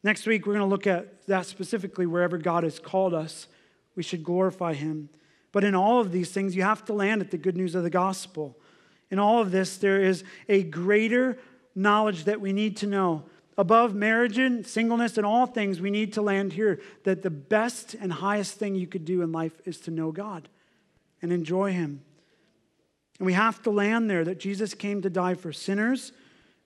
Next 0.03 0.27
week, 0.27 0.45
we're 0.45 0.53
going 0.53 0.67
to 0.67 0.69
look 0.69 0.85
at 0.85 1.25
that 1.25 1.47
specifically 1.47 2.05
wherever 2.05 2.37
God 2.37 2.63
has 2.63 2.77
called 2.77 3.15
us. 3.15 3.47
We 3.95 4.03
should 4.03 4.23
glorify 4.23 4.75
Him. 4.75 5.09
But 5.53 5.63
in 5.63 5.75
all 5.75 6.01
of 6.01 6.11
these 6.11 6.31
things, 6.31 6.55
you 6.55 6.63
have 6.63 6.83
to 6.85 6.93
land 6.93 7.21
at 7.21 7.31
the 7.31 7.37
good 7.37 7.55
news 7.55 7.75
of 7.75 7.83
the 7.83 7.89
gospel. 7.89 8.57
In 9.09 9.19
all 9.19 9.39
of 9.39 9.51
this, 9.51 9.77
there 9.77 10.01
is 10.01 10.25
a 10.49 10.63
greater 10.63 11.37
knowledge 11.75 12.25
that 12.25 12.41
we 12.41 12.51
need 12.51 12.75
to 12.77 12.87
know. 12.87 13.23
Above 13.55 13.93
marriage 13.93 14.39
and 14.39 14.65
singleness 14.65 15.15
and 15.15 15.27
all 15.27 15.45
things, 15.45 15.79
we 15.79 15.91
need 15.91 16.11
to 16.13 16.23
land 16.23 16.53
here 16.53 16.81
that 17.03 17.21
the 17.21 17.29
best 17.29 17.93
and 17.93 18.11
highest 18.11 18.55
thing 18.55 18.73
you 18.73 18.87
could 18.87 19.05
do 19.05 19.21
in 19.21 19.31
life 19.31 19.53
is 19.63 19.79
to 19.81 19.91
know 19.91 20.11
God 20.11 20.49
and 21.21 21.31
enjoy 21.31 21.71
Him. 21.71 22.01
And 23.19 23.27
we 23.27 23.33
have 23.33 23.61
to 23.61 23.69
land 23.69 24.09
there 24.09 24.25
that 24.25 24.39
Jesus 24.39 24.73
came 24.73 25.03
to 25.03 25.09
die 25.09 25.35
for 25.35 25.53
sinners, 25.53 26.13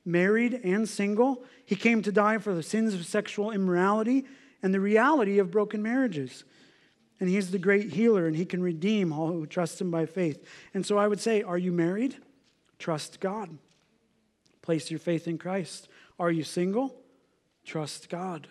married 0.06 0.62
and 0.64 0.88
single. 0.88 1.44
He 1.66 1.76
came 1.76 2.02
to 2.04 2.12
die 2.14 2.38
for 2.38 2.56
the 2.56 2.64
sins 2.64 2.94
of 2.94 3.06
sexual 3.06 3.52
immorality 3.52 4.24
and 4.64 4.74
the 4.74 4.80
reality 4.80 5.40
of 5.40 5.52
broken 5.52 5.84
marriages. 5.84 6.46
And 7.20 7.30
he's 7.30 7.52
the 7.52 7.58
great 7.58 7.94
healer, 7.94 8.28
and 8.28 8.36
he 8.36 8.46
can 8.46 8.62
redeem 8.62 9.12
all 9.12 9.28
who 9.28 9.46
trust 9.46 9.82
him 9.82 9.90
by 9.90 10.06
faith. 10.06 10.46
And 10.74 10.86
so 10.86 10.98
I 10.98 11.08
would 11.08 11.20
say, 11.20 11.42
are 11.42 11.58
you 11.58 11.72
married? 11.72 12.18
Trust 12.78 13.20
God. 13.20 13.58
Place 14.62 14.92
your 14.92 15.00
faith 15.00 15.28
in 15.28 15.38
Christ. 15.38 15.88
Are 16.20 16.32
you 16.32 16.44
single? 16.44 16.96
Trust 17.66 18.10
God. 18.10 18.48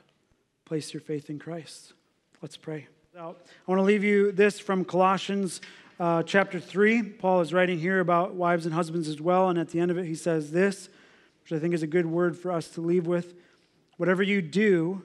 Place 0.64 0.92
your 0.92 1.00
faith 1.00 1.30
in 1.30 1.38
Christ. 1.38 1.92
Let's 2.42 2.56
pray. 2.56 2.88
I 3.16 3.32
want 3.66 3.78
to 3.78 3.82
leave 3.82 4.04
you 4.04 4.32
this 4.32 4.58
from 4.58 4.84
Colossians 4.84 5.60
uh, 5.98 6.22
chapter 6.22 6.60
3. 6.60 7.02
Paul 7.02 7.40
is 7.40 7.52
writing 7.52 7.78
here 7.78 8.00
about 8.00 8.34
wives 8.34 8.66
and 8.66 8.74
husbands 8.74 9.08
as 9.08 9.20
well. 9.20 9.48
And 9.48 9.58
at 9.58 9.70
the 9.70 9.80
end 9.80 9.90
of 9.90 9.98
it, 9.98 10.04
he 10.06 10.14
says 10.14 10.50
this, 10.50 10.88
which 11.42 11.52
I 11.52 11.58
think 11.58 11.72
is 11.72 11.82
a 11.82 11.86
good 11.86 12.06
word 12.06 12.36
for 12.36 12.52
us 12.52 12.68
to 12.70 12.80
leave 12.80 13.06
with. 13.06 13.34
Whatever 13.96 14.22
you 14.22 14.42
do, 14.42 15.02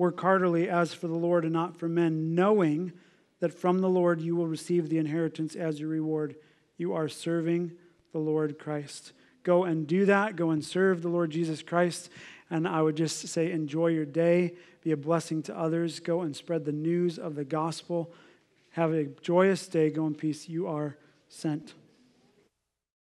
Work 0.00 0.18
heartily 0.18 0.66
as 0.66 0.94
for 0.94 1.08
the 1.08 1.14
Lord 1.14 1.44
and 1.44 1.52
not 1.52 1.76
for 1.76 1.86
men, 1.86 2.34
knowing 2.34 2.94
that 3.40 3.52
from 3.52 3.80
the 3.80 3.88
Lord 3.90 4.22
you 4.22 4.34
will 4.34 4.46
receive 4.46 4.88
the 4.88 4.96
inheritance 4.96 5.54
as 5.54 5.78
your 5.78 5.90
reward. 5.90 6.36
You 6.78 6.94
are 6.94 7.06
serving 7.06 7.72
the 8.12 8.18
Lord 8.18 8.58
Christ. 8.58 9.12
Go 9.42 9.64
and 9.64 9.86
do 9.86 10.06
that. 10.06 10.36
Go 10.36 10.52
and 10.52 10.64
serve 10.64 11.02
the 11.02 11.10
Lord 11.10 11.30
Jesus 11.30 11.60
Christ. 11.62 12.08
And 12.48 12.66
I 12.66 12.80
would 12.80 12.96
just 12.96 13.28
say, 13.28 13.52
enjoy 13.52 13.88
your 13.88 14.06
day. 14.06 14.54
Be 14.82 14.92
a 14.92 14.96
blessing 14.96 15.42
to 15.42 15.54
others. 15.58 16.00
Go 16.00 16.22
and 16.22 16.34
spread 16.34 16.64
the 16.64 16.72
news 16.72 17.18
of 17.18 17.34
the 17.34 17.44
gospel. 17.44 18.10
Have 18.70 18.94
a 18.94 19.04
joyous 19.04 19.68
day. 19.68 19.90
Go 19.90 20.06
in 20.06 20.14
peace. 20.14 20.48
You 20.48 20.66
are 20.66 20.96
sent. 21.28 21.74